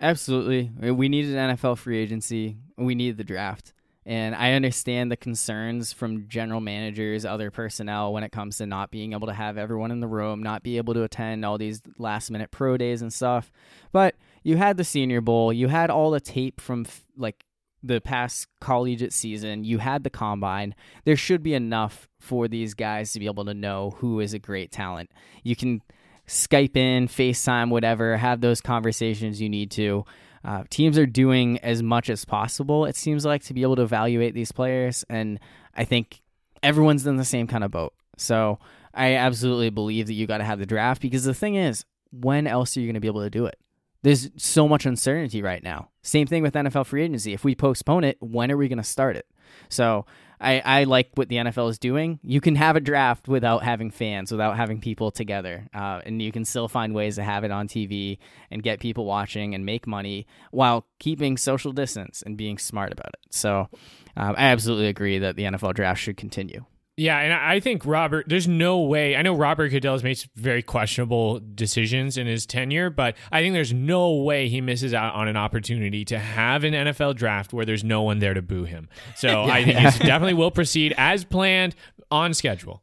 [0.00, 0.70] Absolutely.
[0.90, 2.56] We need an NFL free agency.
[2.76, 3.72] We need the draft.
[4.10, 8.90] And I understand the concerns from general managers, other personnel when it comes to not
[8.90, 11.80] being able to have everyone in the room, not be able to attend all these
[11.96, 13.52] last minute pro days and stuff.
[13.92, 17.44] But you had the Senior Bowl, you had all the tape from like
[17.84, 20.74] the past collegiate season, you had the combine.
[21.04, 24.40] There should be enough for these guys to be able to know who is a
[24.40, 25.12] great talent.
[25.44, 25.82] You can
[26.26, 30.04] Skype in, FaceTime, whatever, have those conversations you need to.
[30.44, 33.82] Uh, teams are doing as much as possible, it seems like, to be able to
[33.82, 35.04] evaluate these players.
[35.08, 35.38] And
[35.74, 36.22] I think
[36.62, 37.92] everyone's in the same kind of boat.
[38.16, 38.58] So
[38.94, 42.46] I absolutely believe that you got to have the draft because the thing is, when
[42.46, 43.58] else are you going to be able to do it?
[44.02, 45.90] There's so much uncertainty right now.
[46.02, 47.34] Same thing with NFL free agency.
[47.34, 49.26] If we postpone it, when are we going to start it?
[49.68, 50.06] So
[50.40, 52.18] I, I like what the NFL is doing.
[52.22, 56.32] You can have a draft without having fans, without having people together, uh, and you
[56.32, 58.18] can still find ways to have it on TV
[58.50, 63.08] and get people watching and make money while keeping social distance and being smart about
[63.08, 63.34] it.
[63.34, 63.68] So
[64.16, 66.64] um, I absolutely agree that the NFL draft should continue.
[67.00, 69.16] Yeah, and I think Robert, there's no way.
[69.16, 73.54] I know Robert Goodell has made very questionable decisions in his tenure, but I think
[73.54, 77.64] there's no way he misses out on an opportunity to have an NFL draft where
[77.64, 78.90] there's no one there to boo him.
[79.16, 81.74] So I think he definitely will proceed as planned
[82.10, 82.82] on schedule.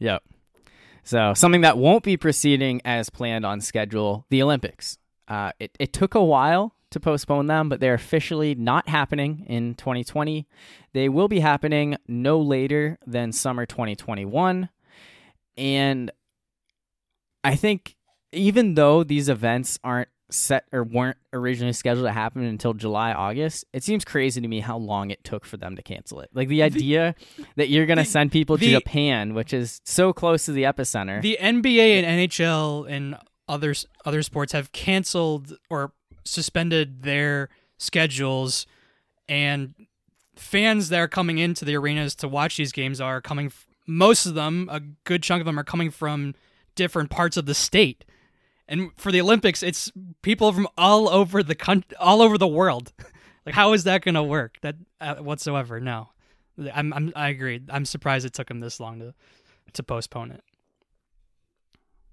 [0.00, 0.24] Yep.
[1.04, 4.98] So something that won't be proceeding as planned on schedule: the Olympics.
[5.28, 9.74] Uh, it it took a while to postpone them, but they're officially not happening in
[9.74, 10.46] 2020.
[10.92, 14.68] They will be happening no later than summer 2021,
[15.56, 16.10] and
[17.44, 17.96] I think
[18.32, 23.64] even though these events aren't set or weren't originally scheduled to happen until July, August,
[23.72, 26.30] it seems crazy to me how long it took for them to cancel it.
[26.34, 27.14] Like the idea
[27.56, 31.22] that you're going to send people to Japan, which is so close to the epicenter.
[31.22, 33.16] The NBA and NHL and
[33.48, 35.92] others other sports have canceled or
[36.28, 37.48] suspended their
[37.78, 38.66] schedules,
[39.28, 39.74] and
[40.36, 43.52] fans that are coming into the arenas to watch these games are coming.
[43.86, 46.34] Most of them, a good chunk of them, are coming from
[46.74, 48.04] different parts of the state.
[48.68, 49.90] And for the Olympics, it's
[50.22, 52.92] people from all over the country, all over the world.
[53.46, 54.58] like, how is that going to work?
[54.60, 55.80] That uh, whatsoever?
[55.80, 56.10] No,
[56.74, 57.62] I'm, I'm, I agree.
[57.70, 59.14] I'm surprised it took them this long to,
[59.72, 60.42] to postpone it.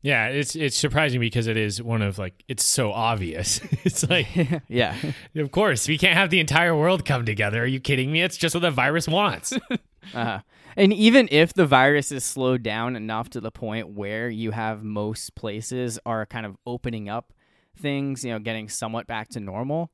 [0.06, 3.60] Yeah, it's it's surprising because it is one of like it's so obvious.
[3.84, 4.28] it's like
[4.68, 4.96] yeah.
[5.36, 7.64] of course we can't have the entire world come together.
[7.64, 8.22] Are you kidding me?
[8.22, 9.54] It's just what the virus wants.
[10.14, 10.40] Uh-huh.
[10.78, 14.84] And even if the virus is slowed down enough to the point where you have
[14.84, 17.34] most places are kind of opening up
[17.76, 19.90] things, you know, getting somewhat back to normal,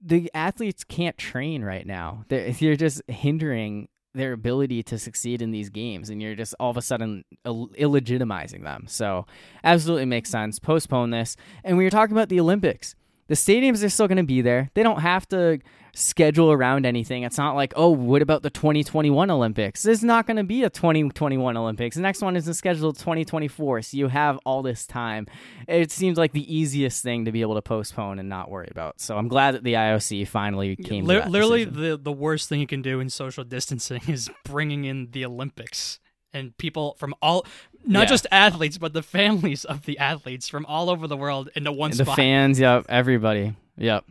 [0.00, 2.24] the athletes can't train right now.
[2.28, 6.70] They're, you're just hindering their ability to succeed in these games, and you're just all
[6.70, 8.84] of a sudden ill- illegitimizing them.
[8.86, 9.26] So,
[9.64, 10.58] absolutely makes sense.
[10.58, 11.36] Postpone this.
[11.64, 12.94] And we were talking about the Olympics.
[13.32, 14.70] The stadiums are still going to be there.
[14.74, 15.58] They don't have to
[15.94, 17.22] schedule around anything.
[17.22, 19.82] It's not like, oh, what about the 2021 Olympics?
[19.82, 21.96] There's not going to be a 2021 Olympics.
[21.96, 25.28] The next one isn't scheduled 2024, so you have all this time.
[25.66, 29.00] It seems like the easiest thing to be able to postpone and not worry about.
[29.00, 31.06] So I'm glad that the IOC finally came.
[31.06, 31.82] That literally, decision.
[31.82, 36.00] the the worst thing you can do in social distancing is bringing in the Olympics
[36.34, 37.46] and people from all,
[37.86, 38.06] not Yeah.
[38.06, 41.90] just athletes, but the families of the athletes from all over the world into one
[41.90, 42.16] the spot.
[42.16, 42.58] The fans.
[42.60, 43.54] Yep, everybody.
[43.76, 44.04] Yep,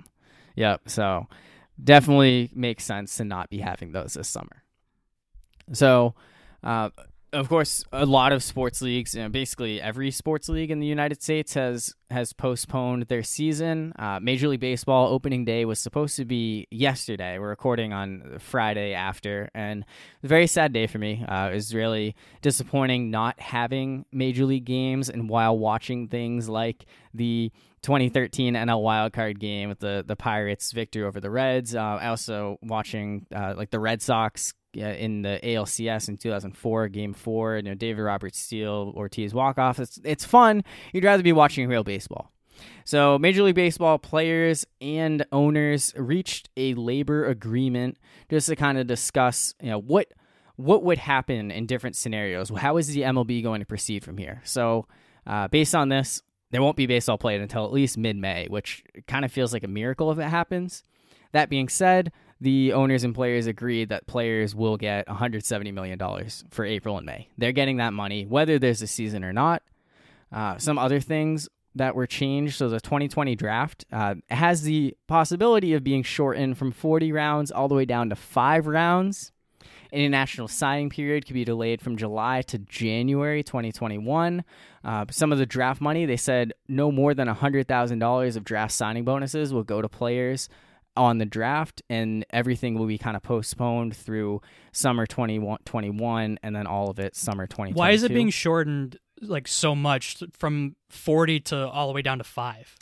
[0.56, 0.82] yep.
[0.88, 1.28] So
[1.84, 4.64] definitely makes sense to not be having those this summer.
[5.74, 6.16] So
[6.64, 6.90] uh,
[7.34, 10.88] of course, a lot of sports leagues, you know, basically every sports league in the
[10.88, 13.94] United States has has postponed their season.
[13.98, 17.40] Uh, Major League Baseball opening day was supposed to be yesterday.
[17.40, 19.86] We're recording on Friday after, and
[20.24, 21.24] a very sad day for me.
[21.26, 26.86] Uh, it was really disappointing not having Major League games, and while watching things like
[27.14, 27.52] the
[27.82, 31.76] 2013 NL wildcard game with the the Pirates' victory over the Reds.
[31.76, 37.58] Uh, also watching uh, like the Red Sox in the ALCS in 2004, Game Four.
[37.58, 39.80] You know, David Roberts steal Ortiz walk off.
[39.80, 40.64] It's it's fun.
[40.94, 42.32] You'd rather be watching real baseball.
[42.86, 47.98] So, Major League Baseball players and owners reached a labor agreement
[48.30, 50.08] just to kind of discuss, you know, what
[50.56, 52.52] what would happen in different scenarios.
[52.56, 54.42] How is the MLB going to proceed from here?
[54.44, 54.88] So,
[55.26, 56.22] uh, based on this,
[56.52, 59.64] there won't be baseball played until at least mid May, which kind of feels like
[59.64, 60.84] a miracle if it happens.
[61.32, 62.12] That being said,
[62.42, 66.00] the owners and players agreed that players will get $170 million
[66.50, 67.30] for April and May.
[67.38, 69.62] They're getting that money, whether there's a season or not.
[70.32, 72.56] Uh, some other things that were changed.
[72.56, 77.68] So the 2020 draft uh, has the possibility of being shortened from 40 rounds all
[77.68, 79.32] the way down to five rounds.
[79.92, 84.44] International signing period could be delayed from July to January 2021.
[84.84, 89.04] Uh, some of the draft money, they said no more than $100,000 of draft signing
[89.04, 90.50] bonuses will go to players
[90.96, 94.42] on the draft, and everything will be kind of postponed through
[94.72, 97.78] summer 2021 and then all of it summer 2022.
[97.78, 102.18] Why is it being shortened like so much from 40 to all the way down
[102.18, 102.76] to five?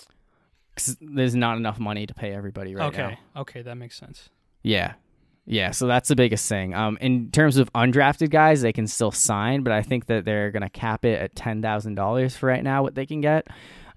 [0.70, 2.98] Because there's not enough money to pay everybody right okay.
[2.98, 3.08] now.
[3.08, 4.30] Okay, okay, that makes sense.
[4.64, 4.94] Yeah,
[5.46, 6.76] yeah, so that's the biggest thing.
[6.76, 10.52] Um, in terms of undrafted guys, they can still sign, but I think that they're
[10.52, 12.84] going to cap it at ten thousand dollars for right now.
[12.84, 13.48] What they can get.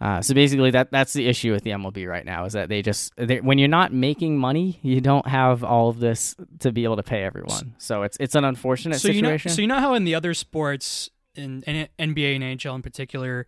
[0.03, 2.83] Uh, so basically, that that's the issue with the MLB right now is that they
[2.83, 6.97] just when you're not making money, you don't have all of this to be able
[6.97, 7.77] to pay everyone.
[7.79, 9.23] So it's it's an unfortunate so situation.
[9.23, 12.75] You know, so you know how in the other sports, in, in NBA and NHL
[12.75, 13.47] in particular,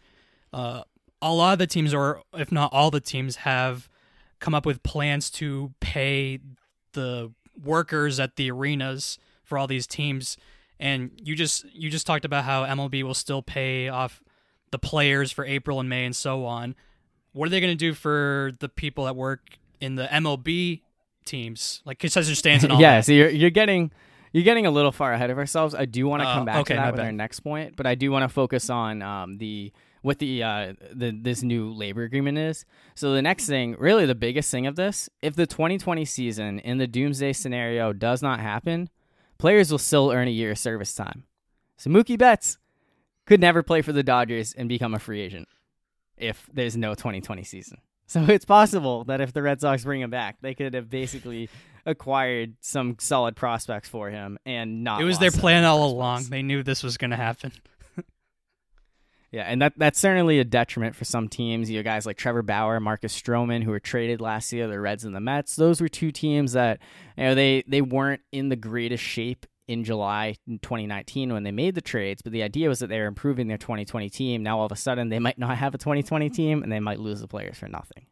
[0.53, 0.85] uh,
[1.21, 3.89] a lot of the teams, or if not all the teams, have
[4.39, 6.39] come up with plans to pay
[6.93, 10.37] the workers at the arenas for all these teams.
[10.79, 14.23] And you just you just talked about how MLB will still pay off
[14.75, 16.75] the players for April and May and so on.
[17.33, 20.83] What are they going to do for the people that work in the MLB
[21.25, 22.81] teams, like concession stands and all?
[22.81, 23.05] yeah, that?
[23.05, 23.91] so you're you're getting
[24.33, 25.75] you're getting a little far ahead of ourselves.
[25.75, 27.07] I do want to Uh, come back okay, to that with bad.
[27.07, 29.73] our next point, but I do want to focus on um, the
[30.03, 32.65] what the uh, the this new labor agreement is.
[32.97, 36.79] So the next thing, really the biggest thing of this, if the 2020 season in
[36.79, 38.91] the doomsday scenario does not happen,
[39.39, 41.25] players will still earn a year of service time.
[41.77, 42.59] So Mookie Betts
[43.27, 45.49] could never play for the Dodgers and become a free agent
[46.17, 47.79] if there's no 2020 season.
[48.07, 51.49] So it's possible that if the Red Sox bring him back, they could have basically
[51.87, 55.01] acquired some solid prospects for him and not.
[55.01, 56.19] it was their plan all along.
[56.19, 56.29] place.
[56.29, 57.51] They knew this was going to happen.
[59.33, 61.69] Yeah, and that that's certainly a detriment for some teams.
[61.69, 65.03] You know, guys like Trevor Bauer, Marcus Stroman, who were traded last year, the Reds
[65.05, 65.57] and the Mets.
[65.57, 66.79] Those were two teams that
[67.17, 71.75] you know they they weren't in the greatest shape in July 2019 when they made
[71.75, 74.43] the trades, but the idea was that they were improving their 2020 team.
[74.43, 77.01] Now all of a sudden they might not have a 2020 team and they might
[77.01, 78.07] lose the players for nothing.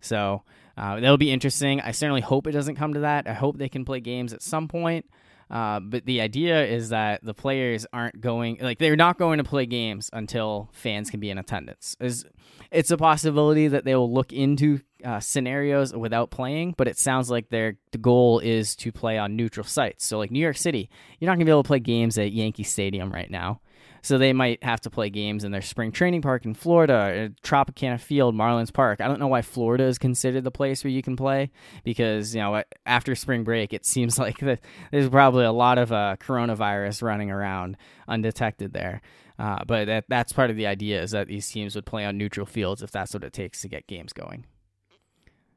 [0.00, 0.42] So
[0.76, 1.80] uh, that'll be interesting.
[1.80, 3.26] I certainly hope it doesn't come to that.
[3.26, 5.06] I hope they can play games at some point.
[5.48, 9.44] Uh, but the idea is that the players aren't going like they're not going to
[9.44, 11.96] play games until fans can be in attendance.
[12.00, 12.24] Is
[12.72, 17.30] it's a possibility that they will look into uh, scenarios without playing, but it sounds
[17.30, 20.04] like their the goal is to play on neutral sites.
[20.04, 22.64] So like New York City, you're not gonna be able to play games at Yankee
[22.64, 23.60] Stadium right now.
[24.02, 27.46] So they might have to play games in their spring training park in Florida, uh,
[27.46, 29.00] Tropicana Field, Marlins Park.
[29.00, 31.50] I don't know why Florida is considered the place where you can play
[31.84, 34.60] because you know after spring break, it seems like that
[34.90, 37.76] there's probably a lot of uh, coronavirus running around
[38.08, 39.02] undetected there.
[39.38, 42.18] Uh, but that that's part of the idea is that these teams would play on
[42.18, 44.44] neutral fields if that's what it takes to get games going.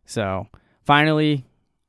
[0.09, 0.47] So
[0.85, 1.45] finally,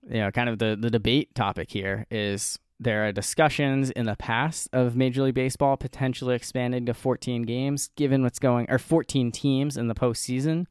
[0.07, 4.17] you know, kind of the the debate topic here is there are discussions in the
[4.17, 9.33] past of Major League Baseball potentially expanding to 14 games, given what's going or 14
[9.33, 10.67] teams in the postseason.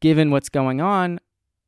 [0.00, 1.20] Given what's going on,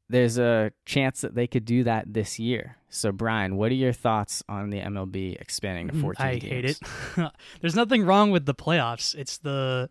[0.09, 2.77] there's a chance that they could do that this year.
[2.89, 6.53] So, Brian, what are your thoughts on the MLB expanding to 14 Mm, I games?
[6.53, 7.33] hate it.
[7.61, 9.15] There's nothing wrong with the playoffs.
[9.15, 9.91] It's the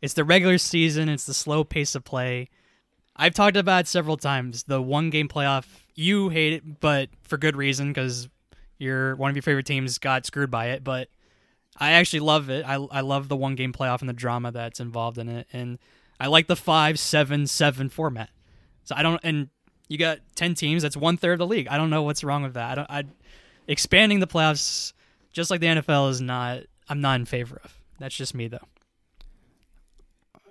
[0.00, 1.08] it's the regular season.
[1.10, 2.48] It's the slow pace of play.
[3.16, 4.64] I've talked about several times.
[4.64, 5.66] The one game playoff.
[5.94, 8.28] You hate it, but for good reason because
[8.78, 10.84] your one of your favorite teams got screwed by it.
[10.84, 11.08] But
[11.78, 12.64] I actually love it.
[12.66, 15.78] I I love the one game playoff and the drama that's involved in it, and
[16.20, 18.30] I like the five seven seven format.
[18.84, 19.48] So I don't and
[19.88, 20.82] you got ten teams.
[20.82, 21.68] That's one third of the league.
[21.68, 22.70] I don't know what's wrong with that.
[22.70, 22.90] I don't.
[22.90, 23.04] I
[23.68, 24.92] expanding the playoffs
[25.32, 27.74] just like the NFL is not I'm not in favor of.
[27.98, 28.58] That's just me though.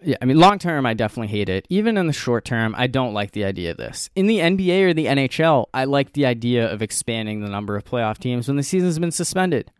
[0.06, 1.65] Yeah, I mean, long term, I definitely hate it.
[1.68, 4.11] Even in the short term, I don't like the idea of this.
[4.15, 7.86] In the NBA or the NHL, I like the idea of expanding the number of
[7.86, 9.72] playoff teams when the season's been suspended.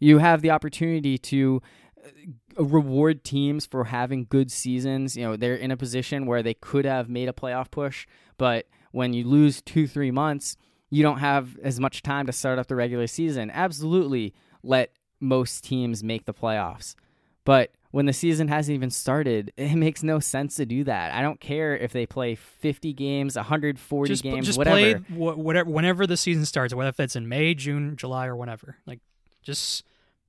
[0.00, 1.60] You have the opportunity to
[2.02, 5.18] uh, reward teams for having good seasons.
[5.18, 8.06] You know, they're in a position where they could have made a playoff push,
[8.38, 10.56] but when you lose two, three months,
[10.88, 13.50] you don't have as much time to start up the regular season.
[13.50, 14.32] Absolutely
[14.62, 16.94] let most teams make the playoffs.
[17.44, 21.14] But when the season hasn't even started, it makes no sense to do that.
[21.14, 24.98] I don't care if they play 50 games, 140 just, games, just whatever.
[24.98, 28.34] play wh- whatever whenever the season starts, whether if it's in May, June, July, or
[28.34, 28.78] whenever.
[28.84, 28.98] Like,
[29.44, 29.84] just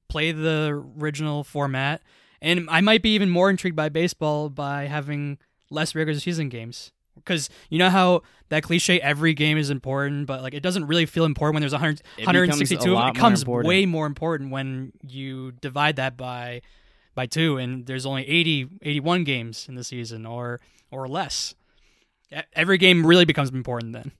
[0.10, 2.04] play the original format.
[2.40, 5.40] And I might be even more intrigued by baseball by having
[5.72, 6.92] less regular season games.
[7.16, 11.08] Because you know how that cliche every game is important, but like it doesn't really
[11.08, 13.14] feel important when there's 100, It 162 becomes a of lot it.
[13.16, 16.62] becomes way more important when you divide that by
[17.16, 20.60] by two and there's only 80 81 games in the season or
[20.92, 21.56] or less.
[22.54, 24.12] Every game really becomes important then.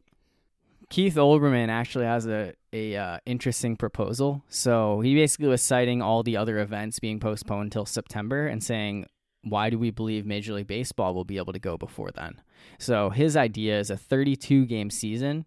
[0.90, 4.44] Keith Olbermann actually has a a uh, interesting proposal.
[4.50, 9.06] So he basically was citing all the other events being postponed till September and saying,
[9.44, 12.42] why do we believe Major League Baseball will be able to go before then?
[12.80, 15.46] So his idea is a 32 game season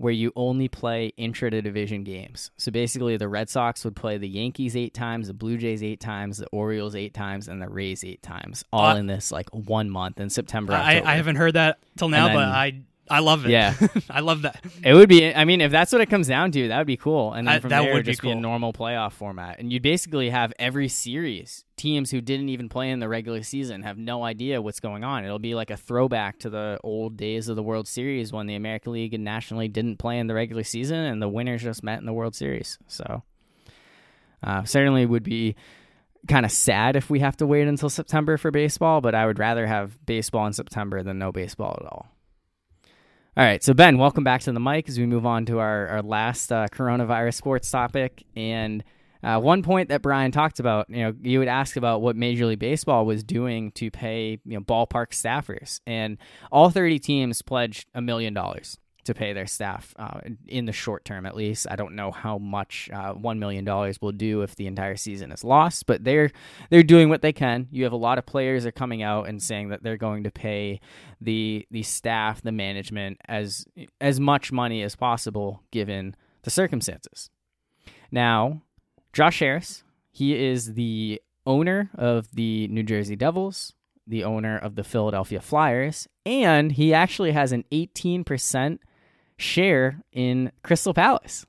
[0.00, 2.50] where you only play intra division games.
[2.56, 6.00] So basically, the Red Sox would play the Yankees eight times, the Blue Jays eight
[6.00, 9.50] times, the Orioles eight times, and the Rays eight times, all Uh, in this like
[9.50, 10.72] one month in September.
[10.72, 13.50] I, I haven't heard that till now, And but I I love it.
[13.50, 13.74] Yeah.
[14.10, 14.64] I love that.
[14.84, 15.34] It would be.
[15.34, 17.32] I mean, if that's what it comes down to, that would be cool.
[17.32, 19.72] And then I- from that there, would be just be a normal playoff format, and
[19.72, 23.96] you'd basically have every series teams who didn't even play in the regular season have
[23.98, 25.24] no idea what's going on.
[25.24, 28.54] It'll be like a throwback to the old days of the World Series when the
[28.54, 31.82] American League and National League didn't play in the regular season, and the winners just
[31.82, 32.78] met in the World Series.
[32.86, 33.22] So,
[34.42, 35.56] uh, certainly would be
[36.28, 39.38] kind of sad if we have to wait until September for baseball, but I would
[39.38, 42.08] rather have baseball in September than no baseball at all.
[43.36, 45.86] All right, so Ben, welcome back to the mic as we move on to our,
[45.86, 48.24] our last uh, coronavirus sports topic.
[48.34, 48.82] And
[49.22, 52.46] uh, one point that Brian talked about, you know, you would ask about what Major
[52.46, 56.18] League Baseball was doing to pay, you know, ballpark staffers, and
[56.50, 61.04] all 30 teams pledged a million dollars to pay their staff uh, in the short
[61.04, 61.66] term, at least.
[61.70, 65.32] I don't know how much uh, one million dollars will do if the entire season
[65.32, 66.30] is lost, but they're
[66.70, 67.68] they're doing what they can.
[67.70, 70.30] You have a lot of players are coming out and saying that they're going to
[70.30, 70.80] pay
[71.20, 73.66] the the staff, the management as
[74.00, 77.30] as much money as possible given the circumstances.
[78.10, 78.62] Now,
[79.12, 83.74] Josh Harris, he is the owner of the New Jersey Devils,
[84.06, 88.78] the owner of the Philadelphia Flyers, and he actually has an 18%
[89.40, 91.46] share in Crystal Palace.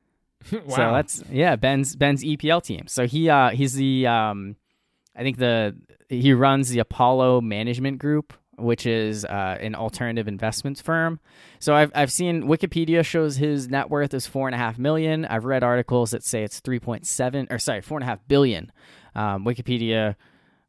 [0.52, 0.60] wow.
[0.68, 2.86] So that's yeah, Ben's Ben's EPL team.
[2.86, 4.56] So he uh he's the um
[5.14, 5.76] I think the
[6.08, 11.20] he runs the Apollo Management Group, which is uh, an alternative investments firm.
[11.58, 15.24] So I've I've seen Wikipedia shows his net worth is four and a half million.
[15.24, 18.26] I've read articles that say it's three point seven or sorry four and a half
[18.26, 18.72] billion.
[19.14, 20.16] Um, Wikipedia.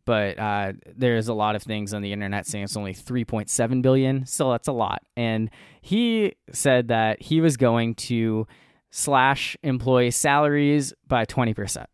[0.06, 4.26] But uh, there's a lot of things on the internet saying it's only 3.7 billion.
[4.26, 5.04] so that's a lot.
[5.16, 5.50] And
[5.82, 8.48] he said that he was going to
[8.90, 11.86] slash employee salaries by 20%.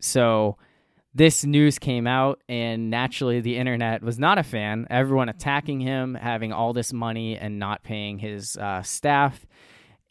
[0.00, 0.56] So
[1.14, 4.86] this news came out, and naturally, the internet was not a fan.
[4.90, 9.46] Everyone attacking him, having all this money and not paying his uh, staff.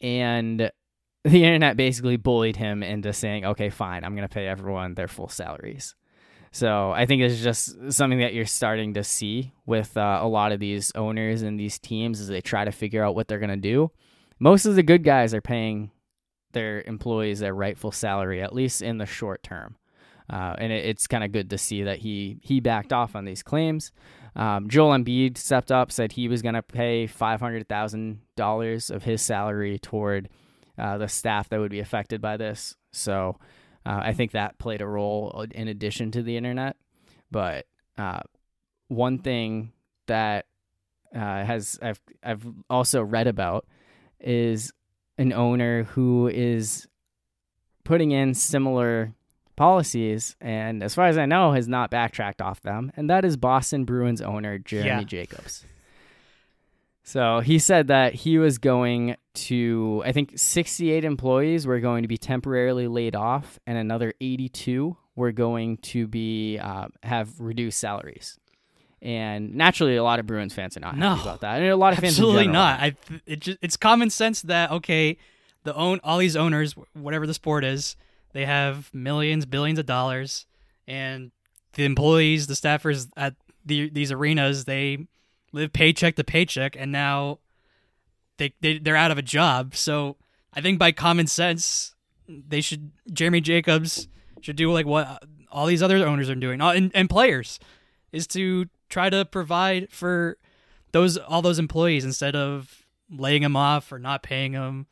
[0.00, 0.72] And
[1.24, 5.06] the internet basically bullied him into saying, okay, fine, I'm going to pay everyone their
[5.06, 5.94] full salaries.
[6.56, 10.52] So I think it's just something that you're starting to see with uh, a lot
[10.52, 13.50] of these owners and these teams as they try to figure out what they're going
[13.50, 13.90] to do.
[14.38, 15.90] Most of the good guys are paying
[16.52, 19.76] their employees their rightful salary, at least in the short term.
[20.30, 23.26] Uh, and it, it's kind of good to see that he he backed off on
[23.26, 23.92] these claims.
[24.34, 28.88] Um, Joel Embiid stepped up, said he was going to pay five hundred thousand dollars
[28.88, 30.30] of his salary toward
[30.78, 32.76] uh, the staff that would be affected by this.
[32.92, 33.36] So
[33.86, 36.76] uh, I think that played a role in addition to the internet.
[37.30, 38.20] But uh,
[38.88, 39.72] one thing
[40.06, 40.46] that
[41.14, 43.66] uh, has I've I've also read about
[44.20, 44.72] is
[45.18, 46.86] an owner who is
[47.84, 49.12] putting in similar
[49.54, 53.36] policies and as far as I know has not backtracked off them and that is
[53.38, 55.02] Boston Bruins owner Jeremy Yeah.
[55.04, 55.64] Jacobs.
[57.08, 62.08] So he said that he was going to I think 68 employees were going to
[62.08, 68.38] be temporarily laid off and another 82 were going to be uh, have reduced salaries.
[69.00, 71.10] And naturally a lot of Bruins fans are not No.
[71.10, 71.60] happy about that.
[71.60, 72.80] And a lot of fans Absolutely not.
[72.80, 75.16] I it just, it's common sense that okay,
[75.62, 77.94] the own all these owners, whatever the sport is,
[78.32, 80.44] They have millions, billions of dollars,
[80.88, 81.30] and
[81.74, 83.34] the employees, the staffers at
[83.64, 85.06] the, these arenas, they
[85.52, 87.38] live paycheck to paycheck, and now
[88.38, 89.74] they, they they're out of a job.
[89.74, 90.16] So
[90.52, 91.94] I think by common sense,
[92.28, 94.08] they should Jeremy Jacobs
[94.40, 97.58] should do like what all these other owners are doing, and, and players,
[98.12, 100.38] is to try to provide for
[100.92, 104.86] those all those employees instead of laying them off or not paying them.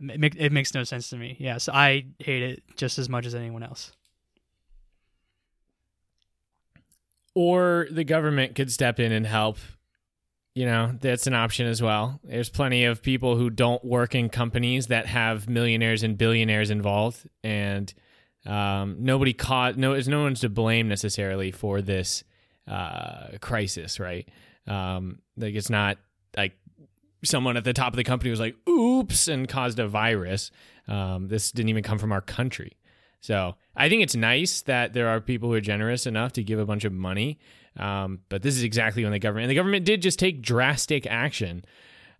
[0.00, 1.36] It, it makes no sense to me.
[1.38, 3.92] Yes, yeah, so I hate it just as much as anyone else.
[7.34, 9.58] Or the government could step in and help.
[10.54, 12.20] You know, that's an option as well.
[12.24, 17.26] There's plenty of people who don't work in companies that have millionaires and billionaires involved,
[17.42, 17.92] and
[18.44, 19.78] um, nobody caught.
[19.78, 22.22] No, there's no one's to blame necessarily for this
[22.68, 24.28] uh, crisis, right?
[24.66, 25.96] Um, like it's not
[26.36, 26.52] like
[27.24, 30.50] someone at the top of the company was like, "Oops," and caused a virus.
[30.88, 32.76] Um, this didn't even come from our country.
[33.22, 36.58] So I think it's nice that there are people who are generous enough to give
[36.58, 37.38] a bunch of money.
[37.76, 41.06] Um, but this is exactly when the government and the government did just take drastic
[41.06, 41.64] action.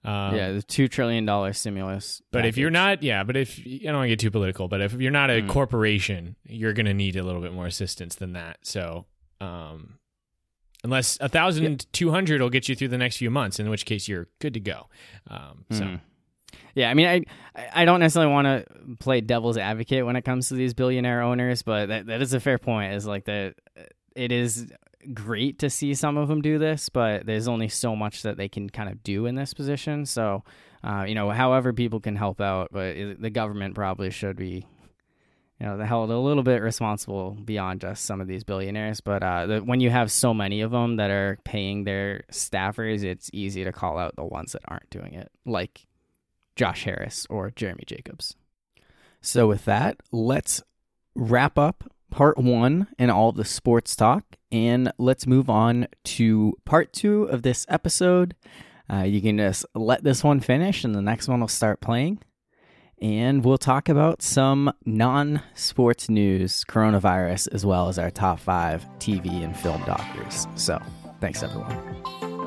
[0.05, 2.23] Um, yeah, the two trillion dollar stimulus.
[2.31, 2.49] But package.
[2.49, 4.95] if you're not, yeah, but if I don't want to get too political, but if
[4.95, 5.49] you're not a mm.
[5.49, 8.59] corporation, you're going to need a little bit more assistance than that.
[8.63, 9.07] So,
[9.41, 9.99] um,
[10.83, 13.85] unless a thousand two hundred will get you through the next few months, in which
[13.85, 14.89] case you're good to go.
[15.29, 15.99] Um, so.
[16.75, 17.23] Yeah, I mean, I
[17.75, 21.63] I don't necessarily want to play devil's advocate when it comes to these billionaire owners,
[21.63, 22.95] but that, that is a fair point.
[22.95, 23.55] Is like that
[24.15, 24.73] it is
[25.13, 28.49] great to see some of them do this, but there's only so much that they
[28.49, 30.07] can kind of do in this position.
[30.07, 30.45] So,
[30.85, 34.67] uh, you know, however people can help out, but the government probably should be
[35.63, 39.01] you know, held a little bit responsible beyond just some of these billionaires.
[39.01, 43.05] But uh, the, when you have so many of them that are paying their staffers,
[43.05, 45.87] it's easy to call out the ones that aren't doing it, like
[46.57, 48.37] Josh Harris or Jeremy Jacobs.
[49.21, 50.63] So, with that, let's
[51.15, 56.93] wrap up part one and all the sports talk, and let's move on to part
[56.93, 58.35] two of this episode.
[58.93, 62.19] Uh, you can just let this one finish, and the next one will start playing
[63.03, 68.87] and we'll talk about some non sports news, coronavirus, as well as our top five
[68.99, 70.47] TV and film doctors.
[70.55, 70.81] So,
[71.21, 72.42] thanks everyone.